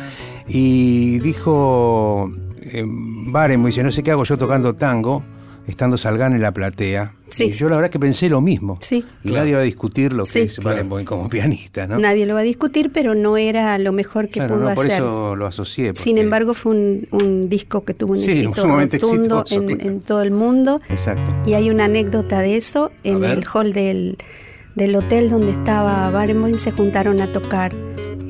y 0.46 1.18
dijo 1.20 2.30
eh, 2.64 2.84
Barenboim 2.86 3.70
dice, 3.70 3.82
no 3.82 3.90
sé 3.90 4.02
qué 4.02 4.10
hago 4.10 4.24
yo 4.24 4.36
tocando 4.38 4.74
tango, 4.74 5.24
estando 5.66 5.96
Salgán 5.96 6.34
en 6.34 6.42
la 6.42 6.52
platea. 6.52 7.14
Y 7.38 7.52
yo 7.52 7.68
la 7.68 7.76
verdad 7.76 7.90
que 7.90 7.98
pensé 7.98 8.28
lo 8.28 8.40
mismo. 8.40 8.78
Sí. 8.80 9.04
Y 9.24 9.30
nadie 9.30 9.54
va 9.54 9.60
a 9.60 9.64
discutir 9.64 10.12
lo 10.12 10.24
que 10.24 10.42
es 10.42 10.58
Barenboim 10.62 11.04
como 11.04 11.28
pianista, 11.28 11.86
¿no? 11.86 11.98
Nadie 11.98 12.26
lo 12.26 12.34
va 12.34 12.40
a 12.40 12.44
discutir, 12.44 12.90
pero 12.92 13.14
no 13.14 13.36
era 13.36 13.78
lo 13.78 13.92
mejor 13.92 14.28
que 14.28 14.42
pudo 14.42 14.68
no, 14.68 14.74
por 14.74 14.86
eso 14.86 15.34
lo 15.34 15.46
asocié. 15.46 15.94
Sin 15.94 16.18
embargo, 16.18 16.52
fue 16.54 16.72
un, 16.72 17.48
disco 17.48 17.84
que 17.84 17.94
tuvo 17.94 18.12
un 18.12 18.18
éxito 18.18 18.52
rotundo 18.52 19.44
en, 19.50 20.00
todo 20.00 20.22
el 20.22 20.30
mundo. 20.30 20.80
Exacto. 20.88 21.34
Y 21.46 21.54
hay 21.54 21.70
una 21.70 21.86
anécdota 21.86 22.40
de 22.40 22.56
eso. 22.56 22.90
En 23.02 23.24
el 23.24 23.44
hall 23.52 23.72
del, 23.72 24.16
hotel 24.94 25.30
donde 25.30 25.52
estaba 25.52 26.10
Barenboim 26.10 26.56
se 26.56 26.70
juntaron 26.70 27.20
a 27.20 27.32
tocar 27.32 27.74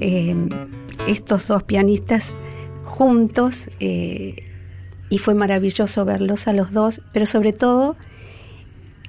eh, 0.00 0.34
estos 1.08 1.48
dos 1.48 1.62
pianistas 1.64 2.38
juntos 2.84 3.68
eh, 3.80 4.36
y 5.08 5.18
fue 5.18 5.34
maravilloso 5.34 6.04
verlos 6.04 6.48
a 6.48 6.52
los 6.52 6.72
dos, 6.72 7.02
pero 7.12 7.26
sobre 7.26 7.52
todo 7.52 7.96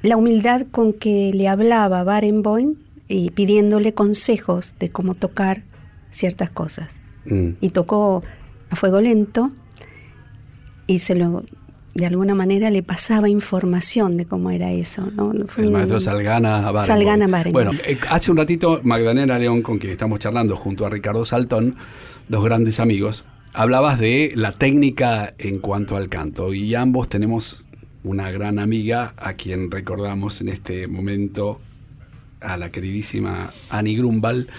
la 0.02 0.18
humildad 0.18 0.66
con 0.70 0.94
que 0.94 1.32
le 1.34 1.48
hablaba 1.48 2.04
Barenboim 2.04 2.76
y 3.08 3.32
pidiéndole 3.32 3.94
consejos 3.94 4.76
de 4.80 4.90
cómo 4.90 5.16
tocar 5.16 5.64
ciertas 6.12 6.50
cosas. 6.50 7.00
Mm. 7.26 7.52
Y 7.62 7.70
tocó 7.70 8.24
a 8.70 8.76
fuego 8.76 9.00
lento 9.00 9.52
y 10.88 11.00
se 11.00 11.16
lo 11.16 11.44
de 11.96 12.08
alguna 12.08 12.34
manera 12.34 12.72
le 12.72 12.82
pasaba 12.82 13.30
información 13.30 14.18
de 14.18 14.26
cómo 14.26 14.50
era 14.50 14.72
eso. 14.72 15.08
¿no? 15.14 15.32
el 15.32 15.72
maestro 15.72 16.00
Salgana 16.00 16.72
Barenboim. 16.72 16.86
Salgana 16.86 17.28
Barenboim. 17.28 17.54
Bueno, 17.54 17.72
eh, 17.86 18.00
hace 18.10 18.32
un 18.32 18.38
ratito 18.38 18.80
Magdalena 18.84 19.38
León, 19.38 19.62
con 19.62 19.78
quien 19.78 19.92
estamos 19.92 20.20
charlando 20.20 20.56
junto 20.56 20.86
a 20.86 20.90
Ricardo 20.90 21.24
Saltón, 21.24 21.76
dos 22.28 22.44
grandes 22.44 22.80
amigos, 22.80 23.26
hablabas 23.54 24.00
de 24.00 24.34
la 24.36 24.52
técnica 24.52 25.34
en 25.38 25.60
cuanto 25.60 25.96
al 25.96 26.10
canto 26.10 26.54
y 26.54 26.76
ambos 26.76 27.08
tenemos 27.08 27.66
una 28.04 28.32
gran 28.32 28.60
amiga 28.60 29.14
a 29.18 29.34
quien 29.34 29.72
recordamos 29.72 30.42
en 30.42 30.50
este 30.50 30.88
momento 30.88 31.62
a 32.42 32.58
la 32.58 32.72
queridísima 32.72 33.54
Annie 33.70 33.96
Grumbal, 33.96 34.50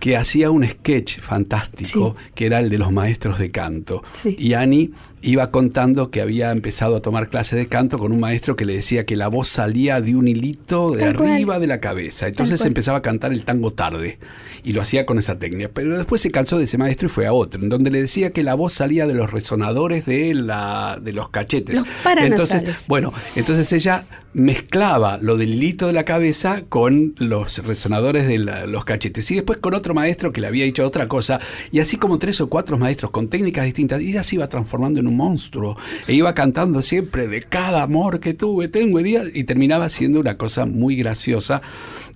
que 0.00 0.16
hacía 0.16 0.50
un 0.50 0.66
sketch 0.66 1.20
fantástico, 1.20 2.16
que 2.34 2.46
era 2.46 2.58
el 2.58 2.70
de 2.70 2.78
los 2.78 2.90
maestros 2.90 3.38
de 3.38 3.50
canto. 3.50 4.02
Y 4.24 4.54
Annie 4.54 4.92
iba 5.22 5.50
contando 5.50 6.10
que 6.10 6.20
había 6.20 6.50
empezado 6.52 6.96
a 6.96 7.00
tomar 7.00 7.28
clases 7.28 7.58
de 7.58 7.66
canto 7.66 7.98
con 7.98 8.12
un 8.12 8.20
maestro 8.20 8.56
que 8.56 8.64
le 8.64 8.74
decía 8.74 9.04
que 9.04 9.16
la 9.16 9.28
voz 9.28 9.48
salía 9.48 10.00
de 10.00 10.14
un 10.14 10.28
hilito 10.28 10.92
de 10.92 11.04
arriba 11.04 11.58
de 11.58 11.66
la 11.66 11.80
cabeza. 11.80 12.26
Entonces 12.26 12.64
empezaba 12.64 12.98
a 12.98 13.02
cantar 13.02 13.32
el 13.32 13.44
tango 13.44 13.72
tarde 13.72 14.18
y 14.64 14.72
lo 14.72 14.82
hacía 14.82 15.06
con 15.06 15.18
esa 15.18 15.38
técnica. 15.38 15.70
Pero 15.72 15.96
después 15.96 16.20
se 16.20 16.30
cansó 16.30 16.58
de 16.58 16.64
ese 16.64 16.78
maestro 16.78 17.06
y 17.06 17.10
fue 17.10 17.26
a 17.26 17.32
otro, 17.32 17.62
en 17.62 17.68
donde 17.68 17.90
le 17.90 18.00
decía 18.00 18.30
que 18.30 18.42
la 18.42 18.54
voz 18.54 18.74
salía 18.74 19.06
de 19.06 19.14
los 19.14 19.32
resonadores 19.32 20.06
de, 20.06 20.34
la, 20.34 20.98
de 21.02 21.12
los 21.12 21.30
cachetes. 21.30 21.82
entonces, 22.20 22.84
bueno, 22.86 23.12
entonces 23.34 23.72
ella 23.72 24.04
mezclaba 24.34 25.18
lo 25.20 25.36
del 25.36 25.54
hilito 25.54 25.86
de 25.86 25.92
la 25.92 26.04
cabeza 26.04 26.62
con 26.68 27.14
los 27.18 27.64
resonadores 27.66 28.28
de 28.28 28.38
los 28.38 28.84
cachetes. 28.84 29.30
Y 29.30 29.36
después 29.36 29.58
con 29.58 29.74
otro 29.74 29.94
maestro 29.94 30.32
que 30.32 30.40
le 30.40 30.46
había 30.46 30.64
dicho 30.64 30.84
otra 30.84 31.08
cosa. 31.08 31.40
Y 31.72 31.80
así 31.80 31.96
como 31.96 32.18
tres 32.18 32.40
o 32.40 32.48
cuatro 32.48 32.78
maestros 32.78 33.10
con 33.10 33.28
técnicas 33.28 33.64
distintas. 33.64 34.02
Y 34.02 34.10
ella 34.10 34.22
se 34.22 34.36
iba 34.36 34.48
transformando 34.48 35.00
en 35.00 35.07
un 35.08 35.16
monstruo. 35.16 35.76
E 36.06 36.14
iba 36.14 36.34
cantando 36.34 36.82
siempre 36.82 37.26
de 37.26 37.42
cada 37.42 37.82
amor 37.82 38.20
que 38.20 38.34
tuve, 38.34 38.68
tengo 38.68 39.00
día. 39.00 39.22
Y 39.32 39.44
terminaba 39.44 39.88
siendo 39.88 40.20
una 40.20 40.36
cosa 40.36 40.66
muy 40.66 40.96
graciosa. 40.96 41.62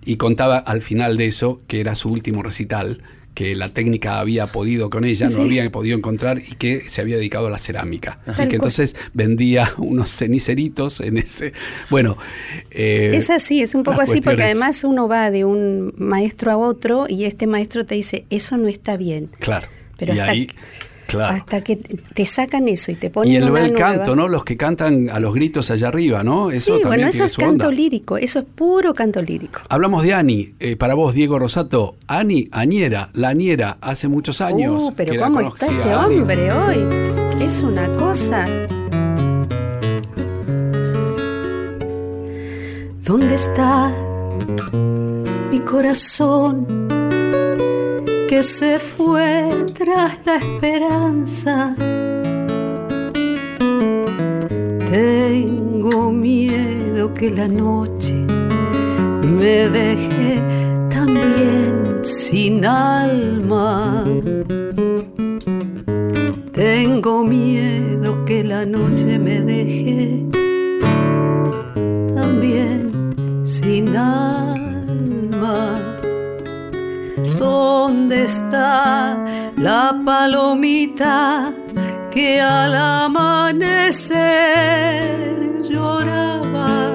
Y 0.04 0.16
contaba 0.16 0.58
al 0.58 0.82
final 0.82 1.16
de 1.16 1.26
eso, 1.26 1.60
que 1.66 1.80
era 1.80 1.94
su 1.94 2.10
último 2.10 2.42
recital 2.42 3.02
que 3.34 3.54
la 3.54 3.70
técnica 3.70 4.18
había 4.20 4.46
podido 4.46 4.90
con 4.90 5.04
ella, 5.04 5.28
no 5.28 5.42
había 5.42 5.70
podido 5.70 5.96
encontrar 5.96 6.38
y 6.38 6.54
que 6.56 6.88
se 6.88 7.00
había 7.00 7.16
dedicado 7.16 7.46
a 7.46 7.50
la 7.50 7.58
cerámica. 7.58 8.20
y 8.26 8.48
que 8.48 8.56
entonces 8.56 8.94
vendía 9.14 9.72
unos 9.78 10.10
ceniceritos 10.10 11.00
en 11.00 11.18
ese... 11.18 11.52
Bueno... 11.88 12.16
Eh, 12.70 13.12
es 13.14 13.30
así, 13.30 13.62
es 13.62 13.74
un 13.74 13.84
poco 13.84 14.00
así 14.02 14.20
porque 14.20 14.42
además 14.42 14.84
uno 14.84 15.08
va 15.08 15.30
de 15.30 15.44
un 15.44 15.94
maestro 15.96 16.50
a 16.50 16.56
otro 16.56 17.06
y 17.08 17.24
este 17.24 17.46
maestro 17.46 17.86
te 17.86 17.94
dice, 17.94 18.26
eso 18.28 18.58
no 18.58 18.68
está 18.68 18.96
bien. 18.96 19.30
Claro. 19.38 19.68
Pero 19.96 20.14
y 20.14 20.18
ahí... 20.18 20.48
Hasta 21.20 21.62
que 21.62 21.76
te 21.76 22.24
sacan 22.24 22.68
eso 22.68 22.92
y 22.92 22.94
te 22.94 23.10
ponen 23.10 23.32
Y 23.32 23.36
el 23.36 23.50
bel 23.50 23.74
canto, 23.74 24.16
¿no? 24.16 24.28
Los 24.28 24.44
que 24.44 24.56
cantan 24.56 25.10
a 25.10 25.20
los 25.20 25.34
gritos 25.34 25.70
allá 25.70 25.88
arriba, 25.88 26.24
¿no? 26.24 26.50
Eso 26.50 26.76
sí, 26.76 26.82
bueno, 26.84 27.06
eso 27.06 27.24
es 27.24 27.36
canto 27.36 27.70
lírico, 27.70 28.16
eso 28.16 28.40
es 28.40 28.44
puro 28.44 28.94
canto 28.94 29.20
lírico. 29.20 29.60
Hablamos 29.68 30.02
de 30.02 30.14
Ani, 30.14 30.50
eh, 30.60 30.76
para 30.76 30.94
vos, 30.94 31.14
Diego 31.14 31.38
Rosato. 31.38 31.96
Ani, 32.06 32.48
Añera, 32.52 33.10
la 33.14 33.28
Añera, 33.28 33.78
hace 33.80 34.08
muchos 34.08 34.40
años. 34.40 34.82
Uh, 34.82 34.94
pero 34.94 35.22
¿cómo 35.22 35.40
está 35.40 35.66
este 35.66 35.94
hombre 35.94 36.52
hoy? 36.52 36.78
Es 37.40 37.62
una 37.62 37.86
cosa. 37.96 38.46
¿Dónde 43.04 43.34
está 43.34 43.92
mi 45.50 45.58
corazón? 45.60 46.91
Que 48.32 48.42
se 48.42 48.78
fue 48.78 49.46
tras 49.74 50.16
la 50.24 50.36
esperanza. 50.36 51.76
Tengo 54.90 56.10
miedo 56.10 57.12
que 57.12 57.30
la 57.30 57.46
noche 57.46 58.14
me 59.38 59.68
deje 59.68 60.40
también 60.88 62.00
sin 62.00 62.64
alma. 62.64 64.02
Tengo 66.52 67.24
miedo 67.24 68.24
que 68.24 68.44
la 68.44 68.64
noche 68.64 69.18
me 69.18 69.42
deje 69.42 70.24
también 72.14 73.12
sin 73.44 73.94
alma. 73.94 75.81
¿Dónde 78.02 78.24
está 78.24 79.16
la 79.56 79.94
palomita 80.04 81.52
que 82.10 82.40
al 82.40 82.74
amanecer 82.74 84.18
lloraba? 85.70 86.90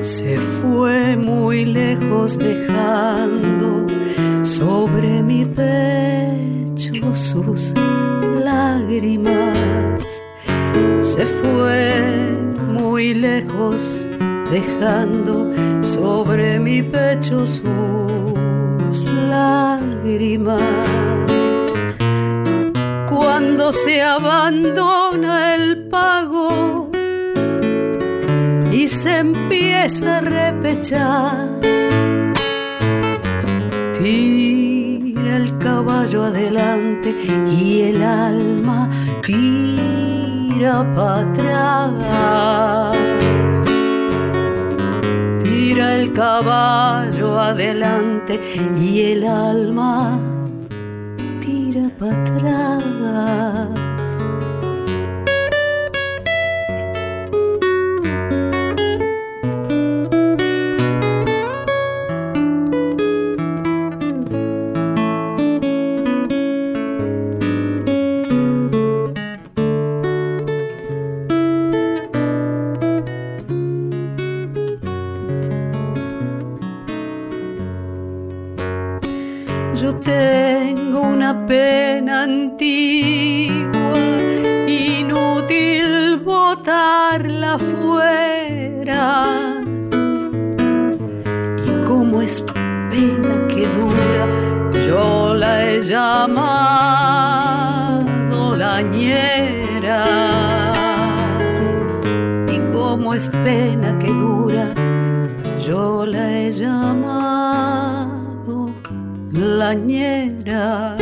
se 0.00 0.38
fue 0.38 1.18
muy 1.18 1.66
lejos 1.66 2.38
dejando 2.38 3.86
sobre 4.42 5.22
mi 5.22 5.44
pecho 5.44 7.14
sus 7.14 7.74
lágrimas. 8.42 10.22
Se 11.02 11.26
fue 11.26 12.10
muy 12.72 13.12
lejos 13.12 14.06
dejando 14.50 15.52
sobre 15.82 16.58
mi 16.58 16.82
pecho 16.82 17.46
sus 17.46 18.19
lágrimas. 19.28 20.62
Cuando 23.08 23.72
se 23.72 24.02
abandona 24.02 25.54
el 25.54 25.88
pago 25.88 26.90
y 28.72 28.88
se 28.88 29.18
empieza 29.18 30.18
a 30.18 30.20
repechar, 30.20 31.48
tira 33.98 35.36
el 35.36 35.58
caballo 35.58 36.24
adelante 36.24 37.14
y 37.48 37.82
el 37.82 38.02
alma 38.02 38.88
tira 39.22 40.84
para 40.94 41.20
atrás 41.20 43.19
el 45.80 46.12
caballo 46.12 47.40
adelante 47.40 48.40
y 48.76 49.12
el 49.12 49.24
alma 49.24 50.18
tira 51.40 51.90
para 51.98 52.76
atrás. 52.76 53.79
Que 93.48 93.66
dura, 93.66 94.28
yo 94.86 95.34
la 95.34 95.64
he 95.64 95.80
llamado 95.80 96.36
la 98.56 98.82
ñera. 98.82 100.04
Y 102.48 102.58
como 102.72 103.14
es 103.14 103.26
pena 103.28 103.98
que 103.98 104.08
dura, 104.08 104.74
yo 105.66 106.04
la 106.06 106.30
he 106.38 106.52
llamado 106.52 108.10
lañera. 109.32 110.96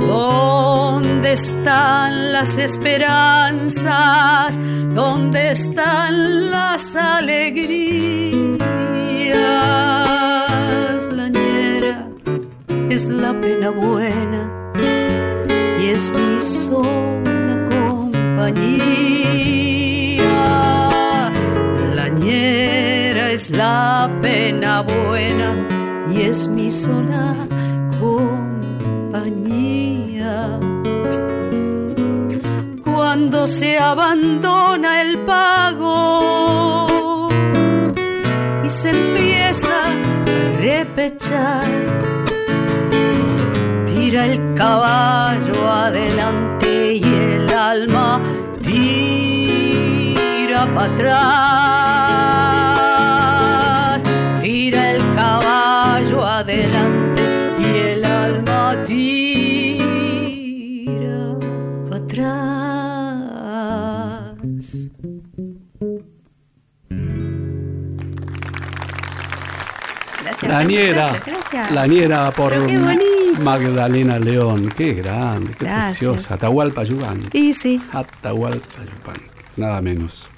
¿Dónde 0.00 1.32
están 1.32 2.32
las 2.32 2.58
esperanzas? 2.58 4.58
¿Dónde 4.94 5.52
están 5.52 6.50
las 6.50 6.96
alegrías? 6.96 8.79
Es 12.90 13.06
la 13.06 13.32
pena 13.40 13.70
buena 13.70 14.72
y 15.80 15.86
es 15.86 16.10
mi 16.10 16.42
sola 16.42 17.56
compañía. 17.70 18.50
Lañera 21.94 23.30
es 23.30 23.50
la 23.50 24.10
pena 24.20 24.82
buena 24.82 25.54
y 26.12 26.22
es 26.22 26.48
mi 26.48 26.70
sola 26.72 27.36
compañía. 28.00 29.30
Cuando 32.82 33.46
se 33.46 33.78
abandona 33.78 35.02
el 35.02 35.16
pago 35.18 36.88
y 38.64 38.68
se 38.68 38.90
empieza 38.90 39.68
a 39.68 39.94
repechar, 40.60 42.19
tira 44.10 44.26
el 44.26 44.54
caballo 44.54 45.70
adelante 45.70 46.94
y 46.94 47.04
el 47.04 47.48
alma 47.54 48.20
tira 48.60 49.14
para 50.74 50.92
atrás, 50.92 52.39
Gracias. 70.42 70.50
La 70.50 70.64
niera, 70.64 71.06
gracias, 71.08 71.50
gracias. 71.52 71.70
la 71.72 71.86
niera 71.86 72.30
por. 72.30 72.52
Magdalena 73.40 74.18
León. 74.18 74.68
Qué 74.76 74.94
grande, 74.94 75.52
qué 75.58 75.64
Gracias. 75.64 75.98
preciosa. 75.98 76.34
Atahualpa 76.34 76.84
Yuban. 76.84 77.20
Y 77.32 77.52
sí, 77.52 77.80
Atahualpa 77.92 78.82
nada 79.56 79.80
menos. 79.80 80.28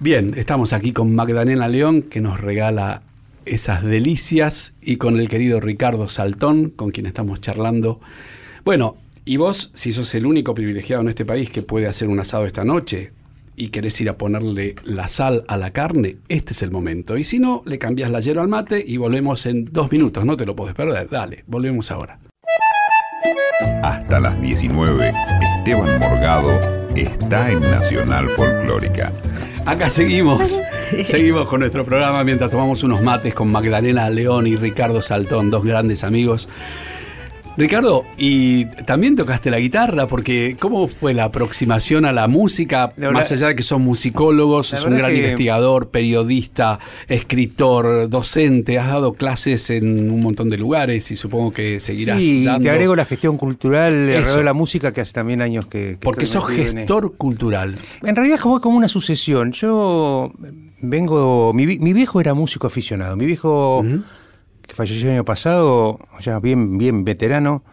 Bien, 0.00 0.34
estamos 0.36 0.72
aquí 0.72 0.92
con 0.92 1.14
Magdalena 1.14 1.68
León 1.68 2.02
que 2.02 2.20
nos 2.20 2.40
regala 2.40 3.02
esas 3.44 3.82
delicias 3.82 4.74
y 4.80 4.96
con 4.96 5.18
el 5.18 5.28
querido 5.28 5.60
Ricardo 5.60 6.08
Saltón 6.08 6.70
con 6.70 6.90
quien 6.90 7.06
estamos 7.06 7.40
charlando. 7.40 8.00
Bueno, 8.64 8.96
y 9.24 9.36
vos, 9.36 9.70
si 9.74 9.92
sos 9.92 10.14
el 10.14 10.26
único 10.26 10.54
privilegiado 10.54 11.02
en 11.02 11.08
este 11.08 11.24
país 11.24 11.50
que 11.50 11.62
puede 11.62 11.86
hacer 11.86 12.08
un 12.08 12.20
asado 12.20 12.46
esta 12.46 12.64
noche 12.64 13.12
y 13.58 13.68
querés 13.68 14.00
ir 14.00 14.08
a 14.08 14.16
ponerle 14.16 14.76
la 14.84 15.08
sal 15.08 15.44
a 15.48 15.56
la 15.56 15.72
carne, 15.72 16.18
este 16.28 16.52
es 16.52 16.62
el 16.62 16.70
momento. 16.70 17.18
Y 17.18 17.24
si 17.24 17.38
no, 17.38 17.62
le 17.66 17.78
cambias 17.78 18.10
la 18.10 18.20
hierba 18.20 18.42
al 18.42 18.48
mate 18.48 18.82
y 18.86 18.96
volvemos 18.96 19.44
en 19.46 19.64
dos 19.66 19.90
minutos. 19.90 20.24
No 20.24 20.36
te 20.36 20.46
lo 20.46 20.54
podés 20.54 20.74
perder. 20.74 21.08
Dale, 21.10 21.44
volvemos 21.46 21.90
ahora. 21.90 22.18
Hasta 23.82 24.20
las 24.20 24.40
19, 24.40 25.12
Esteban 25.58 25.98
Morgado 25.98 26.58
está 26.94 27.50
en 27.50 27.60
Nacional 27.60 28.28
Folclórica. 28.30 29.12
Acá 29.66 29.90
seguimos, 29.90 30.62
seguimos 31.04 31.48
con 31.48 31.60
nuestro 31.60 31.84
programa 31.84 32.24
mientras 32.24 32.50
tomamos 32.50 32.82
unos 32.84 33.02
mates 33.02 33.34
con 33.34 33.50
Magdalena 33.50 34.08
León 34.08 34.46
y 34.46 34.56
Ricardo 34.56 35.02
Saltón, 35.02 35.50
dos 35.50 35.64
grandes 35.64 36.04
amigos. 36.04 36.48
Ricardo, 37.58 38.04
y 38.16 38.66
también 38.86 39.16
tocaste 39.16 39.50
la 39.50 39.58
guitarra, 39.58 40.06
porque 40.06 40.56
¿cómo 40.60 40.86
fue 40.86 41.12
la 41.12 41.24
aproximación 41.24 42.04
a 42.04 42.12
la 42.12 42.28
música? 42.28 42.92
La 42.96 43.08
verdad- 43.08 43.12
Más 43.20 43.32
allá 43.32 43.48
de 43.48 43.56
que 43.56 43.64
son 43.64 43.82
musicólogos, 43.82 44.72
es 44.72 44.84
un 44.84 44.96
gran 44.96 45.10
que- 45.10 45.16
investigador, 45.18 45.88
periodista, 45.90 46.78
escritor, 47.08 48.08
docente, 48.08 48.78
has 48.78 48.86
dado 48.86 49.12
clases 49.14 49.70
en 49.70 50.10
un 50.10 50.22
montón 50.22 50.50
de 50.50 50.56
lugares 50.58 51.10
y 51.10 51.16
supongo 51.16 51.52
que 51.52 51.80
seguirás 51.80 52.18
Sí, 52.18 52.46
y 52.48 52.62
te 52.62 52.70
agrego 52.70 52.94
la 52.94 53.04
gestión 53.04 53.36
cultural 53.36 53.92
Eso. 53.92 54.18
alrededor 54.18 54.38
de 54.38 54.44
la 54.44 54.54
música 54.54 54.92
que 54.92 55.00
hace 55.00 55.12
también 55.12 55.42
años 55.42 55.66
que... 55.66 55.78
que 55.92 55.98
porque 56.00 56.26
sos 56.26 56.48
en 56.50 56.56
gestor 56.76 57.16
cultural. 57.16 57.74
En 58.02 58.14
realidad 58.16 58.38
fue 58.38 58.60
como 58.60 58.76
una 58.76 58.88
sucesión. 58.88 59.50
Yo 59.52 60.32
vengo, 60.80 61.52
mi, 61.54 61.66
mi 61.78 61.92
viejo 61.92 62.20
era 62.20 62.34
músico 62.34 62.66
aficionado. 62.68 63.16
Mi 63.16 63.26
viejo, 63.26 63.84
falleció 64.78 65.08
el 65.08 65.14
año 65.16 65.24
pasado, 65.24 65.98
ya 66.20 66.38
bien, 66.38 66.78
bien 66.78 67.04
veterano, 67.04 67.64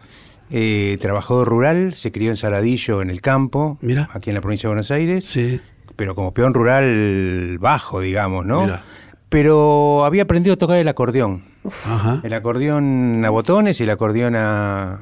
eh, 0.50 0.98
trabajador 1.00 1.46
rural, 1.48 1.94
se 1.94 2.10
crió 2.10 2.30
en 2.30 2.36
Saladillo, 2.36 3.00
en 3.00 3.10
el 3.10 3.20
campo, 3.20 3.78
Mira. 3.80 4.08
aquí 4.12 4.30
en 4.30 4.34
la 4.34 4.40
provincia 4.40 4.66
de 4.68 4.70
Buenos 4.74 4.90
Aires, 4.90 5.24
Sí. 5.24 5.60
pero 5.94 6.16
como 6.16 6.34
peón 6.34 6.52
rural 6.52 7.58
bajo, 7.60 8.00
digamos, 8.00 8.44
¿no? 8.44 8.62
Mira. 8.62 8.82
Pero 9.28 10.04
había 10.04 10.22
aprendido 10.22 10.54
a 10.54 10.56
tocar 10.56 10.78
el 10.78 10.86
acordeón. 10.88 11.42
Ajá. 11.84 12.20
El 12.22 12.32
acordeón 12.32 13.24
a 13.24 13.30
botones 13.30 13.80
y 13.80 13.82
el 13.82 13.90
acordeón 13.90 14.36
a, 14.36 15.00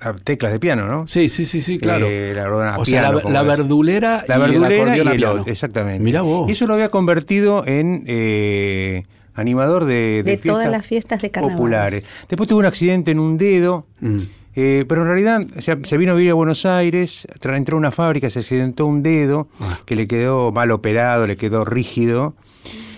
a- 0.00 0.12
teclas 0.24 0.50
de 0.52 0.58
piano, 0.58 0.86
¿no? 0.88 1.06
Sí, 1.06 1.28
sí, 1.28 1.44
sí, 1.44 1.60
sí, 1.60 1.78
claro. 1.78 2.06
Eh, 2.06 2.30
el 2.32 2.38
acordeón 2.40 2.66
a 2.68 2.78
o 2.78 2.84
sea, 2.84 3.12
la, 3.12 3.22
la 3.30 3.42
verdulera 3.44 4.24
La 4.26 4.36
y 4.36 4.40
verdulera 4.40 4.74
el 4.74 4.80
acordeón 4.90 5.06
y 5.06 5.08
a 5.08 5.16
piano. 5.16 5.44
exactamente. 5.46 6.02
Mira 6.02 6.22
vos. 6.22 6.48
Y 6.48 6.52
eso 6.52 6.66
lo 6.66 6.74
había 6.74 6.90
convertido 6.90 7.64
en 7.64 8.02
eh, 8.08 9.04
animador 9.40 9.84
de, 9.84 10.22
De 10.22 10.36
todas 10.36 10.70
las 10.70 10.86
fiestas 10.86 11.20
de 11.22 11.30
carnaval. 11.30 11.56
populares. 11.56 12.04
Después 12.28 12.48
tuve 12.48 12.60
un 12.60 12.66
accidente 12.66 13.10
en 13.10 13.18
un 13.18 13.36
dedo 13.38 13.86
Mm. 14.00 14.18
Eh, 14.56 14.84
pero 14.88 15.02
en 15.02 15.06
realidad 15.08 15.42
o 15.56 15.60
sea, 15.60 15.78
se 15.84 15.96
vino 15.96 16.10
a 16.10 16.14
vivir 16.16 16.32
a 16.32 16.34
Buenos 16.34 16.66
Aires, 16.66 17.26
entró 17.40 17.76
a 17.76 17.78
una 17.78 17.92
fábrica, 17.92 18.28
se 18.30 18.40
accidentó 18.40 18.84
un 18.84 19.00
dedo 19.02 19.46
Ah. 19.60 19.78
que 19.86 19.94
le 19.94 20.08
quedó 20.08 20.50
mal 20.50 20.72
operado, 20.72 21.26
le 21.28 21.36
quedó 21.36 21.64
rígido. 21.64 22.34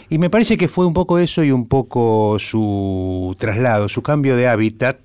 Y 0.09 0.17
me 0.19 0.31
parece 0.31 0.57
que 0.57 0.67
fue 0.69 0.87
un 0.87 0.95
poco 0.95 1.19
eso 1.19 1.45
y 1.45 1.51
un 1.53 1.67
poco 1.69 2.39
su 2.39 3.37
traslado, 3.39 3.89
su 3.89 4.03
cambio 4.03 4.35
de 4.37 4.49
hábitat 4.49 4.97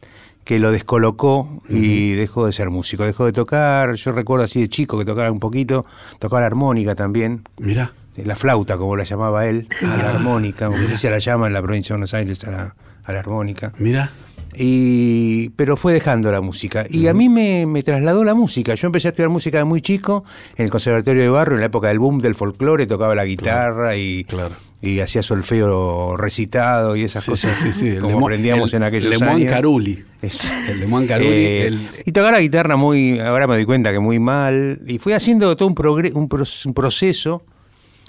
que 0.45 0.60
lo 0.60 0.71
descolocó 0.71 1.50
y 1.69 2.13
dejó 2.13 2.45
de 2.45 2.54
ser 2.54 2.69
músico, 2.69 3.04
dejó 3.04 3.26
de 3.26 3.34
tocar. 3.34 3.95
Yo 3.95 4.13
recuerdo 4.13 4.45
así 4.45 4.62
de 4.62 4.69
chico 4.69 4.97
que 4.97 5.04
tocaba 5.04 5.30
un 5.30 5.39
poquito, 5.41 5.86
tocaba 6.19 6.39
la 6.41 6.47
armónica 6.47 6.95
también, 6.95 7.41
Mira. 7.60 7.91
La 8.25 8.36
flauta 8.36 8.77
como 8.77 8.95
la 8.95 9.03
llamaba 9.03 9.45
él, 9.47 9.67
a 9.82 9.97
la 9.97 10.10
armónica, 10.15 10.67
como 10.67 10.88
que 10.88 10.97
se 10.97 11.10
la 11.10 11.19
llama 11.19 11.47
en 11.47 11.53
la 11.53 11.62
provincia 11.62 11.93
de 11.93 11.97
Buenos 11.97 12.13
Aires 12.13 12.43
a 12.45 12.51
la, 12.51 12.75
a 13.03 13.13
la 13.13 13.19
armónica. 13.19 13.71
Mira. 13.80 14.12
Y, 14.60 15.49
pero 15.49 15.77
fue 15.77 15.93
dejando 15.93 16.32
la 16.32 16.41
música. 16.41 16.86
Y 16.89 17.08
a 17.08 17.13
mí 17.13 17.30
me, 17.30 17.65
me 17.67 17.84
trasladó 17.84 18.23
la 18.23 18.34
música. 18.34 18.73
Yo 18.73 18.88
empecé 18.88 19.08
a 19.08 19.12
estudiar 19.12 19.30
música 19.30 19.60
de 19.60 19.63
muy 19.65 19.82
chico 19.82 20.23
en 20.56 20.65
el 20.65 20.71
Conservatorio 20.71 21.21
de 21.21 21.30
Barrio, 21.30 21.56
en 21.56 21.60
la 21.62 21.67
época 21.67 21.89
del 21.89 21.99
boom 21.99 22.19
del 22.21 22.34
folclore, 22.34 22.88
tocaba 22.88 23.13
la 23.13 23.25
guitarra 23.25 23.95
y, 23.95 24.23
claro. 24.23 24.56
y 24.82 24.99
hacía 24.99 25.21
solfeo 25.21 26.17
recitado 26.17 26.95
y 26.95 27.03
esas 27.03 27.23
Sí, 27.23 27.32
cosas 27.32 27.56
sí, 27.58 27.71
sí, 27.71 27.97
como 27.99 28.19
aprendíamos 28.25 28.73
el 28.73 28.77
en 28.77 28.84
aquellos 28.84 29.10
Lemoine 29.12 29.43
años. 29.43 29.53
Carulli. 29.53 30.03
Es- 30.23 30.51
El 30.69 30.80
Lemoine 30.80 31.08
Carulli. 31.08 31.30
Eh, 31.36 31.67
el- 31.67 31.88
Y 32.06 32.12
tocaba 32.12 32.32
la 32.32 32.41
guitarra 32.41 32.77
muy, 32.77 33.19
ahora 33.19 33.45
me 33.45 33.53
doy 33.56 33.65
cuenta 33.65 33.91
que 33.91 33.99
muy 33.99 34.17
mal. 34.17 34.80
Y 34.88 34.97
fui 34.97 35.13
haciendo 35.13 35.56
todo 35.56 35.67
un, 35.69 35.75
progre- 35.75 36.13
un, 36.15 36.27
pros- 36.27 36.65
un 36.65 36.73
proceso. 36.73 37.43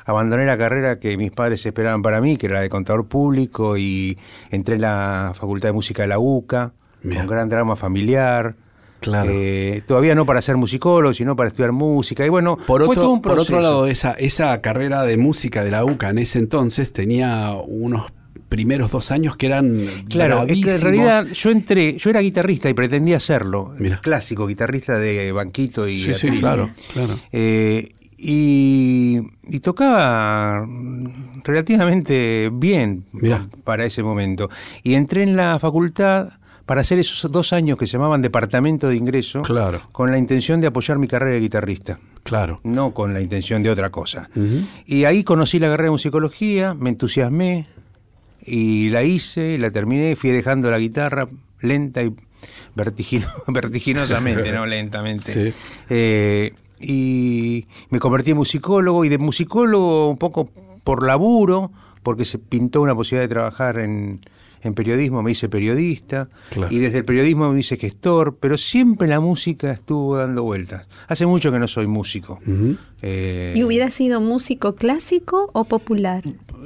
Abandoné 0.08 0.46
la 0.46 0.56
carrera 0.56 0.98
que 0.98 1.16
mis 1.16 1.30
padres 1.30 1.64
esperaban 1.66 2.00
para 2.02 2.20
mí, 2.20 2.36
que 2.38 2.46
era 2.46 2.56
la 2.56 2.60
de 2.62 2.68
contador 2.70 3.06
público, 3.06 3.76
y 3.76 4.16
entré 4.50 4.76
en 4.76 4.80
la 4.80 5.32
Facultad 5.34 5.68
de 5.68 5.72
Música 5.74 6.02
de 6.02 6.08
la 6.08 6.18
UCA, 6.18 6.72
Mirá. 7.02 7.20
con 7.20 7.26
gran 7.28 7.48
drama 7.48 7.76
familiar. 7.76 8.54
Claro. 9.00 9.30
Eh, 9.32 9.82
todavía 9.86 10.14
no 10.14 10.26
para 10.26 10.40
ser 10.40 10.56
musicólogo, 10.56 11.12
sino 11.14 11.36
para 11.36 11.48
estudiar 11.48 11.72
música. 11.72 12.26
Y 12.26 12.30
bueno, 12.30 12.56
Por 12.56 12.84
fue 12.84 12.94
todo 12.96 13.04
otro, 13.04 13.12
un 13.12 13.22
por 13.22 13.32
otro 13.32 13.44
proceso. 13.44 13.60
lado, 13.60 13.86
esa, 13.86 14.12
esa 14.12 14.60
carrera 14.60 15.02
de 15.02 15.16
música 15.18 15.62
de 15.62 15.70
la 15.70 15.84
UCA 15.84 16.08
en 16.08 16.18
ese 16.18 16.38
entonces 16.40 16.92
tenía 16.92 17.52
unos 17.66 18.10
primeros 18.48 18.90
dos 18.90 19.10
años 19.10 19.36
que 19.36 19.44
eran 19.46 19.78
Claro, 20.08 20.44
es 20.48 20.64
que 20.64 20.74
en 20.74 20.80
realidad 20.80 21.26
yo 21.34 21.50
entré, 21.50 21.98
yo 21.98 22.08
era 22.08 22.20
guitarrista 22.20 22.70
y 22.70 22.74
pretendía 22.74 23.20
serlo, 23.20 23.74
Mirá. 23.78 24.00
clásico 24.00 24.46
guitarrista 24.46 24.98
de 24.98 25.32
banquito 25.32 25.86
y 25.86 25.98
Sí, 25.98 26.14
sí, 26.14 26.30
claro. 26.40 26.70
Eh, 27.30 27.90
y, 28.18 29.20
y 29.48 29.60
tocaba 29.60 30.66
relativamente 31.44 32.50
bien 32.52 33.04
Mirá. 33.12 33.46
para 33.64 33.84
ese 33.84 34.02
momento. 34.02 34.50
Y 34.82 34.94
entré 34.94 35.22
en 35.22 35.36
la 35.36 35.58
facultad 35.58 36.30
para 36.66 36.82
hacer 36.82 36.98
esos 36.98 37.30
dos 37.32 37.52
años 37.54 37.78
que 37.78 37.86
se 37.86 37.92
llamaban 37.92 38.20
departamento 38.20 38.88
de 38.88 38.96
ingreso, 38.96 39.40
Claro. 39.42 39.80
con 39.92 40.10
la 40.10 40.18
intención 40.18 40.60
de 40.60 40.66
apoyar 40.66 40.98
mi 40.98 41.08
carrera 41.08 41.32
de 41.32 41.40
guitarrista 41.40 41.98
Claro. 42.24 42.60
no 42.62 42.92
con 42.92 43.14
la 43.14 43.22
intención 43.22 43.62
de 43.62 43.70
otra 43.70 43.88
cosa. 43.90 44.28
Y 44.84 45.04
ahí 45.04 45.24
conocí 45.24 45.58
la 45.58 45.68
carrera 45.68 45.84
de 45.86 45.92
musicología, 45.92 46.74
me 46.74 46.90
entusiasmé 46.90 47.66
y 48.44 48.90
la 48.90 49.02
hice, 49.02 49.56
la 49.56 49.70
terminé, 49.70 50.14
fui 50.16 50.30
dejando 50.30 50.70
la 50.70 50.78
guitarra 50.78 51.26
lenta 51.62 52.02
y 52.02 52.12
vertigino- 52.76 53.32
vertiginosamente, 53.48 54.52
no 54.52 54.66
lentamente. 54.66 55.32
Sí. 55.32 55.54
Eh, 55.88 56.52
y 56.80 57.66
me 57.90 57.98
convertí 57.98 58.30
en 58.32 58.36
musicólogo 58.38 59.04
y 59.04 59.08
de 59.08 59.18
musicólogo 59.18 60.10
un 60.10 60.18
poco 60.18 60.48
por 60.84 61.06
laburo, 61.06 61.70
porque 62.02 62.24
se 62.24 62.38
pintó 62.38 62.80
una 62.80 62.94
posibilidad 62.94 63.24
de 63.28 63.34
trabajar 63.34 63.78
en, 63.78 64.20
en 64.62 64.74
periodismo, 64.74 65.22
me 65.22 65.30
hice 65.32 65.48
periodista 65.48 66.28
Claro. 66.50 66.72
y 66.74 66.78
desde 66.78 66.98
el 66.98 67.04
periodismo 67.04 67.52
me 67.52 67.60
hice 67.60 67.76
gestor, 67.76 68.36
pero 68.40 68.56
siempre 68.56 69.06
la 69.08 69.20
música 69.20 69.70
estuvo 69.70 70.16
dando 70.16 70.42
vueltas. 70.42 70.86
Hace 71.08 71.26
mucho 71.26 71.52
que 71.52 71.58
no 71.58 71.68
soy 71.68 71.86
músico. 71.86 72.40
Eh, 73.02 73.52
¿Y 73.56 73.62
hubiera 73.64 73.90
sido 73.90 74.20
músico 74.20 74.74
clásico 74.74 75.50
o 75.52 75.64
popular? 75.64 76.22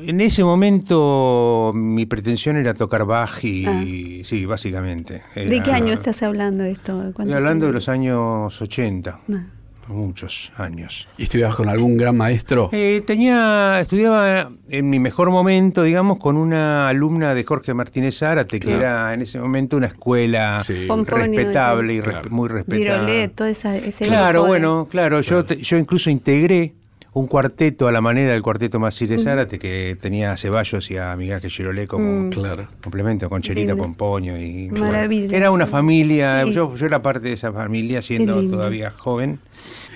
en 0.06 0.22
ese 0.22 0.42
momento 0.42 1.72
mi 1.74 2.06
pretensión 2.06 2.56
era 2.56 2.72
tocar 2.74 3.04
Bach 3.04 3.44
y 3.44 3.66
Ah. 3.66 3.84
sí, 4.24 4.46
básicamente. 4.46 5.22
¿De 5.34 5.62
qué 5.62 5.72
año 5.72 5.92
estás 5.92 6.22
hablando 6.22 6.64
de 6.64 6.72
esto? 6.72 6.96
Estoy 6.98 7.12
¿Cuántos 7.12 7.36
hablando 7.36 7.66
de 7.66 7.72
los 7.72 7.88
años 7.88 8.60
80, 8.62 9.20
No. 9.28 9.44
Muchos 9.92 10.52
años. 10.56 11.08
¿Y 11.18 11.24
estudiabas 11.24 11.54
con 11.56 11.68
algún 11.68 11.96
gran 11.96 12.16
maestro? 12.16 12.68
Eh, 12.72 13.02
tenía, 13.06 13.78
estudiaba 13.80 14.50
en 14.68 14.90
mi 14.90 14.98
mejor 14.98 15.30
momento, 15.30 15.82
digamos, 15.82 16.18
con 16.18 16.36
una 16.36 16.88
alumna 16.88 17.34
de 17.34 17.44
Jorge 17.44 17.74
Martínez 17.74 18.18
Zárate, 18.18 18.58
que 18.60 18.74
era 18.74 19.12
en 19.14 19.22
ese 19.22 19.38
momento 19.38 19.76
una 19.76 19.86
escuela 19.88 20.62
Sí. 20.62 20.88
Respetable 20.88 21.94
y 21.94 22.00
Claro. 22.00 22.30
muy 22.30 22.48
respetable. 22.48 23.30
Esa, 23.38 23.76
ese 23.76 24.06
Claro, 24.06 24.40
grupo 24.40 24.44
de- 24.44 24.48
bueno, 24.60 24.88
claro, 24.90 25.20
yo 25.20 25.44
te- 25.44 25.56
yo 25.56 25.76
incluso 25.76 26.10
integré 26.10 26.72
un 27.14 27.26
cuarteto 27.26 27.88
a 27.88 27.92
la 27.92 28.00
manera 28.00 28.32
del 28.32 28.40
cuarteto 28.40 28.80
Masí 28.80 29.06
de 29.06 29.18
Zárate, 29.18 29.58
que 29.58 29.98
tenía 30.00 30.32
a 30.32 30.36
Ceballos 30.38 30.90
y 30.90 30.96
a 30.96 31.14
Miguel 31.14 31.34
Ángel 31.36 31.50
Girolé 31.50 31.86
como 31.86 32.08
Mm. 32.22 32.30
Claro. 32.30 32.68
complemento, 32.82 33.28
con 33.28 33.42
Cherita. 33.42 33.76
Pompoño 33.76 34.38
y 34.38 34.70
Maravilla. 34.70 35.36
era 35.36 35.50
una 35.50 35.66
familia, 35.66 36.44
Sí. 36.46 36.52
yo, 36.52 36.74
yo 36.74 36.86
era 36.86 37.02
parte 37.02 37.28
de 37.28 37.34
esa 37.34 37.52
familia 37.52 38.00
siendo 38.00 38.42
todavía 38.48 38.90
joven. 38.90 39.40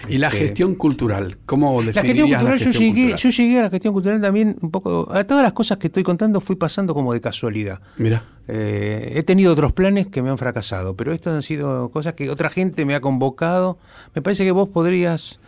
¿Y 0.08 0.18
la 0.18 0.28
Este, 0.28 0.40
gestión 0.40 0.74
cultural? 0.74 1.38
¿Cómo 1.46 1.82
La 1.82 1.92
gestión 1.92 2.28
cultural, 2.28 2.44
la 2.44 2.50
yo 2.56 2.64
gestión 2.64 2.72
llegué, 2.84 3.00
cultural? 3.10 3.18
yo 3.20 3.30
llegué 3.30 3.58
a 3.58 3.62
la 3.62 3.70
gestión 3.70 3.92
cultural 3.94 4.20
también 4.20 4.56
un 4.60 4.70
poco, 4.70 5.08
a 5.12 5.24
todas 5.24 5.42
las 5.42 5.52
cosas 5.52 5.78
que 5.78 5.86
estoy 5.88 6.02
contando 6.02 6.40
fui 6.40 6.56
pasando 6.56 6.94
como 6.94 7.12
de 7.12 7.20
casualidad. 7.20 7.80
Mira. 7.98 8.22
Eh, 8.48 9.12
he 9.16 9.22
tenido 9.22 9.52
otros 9.52 9.72
planes 9.72 10.06
que 10.06 10.22
me 10.22 10.30
han 10.30 10.38
fracasado, 10.38 10.94
pero 10.94 11.12
estas 11.12 11.34
han 11.34 11.42
sido 11.42 11.88
cosas 11.90 12.14
que 12.14 12.30
otra 12.30 12.48
gente 12.50 12.84
me 12.84 12.94
ha 12.94 13.00
convocado. 13.00 13.78
Me 14.14 14.22
parece 14.22 14.44
que 14.44 14.52
vos 14.52 14.68
podrías... 14.68 15.40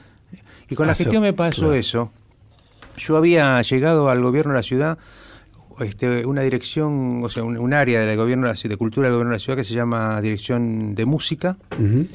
Y 0.69 0.75
con 0.75 0.87
la 0.87 0.95
gestión 0.95 1.23
me 1.23 1.33
pasó 1.33 1.61
claro. 1.63 1.75
eso. 1.75 2.13
Yo 2.97 3.17
había 3.17 3.63
llegado 3.63 4.11
al 4.11 4.21
gobierno 4.21 4.53
de 4.53 4.59
la 4.59 4.63
ciudad 4.63 4.99
este, 5.81 6.27
una 6.27 6.43
dirección, 6.43 7.23
o 7.23 7.29
sea, 7.29 7.45
un, 7.45 7.57
un 7.57 7.73
área 7.73 8.01
del 8.01 8.17
gobierno 8.17 8.49
de, 8.49 8.55
la, 8.55 8.69
de 8.69 8.77
cultura 8.77 9.07
del 9.07 9.15
gobierno 9.15 9.31
de 9.33 9.37
la 9.37 9.41
ciudad 9.41 9.57
que 9.57 9.65
se 9.65 9.75
llama 9.75 10.21
Dirección 10.21 10.95
de 10.95 11.05
Música. 11.07 11.57
Ujú. 11.79 12.07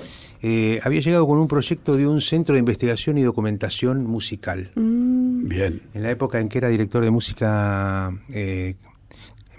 Eh, 0.46 0.82
había 0.84 1.00
llegado 1.00 1.26
con 1.26 1.40
un 1.40 1.48
proyecto 1.48 1.96
de 1.96 2.06
un 2.06 2.20
centro 2.20 2.54
de 2.56 2.60
investigación 2.60 3.18
y 3.18 3.22
documentación 3.24 4.06
musical. 4.06 4.72
Mm, 4.76 5.48
Bien. 5.48 5.82
En 5.94 6.04
la 6.04 6.12
época 6.12 6.40
en 6.42 6.50
que 6.50 6.58
era 6.58 6.68
director 6.68 7.02
de 7.04 7.12
música 7.12 8.12
eh, 8.30 8.76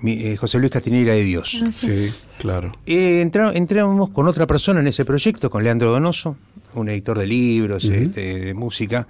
mi- 0.03 0.13
eh, 0.27 0.37
José 0.37 0.59
Luis 0.59 0.71
Castineira 0.71 1.15
de 1.15 1.23
Dios. 1.25 1.59
no 1.65 1.73
sé. 1.73 2.09
Sí, 2.11 2.15
claro. 2.39 2.73
Eh, 2.85 3.23
entra- 3.23 3.53
entramos 3.55 4.11
con 4.11 4.27
otra 4.29 4.47
persona 4.47 4.81
en 4.81 4.87
ese 4.89 5.07
proyecto, 5.07 5.49
con 5.49 5.65
Leandro 5.65 5.91
Donoso, 5.91 6.37
un 6.75 6.91
editor 6.91 7.19
de 7.19 7.27
libros, 7.29 7.85
este, 7.87 8.41
de 8.41 8.55
música. 8.55 9.07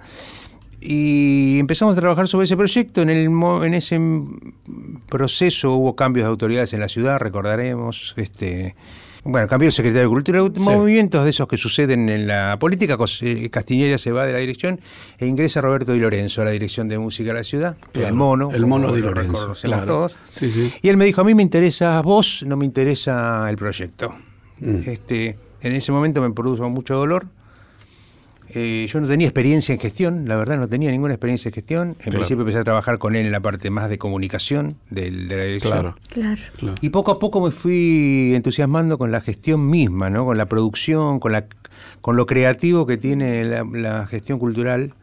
Y 0.79 1.57
empezamos 1.59 1.97
a 1.97 1.99
trabajar 1.99 2.27
sobre 2.29 2.45
ese 2.45 2.55
proyecto. 2.55 3.01
En, 3.01 3.09
el, 3.09 3.29
mo- 3.29 3.63
en 3.65 3.73
ese 3.73 3.99
proceso 5.09 5.73
hubo 5.73 5.95
cambios 5.95 6.25
de 6.25 6.29
autoridades 6.29 6.73
en 6.73 6.79
la 6.79 6.87
ciudad, 6.87 7.17
recordaremos. 7.19 8.13
Este, 8.17 8.75
bueno, 9.25 9.47
cambió 9.47 9.65
el 9.65 9.71
secretario 9.73 10.03
de 10.03 10.07
Cultura, 10.07 10.43
movimientos 10.59 11.23
de 11.23 11.31
esos 11.31 11.47
que 11.47 11.57
suceden 11.57 12.09
en 12.09 12.27
la 12.27 12.57
política. 12.59 12.95
Eh, 13.21 13.49
Castiñeira 13.49 13.97
se 13.97 14.11
va 14.11 14.23
de 14.25 14.31
la 14.33 14.37
dirección 14.37 14.79
e 15.17 15.25
ingresa 15.25 15.61
Roberto 15.61 15.93
Di 15.93 15.99
Lorenzo 15.99 16.43
a 16.43 16.45
la 16.45 16.51
dirección 16.51 16.87
de 16.87 16.99
música 16.99 17.29
de 17.29 17.33
la 17.33 17.43
ciudad, 17.43 17.75
Claro, 17.91 18.07
el 18.09 18.13
mono. 18.13 18.51
el 18.51 18.65
mono 18.67 18.93
Di 18.93 19.01
lo 19.01 19.07
Lorenzo, 19.09 19.53
claro. 19.63 19.85
todos. 19.85 20.15
Sí, 20.29 20.49
sí. 20.49 20.71
Y 20.81 20.89
él 20.89 20.97
me 20.97 21.05
dijo, 21.05 21.21
a 21.21 21.23
mí 21.23 21.33
me 21.33 21.41
interesa 21.41 21.99
vos, 22.01 22.43
no 22.47 22.55
me 22.55 22.65
interesa 22.65 23.49
el 23.49 23.57
proyecto. 23.57 24.13
Mm. 24.59 24.89
Este, 24.89 25.37
en 25.61 25.73
ese 25.73 25.91
momento 25.91 26.21
me 26.21 26.29
produjo 26.31 26.69
mucho 26.69 26.95
dolor. 26.95 27.25
Eh, 28.49 28.87
yo 28.89 29.01
no 29.01 29.07
tenía 29.07 29.27
experiencia 29.27 29.73
en 29.73 29.79
gestión, 29.79 30.25
la 30.27 30.35
verdad 30.37 30.57
no 30.57 30.67
tenía 30.67 30.91
ninguna 30.91 31.13
experiencia 31.15 31.49
en 31.49 31.53
gestión. 31.55 31.87
En 31.89 31.93
Claro. 31.95 32.11
principio 32.19 32.41
empecé 32.41 32.59
a 32.59 32.63
trabajar 32.63 32.99
con 32.99 33.15
él 33.15 33.25
en 33.25 33.31
la 33.31 33.39
parte 33.41 33.69
más 33.69 33.89
de 33.89 33.97
comunicación 33.97 34.77
del- 34.89 35.27
de 35.27 35.35
la 35.35 35.43
dirección. 35.43 35.71
Claro. 35.73 35.95
Claro. 36.09 36.41
claro. 36.57 36.75
Y 36.81 36.89
poco 36.89 37.11
a 37.11 37.19
poco 37.19 37.41
me 37.41 37.51
fui 37.51 38.33
entusiasmando 38.35 38.97
con 38.97 39.11
la 39.11 39.19
gestión 39.21 39.67
misma, 39.69 40.09
¿no? 40.09 40.25
con 40.25 40.37
la 40.37 40.45
producción, 40.45 41.19
con, 41.19 41.31
la, 41.31 41.45
con 42.01 42.15
lo 42.15 42.25
creativo 42.25 42.85
que 42.85 42.97
tiene 42.97 43.43
la, 43.45 43.63
la 43.63 44.07
gestión 44.07 44.39
cultural, 44.39 44.93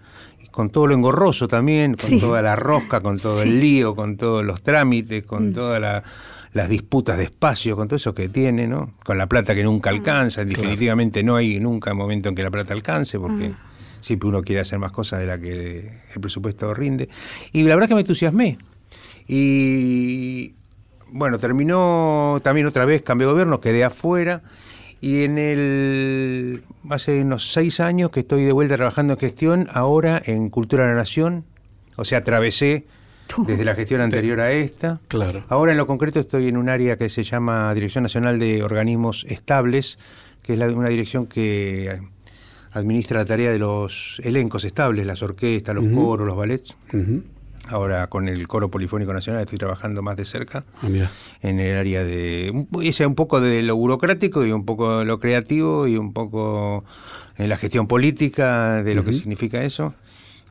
con 0.50 0.70
todo 0.70 0.87
lo 0.87 0.94
engorroso 0.94 1.48
también, 1.48 1.94
con 1.94 2.09
Sí. 2.11 2.18
toda 2.20 2.42
la 2.42 2.55
rosca, 2.57 3.00
con 3.00 3.16
todo 3.18 3.42
Sí. 3.42 3.48
el 3.48 3.61
lío, 3.61 3.94
con 3.96 4.16
todos 4.16 4.44
los 4.44 4.62
trámites, 4.62 5.24
con 5.24 5.53
todas 5.53 5.80
la- 5.80 6.03
las 6.53 6.68
disputas 6.68 7.16
de 7.16 7.24
espacio, 7.24 7.76
con 7.76 7.88
todo 7.88 7.96
eso 7.96 8.14
que 8.14 8.28
tiene, 8.28 8.66
¿no? 8.66 8.94
con 9.05 9.16
la 9.16 9.26
plata 9.26 9.55
que 9.55 9.62
nunca 9.62 9.90
alcanza, 9.90 10.44
definitivamente 10.44 11.22
no 11.22 11.36
hay 11.36 11.59
nunca 11.61 11.94
momento 11.94 12.28
en 12.28 12.34
que 12.34 12.42
la 12.42 12.50
plata 12.50 12.74
alcance, 12.74 13.18
porque 13.18 13.55
siempre 14.00 14.28
uno 14.28 14.42
quiere 14.42 14.61
hacer 14.61 14.78
más 14.78 14.92
cosas 14.92 15.20
de 15.20 15.26
la 15.26 15.38
que 15.38 16.00
el 16.14 16.20
presupuesto 16.20 16.74
rinde. 16.74 17.09
Y 17.53 17.62
la 17.62 17.74
verdad 17.74 17.88
que 17.88 17.94
me 17.94 18.00
entusiasmé. 18.00 18.59
Y 19.26 20.55
bueno, 21.11 21.38
terminó 21.38 22.38
también 22.42 22.66
otra 22.66 22.84
vez, 22.84 23.03
cambié 23.03 23.26
de 23.26 23.32
gobierno, 23.32 23.61
quedé 23.61 23.84
afuera. 23.84 24.42
Y 25.00 25.24
en 25.24 25.38
el. 25.38 26.62
Hace 26.88 27.22
unos 27.22 27.53
seis 27.53 27.80
años 27.80 28.11
que 28.11 28.20
estoy 28.20 28.44
de 28.44 28.53
vuelta 28.53 28.76
trabajando 28.76 29.14
en 29.14 29.18
gestión, 29.18 29.68
ahora 29.72 30.20
en 30.24 30.48
Cultura 30.48 30.84
de 30.84 30.90
la 30.90 30.96
Nación. 30.96 31.44
O 31.96 32.05
sea, 32.05 32.18
atravesé 32.18 32.86
desde 33.47 33.64
la 33.64 33.75
gestión 33.75 34.01
anterior 34.01 34.41
a 34.41 34.53
esta. 34.53 35.01
Claro. 35.09 35.45
Ahora 35.49 35.73
en 35.73 35.79
lo 35.79 35.87
concreto 35.87 36.20
estoy 36.20 36.49
en 36.49 36.57
un 36.57 36.68
área 36.68 36.97
que 36.97 37.09
se 37.09 37.23
llama 37.25 37.73
Dirección 37.75 38.03
Nacional 38.03 38.39
de 38.39 38.62
Organismos 38.62 39.25
Estables, 39.29 39.99
que 40.43 40.53
es 40.55 40.59
la- 40.59 40.68
una 40.68 40.89
dirección 40.89 41.27
que 41.27 42.01
administra 42.73 43.20
la 43.20 43.27
tarea 43.27 43.51
de 43.51 43.59
los 43.59 44.20
elencos 44.25 44.64
estables, 44.64 45.07
las 45.07 45.23
orquestas, 45.23 45.75
los 45.75 45.85
coros, 45.93 46.27
los 46.27 46.37
ballets. 46.37 46.77
Ujú. 46.93 47.23
Ahora 47.68 48.09
con 48.09 48.29
el 48.29 48.49
Coro 48.49 48.70
Polifónico 48.70 49.12
Nacional 49.12 49.43
estoy 49.43 49.57
trabajando 49.59 50.03
más 50.03 50.16
de 50.16 50.25
cerca 50.25 50.64
Ah, 50.83 50.89
en 51.43 51.61
el 51.61 51.77
área 51.77 52.03
de 52.03 52.53
ese, 52.83 53.07
un 53.07 53.14
poco 53.14 53.41
de 53.41 53.62
lo 53.62 53.77
burocrático 53.77 54.45
y 54.45 54.51
un 54.53 54.64
poco 54.64 54.99
de 54.99 55.05
lo 55.05 55.20
creativo 55.20 55.87
y 55.87 55.97
un 55.97 56.12
poco 56.12 56.85
en 57.39 57.49
la 57.49 57.57
gestión 57.57 57.87
política 57.87 58.83
de 58.83 58.95
lo 58.97 59.05
que 59.05 59.12
significa 59.12 59.62
eso. 59.62 59.95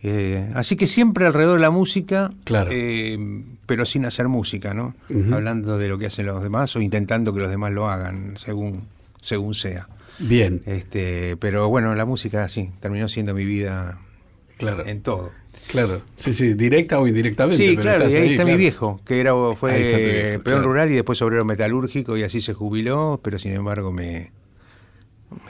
Eh, 0.04 0.50
así 0.56 0.76
que 0.76 0.88
siempre 0.88 1.26
alrededor 1.28 1.58
de 1.58 1.62
la 1.62 1.70
música, 1.70 2.32
Claro. 2.44 2.72
eh, 2.74 3.18
pero 3.66 3.86
sin 3.86 4.06
hacer 4.06 4.28
música, 4.28 4.74
¿no? 4.74 4.96
Hablando 5.32 5.78
de 5.78 5.88
lo 5.88 5.98
que 5.98 6.08
hacen 6.08 6.26
los 6.26 6.42
demás 6.42 6.76
o 6.76 6.82
intentando 6.82 7.34
que 7.34 7.40
los 7.42 7.50
demás 7.50 7.72
lo 7.72 7.88
hagan, 7.90 8.34
según, 8.38 8.82
según 9.22 9.54
sea. 9.54 9.88
Bien, 10.20 10.62
Este, 10.66 11.38
pero 11.38 11.70
bueno, 11.70 11.94
la 11.96 12.06
música 12.06 12.48
sí, 12.50 12.70
terminó 12.80 13.08
siendo 13.08 13.34
mi 13.34 13.46
vida 13.46 14.00
claro. 14.58 14.86
en 14.86 15.02
todo. 15.02 15.32
Claro. 15.68 16.02
Sí, 16.16 16.34
sí, 16.34 16.54
directa 16.54 17.00
o 17.00 17.08
indirectamente. 17.08 17.58
Sí, 17.58 17.70
pero 17.78 17.82
claro, 17.82 18.10
y 18.10 18.16
ahí 18.16 18.32
está 18.32 18.44
mi 18.44 18.58
viejo, 18.58 19.00
que 19.06 19.20
era 19.22 19.34
fue 19.56 19.78
viejo, 19.78 20.44
peón 20.44 20.58
claro. 20.58 20.64
rural 20.64 20.92
y 20.92 20.96
después 20.96 21.22
obrero 21.22 21.46
metalúrgico 21.46 22.18
y 22.18 22.24
así 22.24 22.42
se 22.42 22.54
jubiló, 22.54 23.20
pero 23.24 23.38
sin 23.40 23.54
embargo 23.54 23.92
me, 23.92 24.32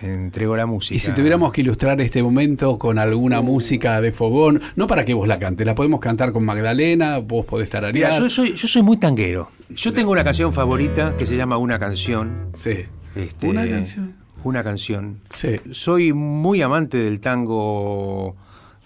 me 0.02 0.08
entregó 0.14 0.56
la 0.56 0.66
música. 0.66 0.96
Y 0.96 1.00
si 1.00 1.12
tuviéramos 1.12 1.52
que 1.52 1.62
ilustrar 1.62 2.00
este 2.02 2.22
momento 2.24 2.78
con 2.78 3.00
alguna 3.00 3.42
música 3.42 4.00
de 4.02 4.12
fogón, 4.12 4.62
no 4.76 4.88
para 4.88 5.06
que 5.06 5.14
vos 5.14 5.28
la 5.28 5.40
cantes, 5.40 5.66
la 5.66 5.76
podemos 5.76 6.00
cantar 6.00 6.32
con 6.32 6.46
Magdalena, 6.46 7.18
vos 7.20 7.46
podés 7.46 7.68
Mira, 7.70 7.80
tararear. 7.82 8.22
yo 8.22 8.30
soy, 8.30 8.54
yo 8.56 8.68
soy 8.68 8.82
muy 8.82 8.98
tanguero. 8.98 9.50
Yo 9.70 9.92
tengo 9.94 10.12
una 10.12 10.24
canción 10.24 10.54
favorita 10.54 11.16
que 11.18 11.26
se 11.26 11.36
llama 11.36 11.58
Una 11.58 11.80
canción. 11.80 12.48
Sí. 12.56 12.86
Este, 13.16 13.48
Una 13.48 13.68
canción. 13.68 14.14
Una 14.44 14.64
canción. 14.64 15.20
Sí. 15.34 15.60
Soy 15.72 16.14
muy 16.14 16.62
amante 16.62 16.98
del 16.98 17.20
tango 17.20 18.36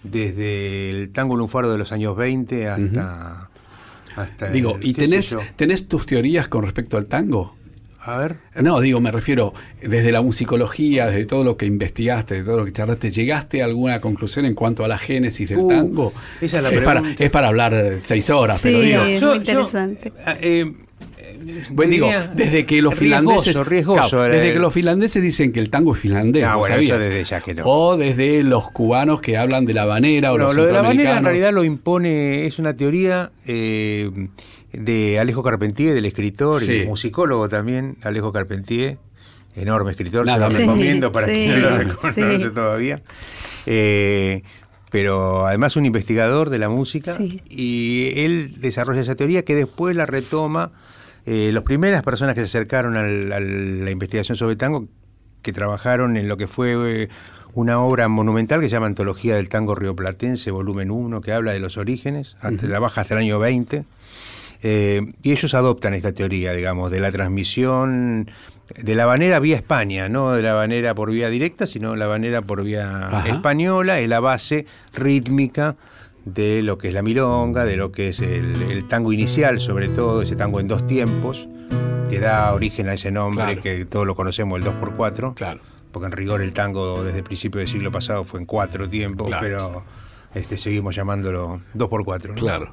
desde 0.02 0.90
el 0.90 1.10
tango 1.10 1.36
lunfardo 1.36 1.72
de 1.72 1.78
los 1.78 1.90
años 1.92 2.16
20 2.16 2.68
hasta... 2.68 3.50
hasta 4.16 4.46
Digo, 4.50 4.76
el- 4.76 4.86
¿y 4.86 4.92
tenés, 4.94 5.36
tenés 5.56 5.88
tus 5.88 6.06
teorías 6.06 6.46
con 6.48 6.62
respecto 6.64 6.96
al 6.96 7.06
tango? 7.06 7.55
A 8.08 8.16
ver. 8.18 8.36
No, 8.62 8.80
digo, 8.80 9.00
me 9.00 9.10
refiero, 9.10 9.52
desde 9.82 10.12
la 10.12 10.22
musicología, 10.22 11.06
desde 11.06 11.24
todo 11.26 11.42
lo 11.42 11.56
que 11.56 11.66
investigaste, 11.66 12.36
de 12.36 12.42
todo 12.44 12.58
lo 12.58 12.64
que 12.64 12.72
charlaste, 12.72 13.10
¿llegaste 13.10 13.62
a 13.62 13.64
alguna 13.64 14.00
conclusión 14.00 14.44
en 14.46 14.54
cuanto 14.54 14.84
a 14.84 14.88
la 14.88 14.96
génesis 14.96 15.48
del 15.48 15.58
Uh, 15.58 15.68
tango? 15.68 16.12
esa 16.40 16.58
es 16.58 16.62
la 16.62 16.70
para, 16.84 17.00
pregunta. 17.00 17.24
es 17.24 17.30
para 17.30 17.48
hablar 17.48 17.74
eh, 17.74 17.98
seis 17.98 18.30
horas, 18.30 18.60
Sí, 18.60 18.68
pero 18.68 18.80
digo, 18.80 19.02
es 19.02 19.22
muy 19.22 19.36
interesante. 19.38 20.12
ah, 20.24 20.36
eh, 20.40 20.72
Bueno, 21.70 21.90
digo, 21.90 22.10
desde 22.34 22.64
que 22.64 22.80
los 22.80 22.96
riesgoso, 22.98 23.24
finlandeses. 23.42 23.66
riesgoso 23.66 24.08
Claro, 24.08 24.22
desde 24.32 24.46
el- 24.48 24.52
que 24.54 24.58
los 24.60 24.72
finlandeses 24.72 25.22
dicen 25.22 25.52
que 25.52 25.58
el 25.60 25.68
tango 25.70 25.94
es 25.94 26.00
finlandés. 26.00 26.44
Ah, 26.44 26.54
¿vos 26.54 26.68
bueno, 26.68 26.76
eso 26.82 26.92
sabías? 26.94 27.08
desde 27.08 27.24
ya 27.24 27.40
que 27.40 27.54
no. 27.54 27.64
O 27.66 27.96
desde 27.96 28.42
los 28.44 28.70
cubanos 28.70 29.20
que 29.20 29.36
hablan 29.36 29.64
de 29.66 29.74
la 29.74 29.82
habanera 29.82 30.32
o 30.32 30.38
No, 30.38 30.44
los 30.44 30.56
lo 30.56 30.64
de 30.66 30.72
la 30.72 30.82
manera 30.82 30.92
en 30.92 30.96
centroamericanos. 31.16 31.24
realidad 31.24 31.52
lo 31.52 31.64
impone, 31.64 32.46
es 32.46 32.58
una 32.60 32.74
teoría 32.76 33.30
eh, 33.46 34.10
de 34.72 35.18
Alejo 35.18 35.42
Carpentier, 35.42 35.94
del 35.94 36.04
escritor 36.06 36.60
Sí. 36.60 36.82
y 36.82 36.86
musicólogo 36.86 37.48
también, 37.48 37.96
Alejo 38.02 38.32
Carpentier, 38.32 38.98
enorme 39.54 39.92
escritor, 39.92 40.26
Nada 40.26 40.50
se 40.50 40.58
lo 40.60 40.66
recomiendo 40.72 41.12
para 41.12 41.26
Sí, 41.28 41.32
quien 41.32 41.62
no 41.62 41.70
lo 41.70 41.78
reconoce 41.78 42.38
sí. 42.38 42.50
todavía. 42.54 42.96
Eh, 43.66 44.42
pero 44.90 45.46
además 45.46 45.76
un 45.76 45.86
investigador 45.86 46.50
de 46.50 46.58
la 46.58 46.68
música 46.68 47.12
Sí. 47.14 47.40
y 47.48 48.12
él 48.20 48.54
desarrolla 48.60 49.00
esa 49.00 49.14
teoría 49.16 49.44
que 49.44 49.54
después 49.54 49.96
la 49.96 50.06
retoma 50.06 50.72
eh, 51.28 51.50
las 51.52 51.64
primeras 51.64 52.04
personas 52.04 52.36
que 52.36 52.40
se 52.42 52.44
acercaron 52.46 52.96
al- 52.96 53.32
a 53.32 53.40
la 53.40 53.90
investigación 53.90 54.36
sobre 54.36 54.54
tango 54.54 54.86
que 55.42 55.52
trabajaron 55.52 56.16
en 56.16 56.28
lo 56.28 56.36
que 56.36 56.46
fue 56.46 57.02
eh, 57.02 57.08
una 57.52 57.80
obra 57.80 58.06
monumental 58.06 58.60
que 58.60 58.68
se 58.68 58.74
llama 58.74 58.86
Antología 58.86 59.34
del 59.34 59.48
Tango 59.48 59.74
Rioplatense, 59.74 60.52
volumen 60.52 60.90
1, 60.92 61.20
que 61.22 61.32
habla 61.32 61.50
de 61.52 61.58
los 61.58 61.78
orígenes, 61.78 62.36
hasta, 62.40 62.66
la 62.68 62.78
baja 62.78 63.00
hasta 63.00 63.14
el 63.14 63.20
año 63.20 63.38
20. 63.40 63.84
Eh, 64.62 65.02
y 65.22 65.32
ellos 65.32 65.54
adoptan 65.54 65.94
esta 65.94 66.12
teoría, 66.12 66.52
digamos, 66.52 66.90
de 66.90 67.00
la 67.00 67.10
transmisión 67.12 68.30
de 68.76 68.94
la 68.96 69.06
banera 69.06 69.38
vía 69.38 69.56
España, 69.56 70.08
no 70.08 70.32
de 70.32 70.42
la 70.42 70.54
banera 70.54 70.94
por 70.94 71.10
vía 71.10 71.28
directa, 71.28 71.66
sino 71.66 71.94
la 71.94 72.06
banera 72.06 72.42
por 72.42 72.64
vía 72.64 73.06
Ajá. 73.06 73.28
española, 73.28 74.00
es 74.00 74.08
la 74.08 74.18
base 74.20 74.66
rítmica 74.92 75.76
de 76.24 76.62
lo 76.62 76.76
que 76.76 76.88
es 76.88 76.94
la 76.94 77.02
milonga, 77.02 77.64
de 77.64 77.76
lo 77.76 77.92
que 77.92 78.08
es 78.08 78.18
el, 78.20 78.62
el 78.62 78.88
tango 78.88 79.12
inicial, 79.12 79.60
sobre 79.60 79.88
todo, 79.88 80.22
ese 80.22 80.34
tango 80.34 80.58
en 80.58 80.66
dos 80.66 80.84
tiempos, 80.86 81.48
que 82.10 82.18
da 82.18 82.52
origen 82.52 82.88
a 82.88 82.94
ese 82.94 83.10
nombre 83.12 83.44
Claro. 83.44 83.62
que 83.62 83.84
todos 83.84 84.06
lo 84.06 84.16
conocemos, 84.16 84.58
el 84.58 84.64
2x4 84.66 85.34
Claro. 85.34 85.60
porque 85.92 86.06
en 86.06 86.12
rigor 86.12 86.42
el 86.42 86.52
tango 86.52 87.04
desde 87.04 87.18
el 87.18 87.24
principio 87.24 87.60
del 87.60 87.68
siglo 87.68 87.92
pasado 87.92 88.24
fue 88.24 88.40
en 88.40 88.46
cuatro 88.46 88.88
tiempos, 88.88 89.28
Claro. 89.28 89.42
pero 89.44 89.84
este, 90.34 90.56
seguimos 90.58 90.94
llamándolo 90.96 91.60
dos 91.74 91.88
por 91.88 92.04
cuatro. 92.04 92.32
¿no? 92.34 92.40
Claro. 92.40 92.70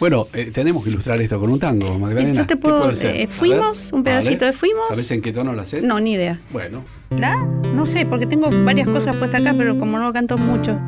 Bueno, 0.00 0.28
eh, 0.32 0.50
tenemos 0.52 0.84
que 0.84 0.90
ilustrar 0.90 1.20
esto 1.20 1.40
con 1.40 1.50
un 1.50 1.58
tango, 1.58 1.98
Magdalena. 1.98 2.32
Yo 2.34 2.42
te 2.46 2.54
¿Qué 2.54 2.56
puedo- 2.56 2.90
eh, 2.90 3.26
fuimos, 3.26 3.92
un 3.92 4.04
pedacito 4.04 4.44
de 4.44 4.52
fuimos. 4.52 4.86
¿Sabes 4.88 5.10
en 5.10 5.20
qué 5.20 5.32
tono 5.32 5.52
lo 5.52 5.62
haces? 5.62 5.82
No, 5.82 5.98
ni 5.98 6.12
idea. 6.12 6.38
Bueno, 6.52 6.84
¿La? 7.10 7.36
No 7.74 7.84
sé, 7.86 8.06
porque 8.06 8.26
tengo 8.26 8.48
varias 8.64 8.88
cosas 8.88 9.16
puestas 9.16 9.40
acá, 9.40 9.54
pero 9.56 9.78
como 9.78 9.98
no 9.98 10.12
canto 10.12 10.36
mucho. 10.38 10.78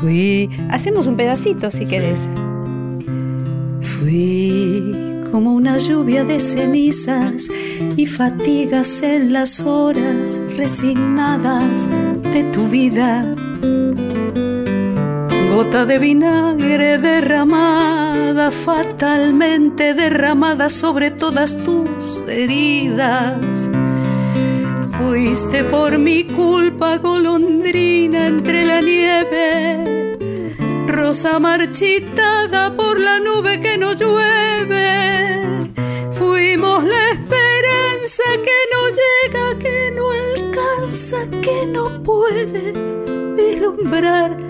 Fui. 0.00 0.48
Hacemos 0.70 1.06
un 1.06 1.16
pedacito 1.16 1.70
si 1.70 1.84
querés. 1.84 2.28
Fui 3.82 4.94
como 5.30 5.52
una 5.52 5.78
lluvia 5.78 6.24
de 6.24 6.40
cenizas 6.40 7.48
y 7.96 8.06
fatigas 8.06 9.02
en 9.02 9.32
las 9.32 9.60
horas 9.60 10.40
resignadas 10.56 11.88
de 12.32 12.44
tu 12.52 12.68
vida. 12.68 13.34
Gota 15.50 15.84
de 15.84 15.98
vinagre 15.98 16.98
derramada, 16.98 18.52
fatalmente 18.52 19.94
derramada 19.94 20.70
sobre 20.70 21.10
todas 21.10 21.56
tus 21.64 22.22
heridas. 22.28 23.68
Fuiste 24.96 25.64
por 25.64 25.98
mi 25.98 26.22
culpa 26.22 26.98
golondrina 26.98 28.28
entre 28.28 28.64
la 28.64 28.80
nieve, 28.80 30.56
rosa 30.86 31.40
marchitada 31.40 32.76
por 32.76 33.00
la 33.00 33.18
nube 33.18 33.60
que 33.60 33.76
no 33.76 33.92
llueve. 33.94 35.66
Fuimos 36.12 36.84
la 36.84 37.08
esperanza 37.10 38.22
que 38.46 38.58
no 38.72 38.82
llega, 39.00 39.58
que 39.58 39.90
no 39.96 40.10
alcanza, 40.12 41.28
que 41.42 41.66
no 41.66 42.02
puede 42.04 42.72
vislumbrar 43.34 44.49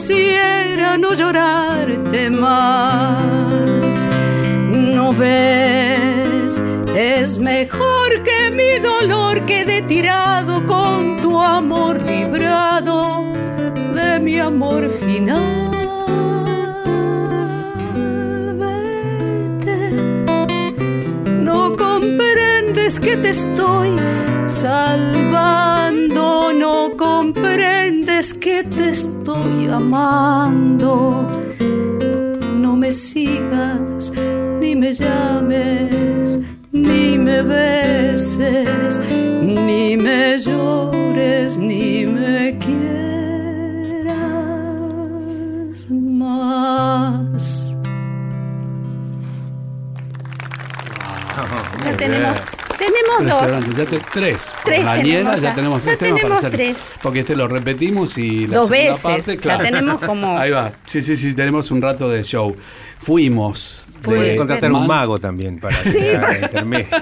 Quisiera 0.00 0.96
no 0.96 1.12
llorarte 1.12 2.30
más. 2.30 4.06
No 4.70 5.12
ves, 5.12 6.62
es 6.96 7.38
mejor 7.38 8.22
que 8.22 8.50
mi 8.50 8.78
dolor 8.78 9.44
quede 9.44 9.82
tirado 9.82 10.64
con 10.64 11.20
tu 11.20 11.38
amor 11.38 12.00
librado 12.00 13.24
de 13.94 14.20
mi 14.20 14.38
amor 14.38 14.88
final. 14.88 15.70
Vete, 18.62 19.90
no 21.48 21.76
comprendes 21.76 22.98
que 22.98 23.18
te 23.18 23.28
estoy 23.28 23.90
salvando, 24.46 26.54
no 26.54 26.92
comprendes 26.96 27.79
que 28.20 28.62
te 28.62 28.90
estoy 28.90 29.68
amando. 29.68 31.26
No 32.54 32.76
me 32.76 32.92
sigas, 32.92 34.12
ni 34.60 34.76
me 34.76 34.92
llames, 34.92 36.38
ni 36.70 37.16
me 37.16 37.42
beses, 37.42 39.00
ni 39.40 39.96
me 39.96 40.38
llores, 40.38 41.56
ni 41.56 42.04
me 42.04 42.58
quieras 42.58 42.90
más. 45.90 47.74
Ya 51.82 51.96
tenemos, 51.96 52.36
tenemos 52.92 53.40
dos. 53.66 53.76
Ya 53.76 53.84
te- 53.86 54.00
tres. 54.12 54.50
Tres 54.64 54.84
mañana 54.84 55.02
tenemos 55.06 55.36
ya 55.40 55.48
ya. 55.50 55.54
tenemos 55.54 55.84
Ya 55.84 55.96
tres 55.96 55.98
temas 55.98 56.10
para 56.10 56.22
tenemos 56.22 56.38
hacer. 56.44 56.50
tres. 56.50 56.76
Porque 57.02 57.20
este 57.20 57.36
lo 57.36 57.48
repetimos 57.48 58.18
y 58.18 58.46
la 58.46 58.56
Dos 58.58 58.68
segunda 58.68 58.88
veces, 58.90 59.02
parte, 59.02 59.34
ya 59.36 59.40
claro. 59.42 59.64
tenemos 59.64 60.00
como- 60.00 60.38
Ahí 60.38 60.50
va. 60.50 60.72
Sí, 60.86 61.00
sí, 61.02 61.16
sí, 61.16 61.34
tenemos 61.34 61.70
un 61.70 61.82
rato 61.82 62.08
de 62.08 62.22
show. 62.22 62.54
Fuimos. 63.00 63.88
Fue- 64.02 64.14
de- 64.14 64.20
Puede 64.20 64.36
contratar 64.36 64.72
un 64.72 64.86
mago 64.86 65.18
también 65.18 65.58
para 65.58 65.76
intermedio. 66.40 66.86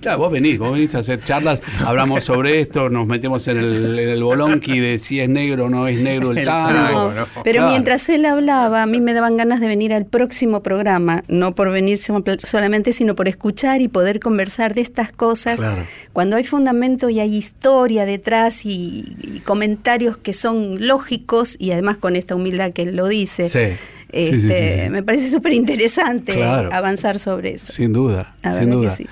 Claro, 0.00 0.18
vos 0.18 0.30
venís, 0.30 0.56
vos 0.56 0.72
venís 0.72 0.94
a 0.94 1.00
hacer 1.00 1.20
charlas, 1.24 1.58
hablamos 1.84 2.22
sobre 2.22 2.60
esto, 2.60 2.90
nos 2.90 3.08
metemos 3.08 3.48
en 3.48 3.58
el, 3.58 3.98
en 3.98 4.08
el 4.08 4.22
bolonqui 4.22 4.78
de 4.78 5.00
si 5.00 5.18
es 5.18 5.28
negro 5.28 5.64
o 5.64 5.68
no 5.68 5.88
es 5.88 5.98
negro 6.00 6.30
el 6.30 6.38
El 6.38 6.44
tango. 6.44 7.10
no. 7.12 7.26
pero 7.42 7.56
Claro. 7.58 7.70
mientras 7.70 8.08
él 8.08 8.24
hablaba, 8.24 8.84
a 8.84 8.86
mí 8.86 9.00
me 9.00 9.12
daban 9.14 9.36
ganas 9.36 9.58
de 9.60 9.66
venir 9.66 9.92
al 9.92 10.06
próximo 10.06 10.62
programa, 10.62 11.24
no 11.26 11.56
por 11.56 11.72
venir 11.72 11.98
solamente, 12.38 12.92
sino 12.92 13.16
por 13.16 13.26
escuchar 13.26 13.80
y 13.80 13.88
poder 13.88 14.20
conversar 14.20 14.74
de 14.74 14.82
estas 14.82 15.10
cosas. 15.10 15.58
Claro. 15.58 15.82
Cuando 16.12 16.36
hay 16.36 16.44
fundamento 16.44 17.10
y 17.10 17.18
hay 17.18 17.34
historia 17.34 18.06
detrás 18.06 18.64
y, 18.66 19.16
y 19.24 19.40
comentarios 19.40 20.16
que 20.16 20.34
son 20.34 20.86
lógicos 20.86 21.56
y 21.58 21.72
además 21.72 21.96
con 21.96 22.14
esta 22.14 22.36
humildad 22.36 22.72
que 22.72 22.82
él 22.82 22.94
lo 22.94 23.08
dice. 23.08 23.48
Sí. 23.48 23.76
Sí, 24.14 24.40
sí, 24.40 24.48
este, 24.48 24.76
sí, 24.78 24.84
sí. 24.84 24.90
Me 24.90 25.02
parece 25.02 25.28
súper 25.30 25.52
interesante 25.52 26.32
Claro. 26.34 26.72
avanzar 26.72 27.18
sobre 27.18 27.54
eso. 27.54 27.72
Sin 27.72 27.92
duda, 27.92 28.34
La 28.42 28.52
sin 28.52 28.66
verdad 28.66 28.76
duda. 28.80 28.90
que 28.90 28.96
sí. 28.96 29.06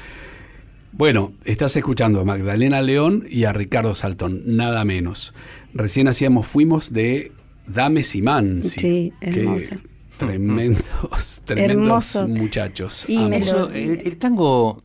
Bueno, 0.93 1.33
estás 1.45 1.75
escuchando 1.77 2.21
a 2.21 2.25
Magdalena 2.25 2.83
León 2.83 3.25
y 3.29 3.45
a 3.45 3.53
Ricardo 3.53 3.95
Saltón, 3.95 4.43
nada 4.45 4.85
menos. 4.85 5.33
Recién 5.73 6.07
hacíamos, 6.09 6.47
fuimos 6.47 6.93
de 6.93 7.33
Dames 7.67 8.15
y 8.15 8.23
Mansi. 8.23 8.69
Sí, 8.81 9.13
hermoso. 9.23 9.77
Tremendos, 10.19 11.43
tremendos 11.45 12.15
Hermoso. 12.17 12.29
muchachos. 12.29 13.05
Y 13.09 13.17
me 13.25 13.37
ambos. 13.37 13.47
lo- 13.47 13.55
Eso, 13.55 13.71
el, 13.71 14.01
el 14.05 14.17
tango. 14.19 14.83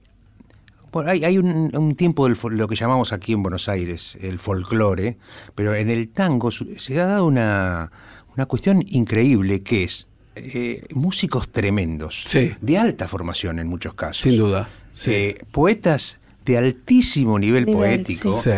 bueno, 0.91 1.11
hay 1.11 1.25
hay 1.25 1.37
un, 1.37 1.75
un 1.75 1.95
tiempo 1.95 2.25
del 2.25 2.35
fol- 2.37 2.53
lo 2.55 2.67
que 2.67 2.75
llamamos 2.75 3.11
aquí 3.13 3.33
en 3.33 3.43
Buenos 3.43 3.67
Aires 3.69 4.17
el 4.21 4.39
folclore, 4.39 5.17
pero 5.55 5.75
en 5.75 5.89
el 5.89 6.09
tango 6.09 6.49
se 6.51 6.99
ha 6.99 7.05
dado 7.05 7.25
una, 7.27 7.91
una 8.35 8.45
cuestión 8.45 8.83
increíble 8.87 9.61
que 9.61 9.83
es 9.83 10.06
eh, 10.39 10.85
músicos 10.93 11.49
tremendos, 11.51 12.23
Sí. 12.27 12.53
de 12.61 12.77
alta 12.77 13.07
formación 13.07 13.59
en 13.59 13.67
muchos 13.67 13.93
casos. 13.93 14.21
Sin 14.21 14.37
duda. 14.37 14.67
Sí. 14.93 15.11
Eh, 15.13 15.45
poetas 15.51 16.19
de 16.45 16.57
altísimo 16.57 17.37
nivel, 17.39 17.65
Nivel, 17.65 17.77
poético 17.77 18.33
Sí, 18.33 18.49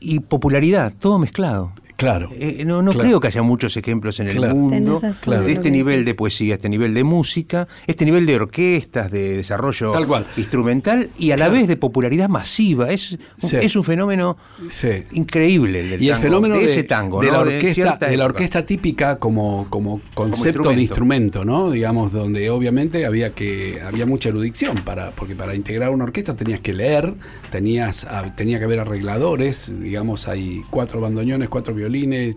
y 0.00 0.20
popularidad, 0.20 0.92
todo 0.98 1.18
mezclado. 1.18 1.72
Claro. 1.96 2.30
Eh, 2.32 2.64
no 2.66 2.82
no 2.82 2.90
Claro. 2.92 3.06
creo 3.08 3.20
que 3.20 3.28
haya 3.28 3.42
muchos 3.42 3.76
ejemplos 3.76 4.20
en 4.20 4.28
el 4.28 4.36
Claro. 4.36 4.54
mundo 4.54 5.00
razón 5.00 5.44
de 5.46 5.52
este 5.52 5.70
nivel 5.70 6.04
de 6.04 6.14
poesía, 6.14 6.54
este 6.54 6.68
nivel 6.68 6.94
de 6.94 7.04
música, 7.04 7.68
este 7.86 8.04
nivel 8.04 8.26
de 8.26 8.36
orquestas, 8.36 9.10
de 9.10 9.36
desarrollo 9.36 9.90
Tal 9.92 10.06
cual. 10.06 10.26
instrumental 10.36 11.10
y 11.18 11.30
a 11.30 11.36
Claro. 11.36 11.52
la 11.52 11.58
vez 11.58 11.68
de 11.68 11.76
popularidad 11.76 12.28
masiva. 12.28 12.90
Es, 12.90 13.18
Sí. 13.38 13.56
es 13.60 13.76
un 13.76 13.84
fenómeno 13.84 14.36
Sí. 14.68 14.88
increíble 15.12 15.80
el 15.80 15.90
del 15.90 16.02
Y 16.02 16.06
el 16.08 16.12
tango, 16.14 16.22
fenómeno 16.22 16.54
de, 16.56 16.60
de, 16.62 16.66
ese 16.66 16.84
tango, 16.84 17.20
de 17.20 17.26
¿no? 17.28 17.32
la 17.34 17.40
orquesta, 17.40 17.96
de 18.06 18.16
la 18.16 18.24
orquesta 18.24 18.66
típica 18.66 19.16
como, 19.18 19.66
como 19.70 20.00
concepto 20.14 20.70
de 20.70 20.80
instrumento. 20.82 20.82
instrumento, 20.82 21.44
¿no? 21.44 21.70
Digamos, 21.70 22.12
donde 22.12 22.50
obviamente 22.50 23.06
había 23.06 23.32
que 23.34 23.80
había 23.84 24.06
mucha 24.06 24.28
erudición 24.28 24.82
para 24.84 25.10
porque 25.12 25.34
para 25.34 25.54
integrar 25.54 25.90
una 25.90 26.04
orquesta 26.04 26.34
tenías 26.36 26.60
que 26.60 26.72
leer, 26.72 27.14
tenías 27.50 28.04
ah, 28.04 28.34
tenía 28.36 28.58
que 28.58 28.64
haber 28.64 28.80
arregladores, 28.80 29.72
digamos, 29.80 30.28
hay 30.28 30.62
cuatro 30.70 31.00
bandoneones, 31.00 31.48
cuatro 31.48 31.74
violines, 31.88 32.36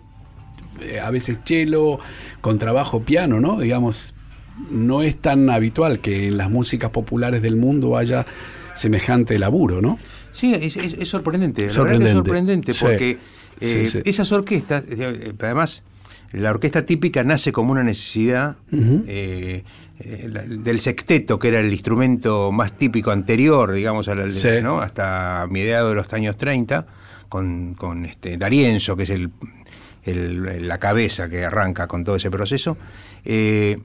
eh, 0.82 1.00
a 1.00 1.10
veces 1.10 1.38
cello, 1.46 2.00
contrabajo, 2.42 3.02
piano, 3.02 3.40
¿no? 3.40 3.60
Digamos, 3.60 4.14
no 4.72 5.02
es 5.04 5.18
tan 5.18 5.50
habitual 5.50 6.00
que 6.00 6.28
en 6.28 6.38
las 6.38 6.50
músicas 6.50 6.90
populares 6.92 7.42
del 7.42 7.56
mundo 7.56 7.98
haya 7.98 8.26
semejante 8.76 9.40
laburo, 9.40 9.82
¿no? 9.82 9.98
Sí, 10.32 10.54
es, 10.54 10.78
es- 10.78 10.94
es 11.00 11.10
sorprendente. 11.10 11.64
la 11.64 11.70
Sorprendente. 11.70 12.10
es 12.10 12.16
sorprendente 12.16 12.74
porque 12.80 13.18
Sí, 13.60 13.66
eh, 13.76 13.86
sí. 13.88 14.00
esas 14.06 14.32
orquestas, 14.32 14.84
eh, 14.88 15.34
además, 15.40 15.84
la 16.32 16.52
orquesta 16.52 16.86
típica 16.86 17.24
nace 17.24 17.52
como 17.52 17.72
una 17.72 17.82
necesidad 17.84 18.58
eh, 18.72 19.64
del 20.64 20.80
sexteto, 20.80 21.40
que 21.40 21.48
era 21.48 21.60
el 21.60 21.72
instrumento 21.74 22.52
más 22.52 22.78
típico 22.78 23.10
anterior, 23.10 23.72
digamos, 23.72 24.08
a 24.10 24.14
la-. 24.16 24.28
¿no? 24.62 24.80
hasta 24.82 25.48
mediados 25.50 25.90
de 25.90 25.96
los 25.96 26.14
años 26.14 26.38
30, 26.38 26.86
con, 27.30 27.74
con 27.76 28.06
este 28.06 28.38
D'Arienzo, 28.38 28.96
que 28.96 29.04
es 29.04 29.10
el, 29.10 29.32
la 30.68 30.78
cabeza 30.78 31.30
que 31.30 31.46
arranca 31.46 31.88
con 31.88 32.04
todo 32.04 32.16
ese 32.16 32.32
proceso. 32.32 32.78
eh, 33.26 33.78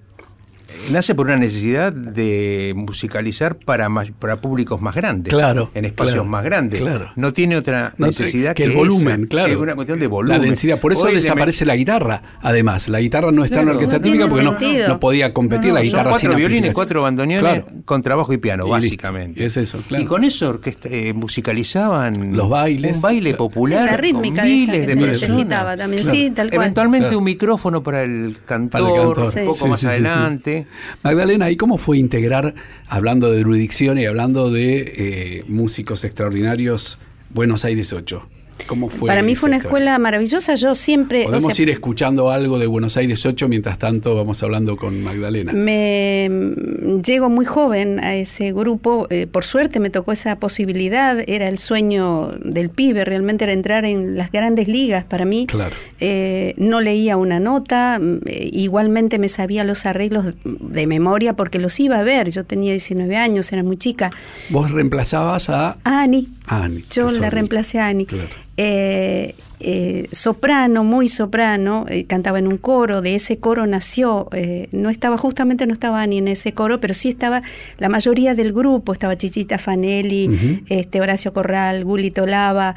Nace 0.91 1.15
por 1.15 1.27
una 1.27 1.37
necesidad 1.37 1.93
de 1.93 2.73
musicalizar 2.77 3.57
para, 3.57 3.89
más- 3.89 4.11
para 4.19 4.37
públicos 4.41 4.81
más 4.81 4.95
grandes, 4.95 5.33
Claro, 5.33 5.71
en 5.75 5.85
espacios 5.85 6.15
claro, 6.15 6.29
más 6.29 6.45
grandes. 6.45 6.81
claro. 6.81 7.11
No 7.17 7.33
tiene 7.33 7.57
otra 7.57 7.95
No, 7.99 8.07
necesidad 8.07 8.55
que, 8.55 8.65
que, 8.65 8.71
el 8.71 8.77
volumen, 8.77 9.21
esa, 9.23 9.29
claro. 9.29 9.53
Es 9.53 9.59
una 9.59 9.75
cuestión 9.75 9.99
de 10.01 10.07
volumen. 10.07 10.39
La 10.39 10.45
densidad. 10.45 10.81
Por 10.81 10.93
eso 10.93 11.03
Hoy 11.05 11.15
desaparece 11.15 11.65
la 11.65 11.77
guitarra. 11.77 12.23
Además, 12.43 12.89
la 12.89 13.01
guitarra 13.01 13.31
no 13.33 13.45
está 13.45 13.61
en 13.61 13.67
la 13.67 13.73
orquesta 13.73 13.97
No 13.97 14.03
típica 14.03 14.27
porque 14.27 14.45
no, 14.45 14.89
no 14.89 15.01
podía 15.01 15.33
competir 15.33 15.69
No, 15.69 15.69
no, 15.69 15.75
la 15.75 15.81
son 15.81 15.85
guitarra 15.87 16.11
cuatro 16.11 16.31
sin 16.31 16.39
violines, 16.39 16.75
cuatro 16.75 17.03
bandoneones 17.03 17.63
Claro. 17.63 17.67
con 17.85 18.03
trabajo 18.03 18.33
y 18.33 18.39
piano, 18.39 18.67
Y 18.67 18.71
básicamente. 18.71 19.41
listo. 19.41 19.61
Es 19.61 19.69
eso, 19.69 19.79
claro. 19.87 20.03
Y 20.05 20.07
con 20.07 20.25
eso 20.25 20.49
orquesta, 20.49 20.89
eh, 20.91 21.13
musicalizaban 21.15 22.37
Los 22.37 22.49
bailes. 22.49 22.97
un 22.97 23.03
baile 23.03 23.31
Claro. 23.31 23.39
popular 23.49 23.85
La 23.87 23.97
rítmica 23.97 24.43
con 24.43 24.51
esa 24.51 24.57
miles 24.57 24.75
que 24.75 24.81
de 24.81 24.89
se 24.89 24.97
personas. 24.97 25.21
necesitaba 25.31 25.77
también, 25.77 26.03
Claro. 26.03 26.19
sí, 26.19 26.31
tal 26.31 26.49
cual. 26.51 26.61
Eventualmente 26.63 27.05
Claro. 27.07 27.19
un 27.19 27.25
micrófono 27.25 27.83
para 27.83 28.03
el 28.03 28.37
cantor, 28.45 28.71
Para 28.71 28.85
el 28.95 29.01
cantor. 29.15 29.19
un 29.27 29.47
poco 29.47 29.55
Sí, 29.55 29.69
más 29.71 29.81
sí, 29.81 29.87
sí, 29.87 30.62
Magdalena, 31.03 31.51
¿y 31.51 31.57
cómo 31.57 31.79
fue 31.79 31.99
integrar, 31.99 32.55
hablando 32.89 33.31
de 33.31 33.41
erudición 33.41 33.99
y 33.99 34.07
hablando 34.07 34.51
de 34.51 34.93
eh, 34.97 35.45
músicos 35.49 36.05
extraordinarios, 36.05 36.99
Buenos 37.31 37.65
Aires 37.65 37.93
8? 37.93 38.29
¿Cómo 38.67 38.89
fue? 38.89 39.09
Para 39.09 39.23
mí 39.23 39.35
fue 39.35 39.49
una 39.49 39.57
historia? 39.57 39.69
escuela 39.69 39.99
maravillosa. 39.99 40.55
Yo 40.55 40.75
siempre. 40.75 41.23
o 41.23 41.27
Podemos 41.27 41.55
sea, 41.55 41.63
ir 41.63 41.71
escuchando 41.71 42.31
algo 42.31 42.59
de 42.59 42.67
Buenos 42.67 42.97
Aires 42.97 43.25
8 43.25 43.49
mientras 43.49 43.79
tanto 43.79 44.15
vamos 44.15 44.43
hablando 44.43 44.77
con 44.77 45.03
Magdalena. 45.03 45.53
Me 45.53 46.29
mm, 46.31 47.03
llego 47.03 47.29
muy 47.29 47.45
joven 47.45 48.01
a 48.01 48.15
ese 48.15 48.53
grupo, 48.53 49.07
eh, 49.11 49.27
por 49.27 49.45
suerte 49.45 49.81
me 49.81 49.91
tocó 49.91 50.13
esa 50.13 50.37
posibilidad, 50.37 51.19
era 51.27 51.49
el 51.49 51.59
sueño 51.59 52.29
del 52.45 52.71
pibe, 52.71 53.05
realmente 53.05 53.45
era 53.45 53.53
entrar 53.53 53.85
en 53.85 54.17
las 54.17 54.31
grandes 54.31 54.69
ligas 54.69 55.05
para 55.05 55.25
mí. 55.25 55.47
Claro. 55.47 55.75
Eh, 56.01 56.55
no 56.57 56.81
leía 56.81 57.17
una 57.17 57.41
nota, 57.41 57.99
mm, 58.01 58.21
eh, 58.27 58.51
igualmente 58.53 59.19
me 59.19 59.29
sabía 59.29 59.65
los 59.65 59.87
arreglos 59.87 60.27
de 60.45 60.87
memoria 60.87 61.35
porque 61.35 61.59
los 61.59 61.79
iba 61.81 61.99
a 61.99 62.03
ver, 62.03 62.31
yo 62.31 62.45
tenía 62.45 62.73
19 62.73 63.17
años, 63.17 63.53
era 63.53 63.63
muy 63.63 63.77
chica. 63.77 64.11
Vos 64.51 64.71
reemplazabas 64.71 65.49
a 65.51 65.77
Ani, 65.85 66.29
Ani. 66.47 66.77
yo 66.95 67.07
Casoli. 67.07 67.21
la 67.21 67.31
reemplacé 67.31 67.79
a 67.79 67.87
Ani. 67.87 68.07
Claro. 68.07 68.29
Eh, 68.57 69.35
eh, 69.65 70.09
soprano, 70.11 70.83
muy 70.83 71.09
soprano, 71.09 71.87
eh, 71.89 72.05
cantaba 72.05 72.41
en 72.41 72.49
un 72.49 72.59
coro, 72.59 73.01
de 73.01 73.15
ese 73.15 73.39
coro 73.39 73.65
nació, 73.65 74.29
no 74.73 74.91
estaba, 74.91 75.17
justamente 75.17 75.67
no 75.67 75.73
estaba 75.73 76.05
ni 76.05 76.19
en 76.19 76.27
ese 76.27 76.53
coro, 76.53 76.81
pero 76.81 76.95
sí 76.95 77.09
estaba 77.09 77.43
la 77.79 77.89
mayoría 77.89 78.35
del 78.35 78.53
grupo, 78.53 78.93
estaba 78.93 79.17
Chichita 79.17 79.59
Fanelli, 79.59 80.61
este, 80.69 81.01
Horacio 81.01 81.33
Corral, 81.33 81.85
Gulito 81.85 82.27
Lava, 82.27 82.75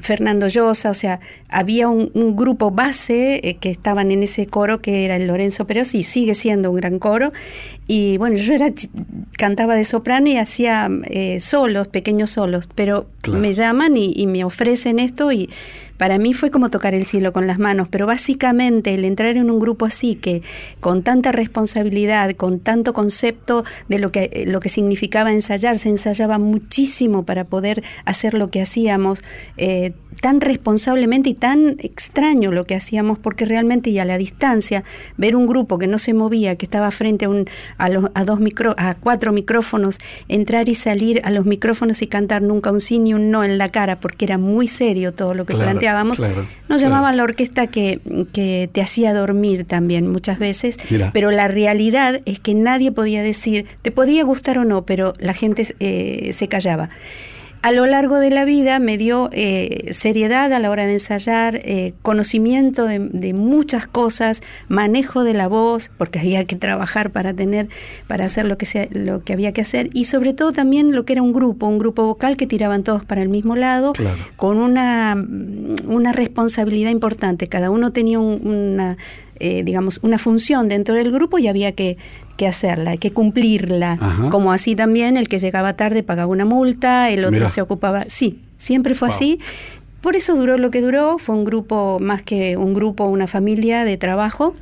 Fernando 0.00 0.46
Llosa, 0.46 0.90
o 0.90 0.94
sea, 0.94 1.18
había 1.48 1.88
un, 1.88 2.12
un 2.14 2.36
grupo 2.36 2.70
base 2.70 3.58
que 3.60 3.70
estaban 3.70 4.12
en 4.12 4.22
ese 4.22 4.46
coro 4.46 4.80
que 4.80 5.04
era 5.04 5.16
el 5.16 5.26
Lorenzo 5.26 5.66
Perosi, 5.66 5.98
y 5.98 6.02
sigue 6.04 6.34
siendo 6.34 6.70
un 6.70 6.76
gran 6.76 7.00
coro, 7.00 7.32
y 7.88 8.16
bueno, 8.18 8.36
yo 8.36 8.54
era 8.54 8.66
cantaba 9.36 9.74
de 9.74 9.82
soprano 9.82 10.28
y 10.28 10.36
hacía 10.36 10.88
solos, 11.40 11.88
pequeños 11.88 12.30
solos, 12.30 12.68
pero 12.76 13.06
Claro. 13.22 13.40
me 13.40 13.52
llaman 13.52 13.96
y, 13.96 14.12
y 14.16 14.26
me 14.26 14.37
ofrecen 14.44 14.98
esto 14.98 15.32
y 15.32 15.50
para 15.98 16.18
mí 16.18 16.32
fue 16.32 16.50
como 16.50 16.70
tocar 16.70 16.94
el 16.94 17.04
cielo 17.04 17.32
con 17.32 17.46
las 17.46 17.58
manos, 17.58 17.88
pero 17.90 18.06
básicamente 18.06 18.94
el 18.94 19.04
entrar 19.04 19.36
en 19.36 19.50
un 19.50 19.58
grupo 19.58 19.84
así 19.84 20.14
que 20.14 20.42
con 20.80 21.02
tanta 21.02 21.32
responsabilidad, 21.32 22.30
con 22.32 22.60
tanto 22.60 22.92
concepto 22.94 23.64
de 23.88 23.98
lo 23.98 24.10
que 24.10 24.44
lo 24.46 24.60
que 24.60 24.68
significaba 24.68 25.32
ensayar, 25.32 25.76
se 25.76 25.90
ensayaba 25.90 26.38
muchísimo 26.38 27.24
para 27.24 27.44
poder 27.44 27.82
hacer 28.04 28.34
lo 28.34 28.48
que 28.48 28.62
hacíamos, 28.62 29.22
eh, 29.56 29.92
tan 30.20 30.40
responsablemente 30.40 31.30
y 31.30 31.34
tan 31.34 31.76
extraño 31.80 32.50
lo 32.52 32.64
que 32.64 32.74
hacíamos, 32.74 33.18
porque 33.18 33.44
realmente 33.44 33.90
y 33.90 33.98
a 33.98 34.04
la 34.04 34.18
distancia 34.18 34.84
ver 35.16 35.36
un 35.36 35.46
grupo 35.46 35.78
que 35.78 35.86
no 35.86 35.98
se 35.98 36.14
movía, 36.14 36.56
que 36.56 36.66
estaba 36.66 36.90
frente 36.90 37.26
a 37.26 37.28
un 37.28 37.46
a, 37.76 37.88
los, 37.88 38.10
a 38.14 38.24
dos 38.24 38.40
micro, 38.40 38.74
a 38.78 38.94
cuatro 38.94 39.32
micrófonos, 39.32 39.98
entrar 40.28 40.68
y 40.68 40.74
salir 40.74 41.20
a 41.24 41.30
los 41.30 41.44
micrófonos 41.44 42.02
y 42.02 42.06
cantar 42.06 42.42
nunca 42.42 42.70
un 42.70 42.80
sí 42.80 42.98
ni 42.98 43.14
un 43.14 43.30
no 43.30 43.44
en 43.44 43.58
la 43.58 43.68
cara, 43.68 44.00
porque 44.00 44.24
era 44.24 44.38
muy 44.38 44.66
serio 44.66 45.12
todo 45.12 45.34
lo 45.34 45.44
que 45.44 45.54
Claro, 45.54 45.78
claro, 46.16 46.42
Nos 46.42 46.46
claro. 46.66 46.78
llamaban 46.80 47.16
la 47.16 47.22
orquesta 47.22 47.66
que, 47.66 48.00
que 48.32 48.68
te 48.72 48.80
hacía 48.82 49.14
dormir 49.14 49.64
también 49.64 50.08
muchas 50.08 50.38
veces, 50.38 50.78
Mira. 50.90 51.10
pero 51.12 51.30
la 51.30 51.48
realidad 51.48 52.20
es 52.24 52.40
que 52.40 52.54
nadie 52.54 52.92
podía 52.92 53.22
decir, 53.22 53.66
te 53.82 53.90
podía 53.90 54.24
gustar 54.24 54.58
o 54.58 54.64
no, 54.64 54.84
pero 54.86 55.14
la 55.18 55.34
gente 55.34 55.62
eh, 55.80 56.30
se 56.32 56.48
callaba. 56.48 56.90
A 57.62 57.72
lo 57.72 57.86
largo 57.86 58.18
de 58.18 58.30
la 58.30 58.44
vida 58.44 58.78
me 58.78 58.96
dio 58.98 59.30
eh, 59.32 59.88
seriedad 59.92 60.52
a 60.52 60.58
la 60.58 60.70
hora 60.70 60.86
de 60.86 60.92
ensayar, 60.92 61.56
eh, 61.56 61.94
conocimiento 62.02 62.86
de, 62.86 63.32
muchas 63.32 63.86
cosas, 63.86 64.42
manejo 64.68 65.24
de 65.24 65.34
la 65.34 65.48
voz, 65.48 65.90
porque 65.98 66.18
había 66.18 66.44
que 66.44 66.56
trabajar 66.56 67.10
para 67.10 67.34
tener, 67.34 67.68
para 68.06 68.26
hacer 68.26 68.46
lo 68.46 68.56
que 68.58 68.66
sea, 68.66 68.86
lo 68.90 69.22
que 69.22 69.32
había 69.32 69.52
que 69.52 69.60
hacer, 69.60 69.90
y 69.92 70.04
sobre 70.04 70.34
todo 70.34 70.52
también 70.52 70.94
lo 70.94 71.04
que 71.04 71.14
era 71.14 71.22
un 71.22 71.32
grupo, 71.32 71.66
un 71.66 71.78
grupo 71.78 72.04
vocal 72.04 72.36
que 72.36 72.46
tiraban 72.46 72.84
todos 72.84 73.04
para 73.04 73.22
el 73.22 73.28
mismo 73.28 73.56
lado, 73.56 73.92
con 74.36 74.58
una, 74.58 75.16
una 75.86 76.12
responsabilidad 76.12 76.90
importante. 76.90 77.48
Cada 77.48 77.70
uno 77.70 77.92
tenía 77.92 78.18
una 78.18 78.96
eh, 79.40 79.62
digamos, 79.64 80.00
una 80.02 80.18
función 80.18 80.68
dentro 80.68 80.94
del 80.94 81.12
grupo 81.12 81.38
y 81.38 81.48
había 81.48 81.72
que, 81.72 81.96
que 82.36 82.46
hacerla, 82.46 82.96
que 82.96 83.12
cumplirla. 83.12 83.98
Como 84.30 84.52
así 84.52 84.76
también 84.76 85.16
el 85.16 85.28
que 85.28 85.38
llegaba 85.38 85.74
tarde 85.74 86.02
pagaba 86.02 86.28
una 86.28 86.44
multa, 86.44 87.10
el 87.10 87.24
otro 87.24 87.48
se 87.48 87.60
ocupaba. 87.60 88.04
Sí, 88.08 88.40
siempre 88.58 88.94
fue 88.94 89.08
así. 89.08 89.40
Por 90.00 90.14
eso 90.14 90.36
duró 90.36 90.58
lo 90.58 90.70
que 90.70 90.80
duró, 90.80 91.18
fue 91.18 91.34
un 91.34 91.44
grupo 91.44 91.98
más 92.00 92.22
que 92.22 92.56
un 92.56 92.74
grupo, 92.74 93.06
una 93.06 93.26
familia 93.26 93.84
de 93.84 93.96
trabajo, 93.96 94.54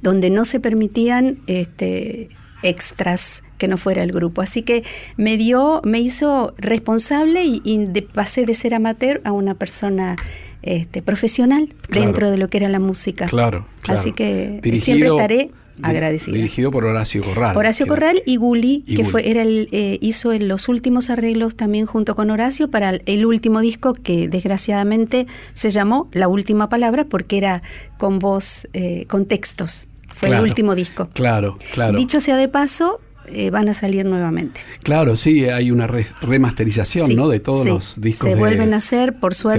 donde 0.00 0.30
no 0.30 0.44
se 0.44 0.58
permitían 0.58 1.38
este, 1.46 2.30
extras 2.62 3.42
que 3.58 3.68
no 3.68 3.76
fuera 3.76 4.02
el 4.02 4.12
grupo. 4.12 4.40
Así 4.40 4.62
que 4.62 4.84
me 5.16 5.36
dio, 5.36 5.80
me 5.84 6.00
hizo 6.00 6.54
responsable 6.56 7.44
y, 7.44 8.00
pasé 8.14 8.46
de 8.46 8.54
ser 8.54 8.74
amateur 8.74 9.20
a 9.24 9.32
una 9.32 9.54
persona 9.54 10.16
este, 10.62 11.02
profesional 11.02 11.68
dentro 11.88 12.30
de 12.30 12.36
lo 12.36 12.48
que 12.48 12.58
era 12.58 12.68
la 12.68 12.80
música. 12.80 13.26
Claro, 13.26 13.66
Así 13.86 14.12
que 14.12 14.60
siempre 14.80 15.08
estaré 15.08 15.50
agradecida. 15.82 16.34
Dirigido 16.34 16.70
por 16.70 16.84
Horacio 16.84 17.22
Corral. 17.22 17.56
Horacio 17.56 17.86
Corral 17.86 18.22
y 18.26 18.36
Gulli, 18.36 18.82
que 18.82 19.04
fue 19.04 19.28
era 19.30 19.42
el, 19.42 19.68
eh, 19.72 19.98
hizo 20.00 20.32
los 20.32 20.68
últimos 20.68 21.10
arreglos 21.10 21.54
también 21.54 21.86
junto 21.86 22.16
con 22.16 22.30
Horacio 22.30 22.70
para 22.70 22.90
el, 22.90 23.26
último 23.26 23.60
disco 23.60 23.92
que 23.92 24.28
desgraciadamente 24.28 25.26
se 25.54 25.70
llamó 25.70 26.08
La 26.12 26.28
Última 26.28 26.68
Palabra 26.68 27.04
porque 27.04 27.38
era 27.38 27.62
con 27.96 28.18
voz, 28.18 28.68
eh, 28.72 29.06
con 29.08 29.26
textos. 29.26 29.88
Fue 30.14 30.30
el 30.30 30.40
último 30.40 30.74
disco. 30.74 31.08
Claro, 31.12 31.58
claro. 31.72 31.96
Dicho 31.96 32.18
sea 32.18 32.36
de 32.36 32.48
paso, 32.48 33.00
eh, 33.30 33.50
van 33.50 33.68
a 33.68 33.72
salir 33.72 34.04
nuevamente. 34.04 34.60
Claro, 34.82 35.16
sí, 35.16 35.44
hay 35.46 35.70
una 35.70 35.86
remasterización 35.86 37.14
¿no? 37.14 37.28
de 37.28 37.40
todos 37.40 37.66
los 37.66 38.00
discos. 38.00 38.28
Se 38.28 38.34
vuelven 38.34 38.74
a 38.74 38.78
hacer, 38.78 39.18
por 39.18 39.34
suerte. 39.34 39.58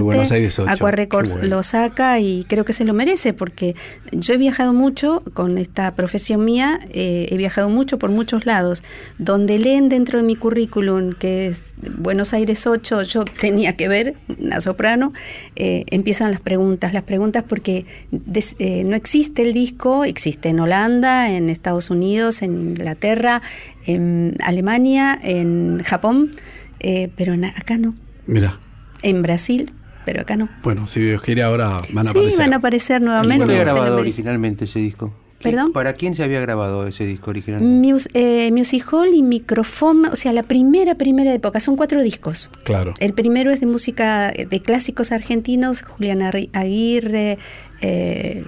Aqua 0.68 0.92
Records 0.92 1.44
lo 1.44 1.64
saca 1.64 2.20
y 2.20 2.46
creo 2.48 2.66
que 2.66 2.74
se 2.74 2.86
lo 2.86 2.94
merece 2.94 3.34
porque 3.34 3.76
yo 4.12 4.34
he 4.34 4.38
viajado 4.38 4.74
mucho 4.74 5.24
con 5.34 5.58
esta 5.58 5.96
profesión 5.96 6.46
mía, 6.46 6.80
eh, 6.92 7.28
he 7.30 7.38
viajado 7.38 7.70
mucho 7.70 8.00
por 8.00 8.10
muchos 8.10 8.46
lados. 8.46 8.84
Donde 9.18 9.58
leen 9.58 9.90
dentro 9.90 10.20
de 10.20 10.24
mi 10.24 10.36
currículum 10.36 11.14
que 11.14 11.48
es 11.48 11.62
Buenos 11.98 12.34
Aires 12.34 12.66
8, 12.66 13.04
yo 13.04 13.26
tenía 13.26 13.76
que 13.76 13.88
ver, 13.88 14.16
una 14.40 14.62
soprano, 14.62 15.14
eh, 15.56 15.84
empiezan 15.88 16.32
las 16.32 16.42
preguntas, 16.42 16.94
las 16.94 17.04
preguntas 17.04 17.44
porque 17.48 17.86
no 18.12 18.96
existe 18.96 19.44
el 19.44 19.54
disco, 19.54 20.04
existe 20.04 20.50
en 20.50 20.60
Holanda, 20.60 21.32
en 21.32 21.50
Estados 21.50 21.90
Unidos, 21.90 22.42
en 22.42 22.54
Inglaterra, 22.54 23.42
en 23.86 24.36
Alemania, 24.44 25.20
en 25.22 25.82
Japón, 25.84 26.32
eh, 26.80 27.10
pero 27.16 27.34
acá 27.56 27.78
no. 27.78 27.94
Mira. 28.26 28.60
En 29.02 29.22
Brasil, 29.22 29.72
pero 30.06 30.22
acá 30.22 30.36
no. 30.36 30.50
Bueno, 30.64 30.88
si 30.88 31.00
Dios 31.02 31.22
quiere 31.22 31.44
ahora 31.44 31.78
van 31.94 32.08
a 32.08 32.10
aparecer. 32.12 32.32
Sí, 32.32 32.38
van 32.40 32.54
a 32.54 32.58
aparecer 32.58 33.02
nuevamente. 33.02 33.46
¿Quién 33.46 33.60
había 33.60 33.74
grabado 33.74 33.98
originalmente 33.98 34.66
ese 34.66 34.80
disco? 34.80 35.14
¿Perdón? 35.42 35.72
¿Para 35.72 35.94
quién 35.94 36.16
se 36.16 36.24
había 36.24 36.42
grabado 36.42 36.86
ese 36.86 37.06
disco 37.06 37.30
originalmente? 37.30 38.10
Eh, 38.14 38.52
Music 38.52 38.86
Hall 38.92 39.14
y 39.14 39.24
Microfon, 39.24 40.08
o 40.08 40.16
sea, 40.16 40.34
la 40.34 40.44
primera, 40.44 40.96
primera 40.96 41.34
época, 41.34 41.60
son 41.62 41.78
cuatro 41.78 42.04
discos. 42.04 42.50
Claro. 42.64 42.94
El 43.00 43.14
primero 43.14 43.50
es 43.50 43.62
de 43.62 43.66
música 43.66 44.32
de 44.32 44.62
clásicos 44.62 45.12
argentinos, 45.12 45.82
Julián 45.82 46.22
Aguirre, 46.54 47.38
eh, 47.82 48.44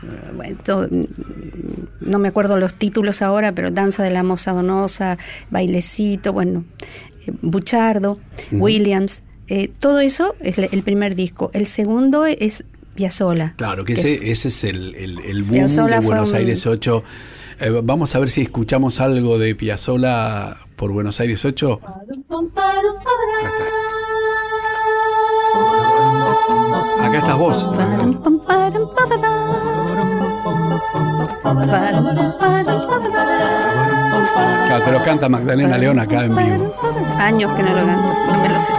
no 2.02 2.20
me 2.20 2.28
acuerdo 2.28 2.58
los 2.58 2.74
títulos 2.74 3.22
ahora, 3.22 3.54
pero 3.54 3.72
Danza 3.72 4.04
de 4.04 4.12
la 4.12 4.24
Moza 4.24 4.52
Donosa, 4.52 5.18
Bailecito, 5.50 6.34
bueno, 6.34 6.66
eh, 7.26 7.32
Buchardo, 7.42 8.20
Williams. 8.52 9.24
todo 9.80 10.00
eso 10.00 10.36
es 10.42 10.58
el 10.58 10.84
primer 10.84 11.16
disco. 11.16 11.52
El 11.54 11.66
segundo 11.66 12.26
es 12.26 12.66
Piazzola. 13.02 13.56
Claro, 13.58 13.84
que, 13.84 13.94
ese, 13.94 14.30
ese, 14.30 14.50
es 14.50 14.64
el, 14.64 14.94
el, 14.96 15.42
boom 15.42 15.66
de 15.66 16.00
Buenos 16.02 16.34
Aires 16.34 16.68
8. 16.68 17.04
Eh, 17.60 17.82
vamos 17.84 18.14
a 18.14 18.20
ver 18.20 18.30
si 18.30 18.42
escuchamos 18.42 19.00
algo 19.00 19.40
de 19.40 19.56
Piazzola 19.56 20.56
por 20.76 20.92
Buenos 20.92 21.20
Aires 21.20 21.44
8. 21.44 21.82
Acá 27.04 27.18
estás 27.18 27.38
vos. 27.38 27.70
Claro, 34.68 34.84
te 34.84 34.92
lo 34.92 35.04
canta 35.04 35.28
Magdalena 35.28 35.78
León 35.78 36.00
acá 36.00 36.24
en 36.24 36.36
vivo. 36.36 36.74
Años 37.18 37.54
que 37.54 37.64
no 37.64 37.74
lo 37.74 37.86
canto, 37.86 38.14
no 38.32 38.42
me 38.42 38.50
lo 38.50 38.60
sé. 38.60 38.72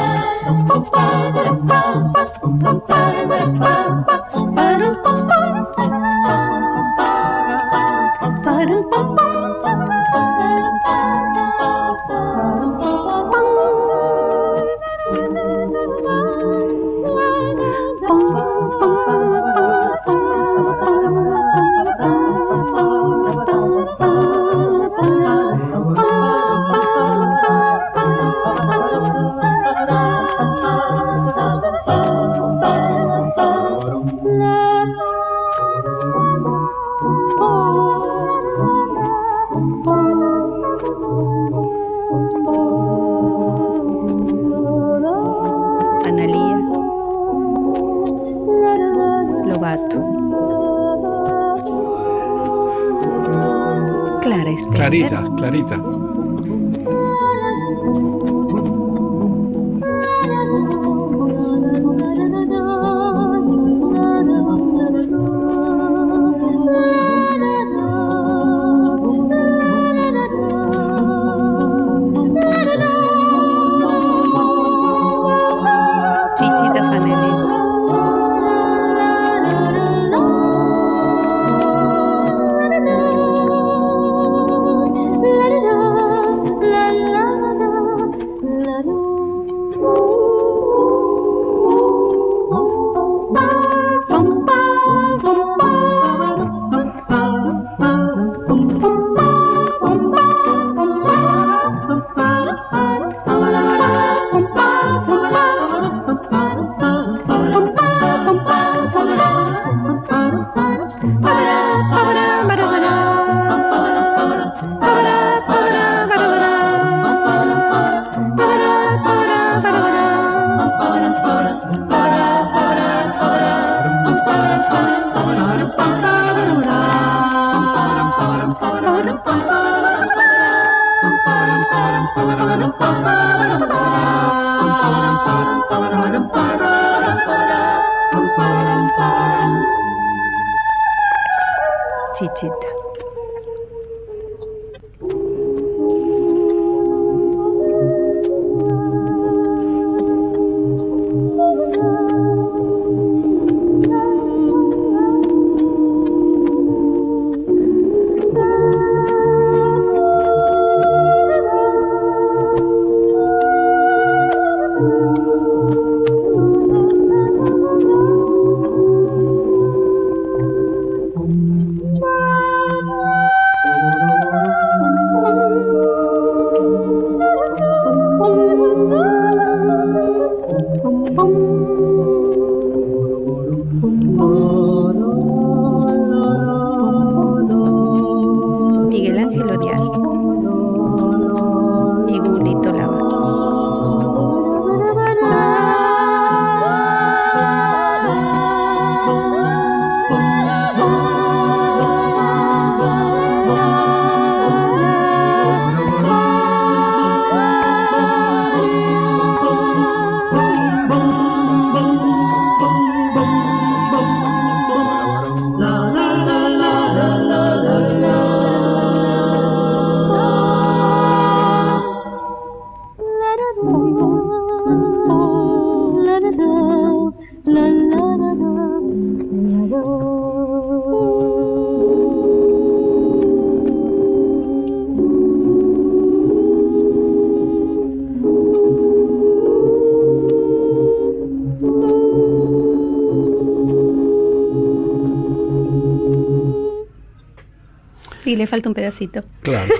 Y 248.24 248.36
le 248.36 248.46
falta 248.46 248.68
un 248.68 248.74
pedacito. 248.74 249.22
Claro. 249.42 249.72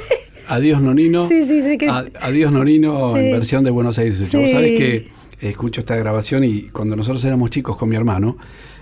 Adiós 0.49 0.81
Nonino. 0.81 1.27
Sí, 1.29 1.43
sí, 1.45 1.63
sí, 1.63 1.79
que- 1.79 1.89
Adiós 1.89 2.53
Nonino 2.53 3.15
Sí. 3.15 3.21
en 3.21 3.31
versión 3.33 3.65
de 3.65 3.71
Buenos 3.71 3.99
Aires. 3.99 4.19
Vos 4.21 4.29
Sí. 4.31 4.49
sabés 4.53 4.79
que 4.79 5.09
escucho 5.49 5.81
esta 5.81 5.97
grabación 5.97 6.45
y 6.45 6.63
cuando 6.63 6.97
nosotros 6.97 7.25
éramos 7.25 7.51
chicos 7.51 7.77
con 7.77 7.89
mi 7.89 7.97
hermano, 7.97 8.37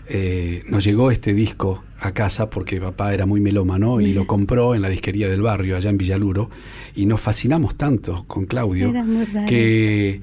eh, 0.08 0.62
nos 0.66 0.84
llegó 0.84 1.10
este 1.10 1.32
disco 1.32 1.84
a 2.00 2.12
casa 2.12 2.50
porque 2.50 2.80
papá 2.80 3.14
era 3.14 3.26
muy 3.26 3.40
melómano 3.40 4.00
y 4.00 4.12
lo 4.12 4.26
compró 4.26 4.74
en 4.74 4.82
la 4.82 4.88
disquería 4.88 5.28
del 5.28 5.42
barrio, 5.42 5.76
allá 5.76 5.90
en 5.90 5.98
Villaluro, 5.98 6.50
y 6.94 7.06
nos 7.06 7.20
fascinamos 7.20 7.76
tanto 7.76 8.24
con 8.26 8.46
Claudio 8.46 8.92
que 9.46 10.20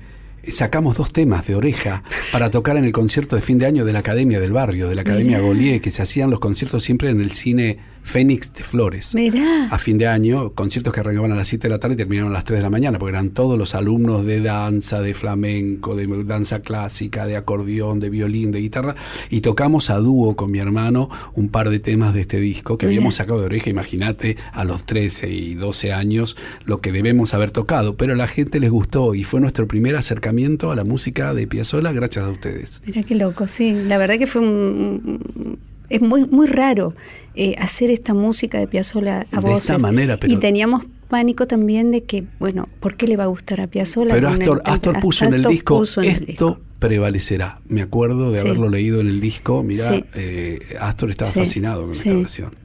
sacamos 0.50 0.98
dos 0.98 1.12
temas 1.12 1.46
de 1.48 1.56
oreja 1.56 2.04
para 2.32 2.50
tocar 2.50 2.78
en 2.78 2.86
el 2.86 2.92
concierto 2.92 3.36
de 3.36 3.42
fin 3.42 3.58
de 3.58 3.66
año 3.66 3.86
de 3.86 3.94
la 3.94 4.00
Academia 4.00 4.40
del 4.40 4.54
Barrio, 4.54 4.90
de 4.90 4.96
la 4.96 5.02
Academia. 5.02 5.40
Golier, 5.40 5.82
que 5.82 5.92
se 5.92 6.02
hacían 6.02 6.30
los 6.30 6.40
conciertos 6.40 6.84
siempre 6.84 7.10
en 7.10 7.22
el 7.22 7.32
cine 7.32 7.80
Fénix 8.08 8.54
de 8.54 8.64
Flores 8.64 9.14
Mirá. 9.14 9.68
a 9.70 9.78
fin 9.78 9.98
de 9.98 10.08
año, 10.08 10.54
conciertos 10.54 10.94
que 10.94 11.02
arrancaban 11.02 11.34
a 11.34 11.36
las 11.36 11.50
7 11.50 11.68
de 11.68 11.74
la 11.74 11.80
tarde 11.80 11.96
y 11.96 11.98
terminaron 11.98 12.32
a 12.32 12.34
las 12.36 12.46
3 12.46 12.60
de 12.60 12.64
la 12.64 12.70
mañana, 12.70 12.98
porque 12.98 13.10
eran 13.10 13.32
todos 13.32 13.58
los 13.58 13.76
alumnos 13.76 14.26
de 14.26 14.42
danza, 14.42 15.02
de 15.02 15.14
flamenco, 15.14 15.96
de 15.96 16.08
danza 16.24 16.62
clásica, 16.62 17.28
de 17.28 17.36
acordeón, 17.36 18.00
de 18.00 18.10
violín, 18.10 18.52
de 18.52 18.62
guitarra, 18.62 18.96
y 19.30 19.42
tocamos 19.42 19.90
a 19.90 19.98
dúo 19.98 20.36
con 20.38 20.52
mi 20.52 20.60
hermano 20.60 21.10
un 21.34 21.50
par 21.50 21.70
de 21.70 21.80
temas 21.80 22.14
de 22.14 22.22
este 22.22 22.40
disco 22.40 22.78
que 22.78 22.86
Mirá. 22.86 22.98
habíamos 22.98 23.16
sacado 23.16 23.42
de 23.42 23.48
oreja, 23.48 23.70
imagínate, 23.70 24.38
a 24.54 24.64
los 24.64 24.86
13 24.86 25.30
y 25.30 25.54
12 25.56 25.92
años, 25.92 26.38
lo 26.64 26.80
que 26.80 26.94
debemos 26.94 27.34
haber 27.34 27.52
tocado, 27.52 27.98
pero 27.98 28.14
a 28.14 28.16
la 28.16 28.28
gente 28.28 28.62
les 28.62 28.72
gustó 28.72 29.16
y 29.16 29.26
fue 29.26 29.42
nuestro 29.42 29.68
primer 29.68 29.98
acercamiento 29.98 30.72
a 30.72 30.76
la 30.76 30.86
música 30.86 31.34
de 31.34 31.46
Piazzolla 31.46 31.92
gracias 31.92 32.26
a 32.26 32.30
ustedes. 32.30 32.82
Mira 32.86 33.04
qué 33.04 33.16
loco, 33.16 33.48
sí. 33.48 33.74
La 33.74 33.98
verdad 33.98 34.18
que 34.18 34.28
fue 34.28 34.42
un... 34.42 35.60
Es 35.90 36.02
muy, 36.02 36.26
muy 36.26 36.48
raro 36.48 36.94
eh, 37.36 37.56
hacer 37.60 37.92
esta 37.92 38.14
música 38.14 38.60
de 38.60 38.68
Piazzolla 38.68 39.26
a 39.32 39.40
De 39.42 39.48
voces. 39.50 39.70
esta 39.72 39.80
manera, 39.80 40.18
pero- 40.18 40.34
Y 40.34 40.38
teníamos 40.38 40.86
pánico 41.08 41.46
también 41.48 41.92
de 41.92 42.04
que, 42.04 42.26
bueno, 42.40 42.68
¿por 42.80 42.98
qué 42.98 43.08
le 43.08 43.16
va 43.16 43.24
a 43.26 43.28
gustar 43.28 43.62
a 43.62 43.68
Piazzolla? 43.68 44.14
Pero 44.14 44.28
el- 44.30 44.34
Astor, 44.34 44.62
Astor 44.66 45.00
puso 45.00 45.26
en 45.26 45.34
el 45.36 45.44
disco, 45.44 45.84
el 45.98 46.06
esto 46.06 46.26
disco. 46.26 46.60
prevalecerá. 46.80 47.62
Me 47.68 47.82
acuerdo 47.82 48.32
de 48.32 48.40
Sí. 48.40 48.48
haberlo 48.48 48.70
leído 48.70 49.00
en 49.02 49.08
el 49.08 49.22
disco. 49.22 49.64
Mira, 49.64 49.88
Sí. 49.90 50.04
eh, 50.16 50.60
Astor 50.82 51.12
estaba 51.12 51.32
Sí. 51.32 51.40
fascinado 51.40 51.84
con 51.84 51.92
esta 51.92 52.14
versión. 52.14 52.56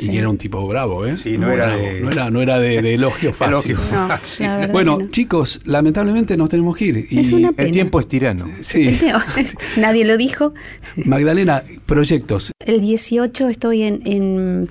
Y 0.00 0.04
Sí. 0.04 0.10
que 0.12 0.18
era 0.18 0.28
un 0.28 0.38
tipo 0.38 0.64
bravo, 0.68 1.04
¿eh? 1.04 1.16
Sí, 1.16 1.38
no 1.38 1.50
era 1.50 1.76
de- 1.76 2.00
no 2.00 2.10
era, 2.12 2.30
no 2.30 2.40
era 2.40 2.58
de, 2.60 2.80
de 2.82 2.94
elogio 2.94 3.32
fácil. 3.34 3.76
No, 3.92 4.08
la 4.08 4.66
Bueno, 4.68 4.98
no. 5.00 5.08
chicos, 5.08 5.60
lamentablemente 5.64 6.36
nos 6.36 6.48
tenemos 6.48 6.76
que 6.76 6.84
ir. 6.84 7.06
Y, 7.10 7.18
Es 7.18 7.32
una 7.32 7.48
El 7.48 7.54
pena. 7.54 7.70
tiempo 7.72 7.98
es 7.98 8.06
tirano. 8.06 8.44
Sí. 8.60 8.98
Nadie 9.76 10.04
lo 10.04 10.16
dijo. 10.16 10.54
Magdalena, 11.04 11.62
proyectos. 11.86 12.52
El 12.64 12.80
18 12.80 13.48
estoy 13.48 13.82
en, 13.82 14.02
en, 14.04 14.68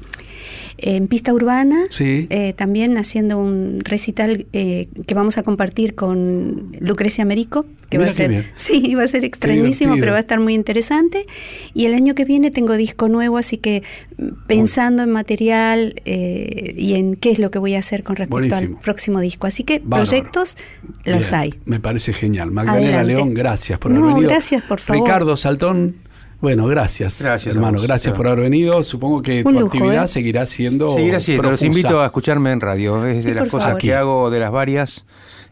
en 0.78 1.08
pista 1.08 1.34
urbana, 1.34 1.86
Sí. 1.90 2.28
eh, 2.30 2.54
también 2.54 2.98
haciendo 2.98 3.38
un 3.38 3.80
recital 3.84 4.46
eh, 4.54 4.88
que 5.08 5.14
vamos 5.16 5.38
a 5.38 5.44
compartir 5.44 5.96
con 5.96 6.72
Lucrecia 6.80 7.26
Merico, 7.26 7.66
que 7.90 7.98
va 7.98 8.06
a 8.06 8.10
ser, 8.10 8.30
bien. 8.30 8.46
sí, 8.56 8.94
va 8.96 9.04
a 9.04 9.08
ser 9.08 9.24
extrañísimo, 9.26 9.96
pero 10.00 10.12
va 10.12 10.18
a 10.18 10.22
estar 10.22 10.40
muy 10.40 10.54
interesante. 10.54 11.26
Y 11.74 11.86
el 11.86 11.94
año 11.94 12.14
que 12.16 12.26
viene 12.26 12.52
tengo 12.52 12.76
disco 12.78 13.08
nuevo, 13.08 13.38
así 13.38 13.58
que 13.58 13.82
mm, 14.18 14.28
pensando 14.48 15.04
en 15.04 15.10
material 15.12 16.02
eh, 16.06 16.76
y 16.78 16.94
en 16.96 17.16
qué 17.16 17.32
es 17.32 17.40
lo 17.40 17.50
que 17.50 17.60
voy 17.60 17.76
a 17.76 17.80
hacer 17.80 18.04
con 18.04 18.16
respecto 18.16 18.36
Buenísimo. 18.38 18.78
al 18.78 18.82
próximo 18.84 19.20
disco. 19.20 19.48
Así 19.48 19.64
que 19.64 19.80
Bárbaro. 19.80 20.10
proyectos 20.10 20.58
los 21.06 21.30
Bien, 21.30 21.36
hay. 21.42 21.54
Me 21.66 21.80
parece 21.80 22.14
genial. 22.14 22.52
Magdalena 22.52 23.00
Adelante. 23.00 23.14
León, 23.14 23.34
gracias 23.34 23.80
por 23.80 23.92
No, 23.92 24.00
haber 24.00 24.14
venido. 24.14 24.30
gracias, 24.30 24.62
por 24.64 24.80
favor. 24.80 25.02
Ricardo 25.04 25.38
Saltón, 25.38 25.96
bueno, 26.42 26.68
gracias. 26.68 27.22
Gracias 27.22 27.56
hermano. 27.56 27.78
vos, 27.78 27.88
Gracias 27.88 28.14
claro. 28.14 28.18
por 28.18 28.28
haber 28.28 28.44
venido. 28.44 28.84
Supongo 28.84 29.22
que 29.22 29.40
Un 29.40 29.44
tu 29.44 29.52
lujo, 29.52 29.66
actividad 29.68 30.06
¿eh? 30.06 30.08
seguirá 30.08 30.46
siendo. 30.46 30.94
Seguir 30.94 31.16
así, 31.16 31.38
los 31.38 31.62
invito 31.62 32.02
a 32.02 32.06
escucharme 32.06 32.52
en 32.52 32.62
radio. 32.62 33.06
Es 33.06 33.24
Sí, 33.24 33.30
de 33.30 33.36
las 33.36 33.50
cosas 33.50 33.68
favor. 33.70 33.82
que 33.82 33.94
hago, 33.96 34.30
de 34.30 34.40
las 34.40 34.52
varias, 34.52 35.06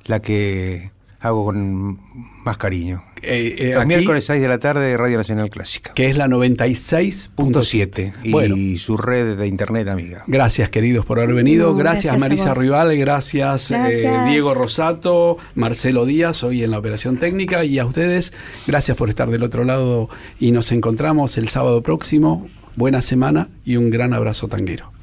la 0.06 0.20
que 0.22 0.92
hago 1.26 1.46
con 1.46 2.00
más 2.44 2.58
cariño. 2.58 3.04
Eh, 3.22 3.56
eh, 3.58 3.70
Los 3.74 3.82
aquí, 3.82 3.88
miércoles 3.88 4.26
6 4.26 4.40
de 4.40 4.48
la 4.48 4.60
tarde, 4.60 4.96
Radio 4.96 5.18
Nacional 5.18 5.50
Clásica. 5.50 5.94
que 5.94 6.08
es 6.08 6.16
la 6.18 6.26
Punto 6.28 7.62
96.7. 7.62 7.64
7. 7.64 8.14
Y 8.24 8.32
Bueno, 8.32 8.56
su 8.78 8.98
red 8.98 9.38
de 9.38 9.48
internet 9.48 9.88
amiga. 9.88 10.24
gracias 10.28 10.70
queridos 10.70 11.06
por 11.06 11.20
haber 11.20 11.34
venido. 11.34 11.72
No, 11.72 11.76
gracias, 11.76 12.18
Marisa. 12.20 12.54
Rival, 12.54 12.96
gracias, 12.98 13.72
eh, 13.72 13.78
Gracias. 13.78 14.30
Diego 14.30 14.54
Rosato, 14.54 15.38
Marcelo 15.56 16.06
Díaz, 16.06 16.44
hoy 16.44 16.64
en 16.64 16.72
la 16.72 16.78
operación 16.80 17.18
técnica. 17.18 17.66
Y 17.66 17.80
a 17.80 17.86
ustedes, 17.86 18.32
gracias 18.68 18.96
por 18.96 19.10
estar 19.10 19.30
del 19.32 19.44
otro 19.44 19.64
lado. 19.64 20.10
Y 20.40 20.52
nos 20.52 20.72
encontramos 20.72 21.38
el 21.38 21.50
sábado 21.50 21.82
próximo. 21.82 22.48
Buena 22.76 23.02
semana 23.02 23.50
y 23.64 23.78
un 23.78 23.90
gran 23.90 24.14
abrazo 24.14 24.48
tanguero. 24.48 24.95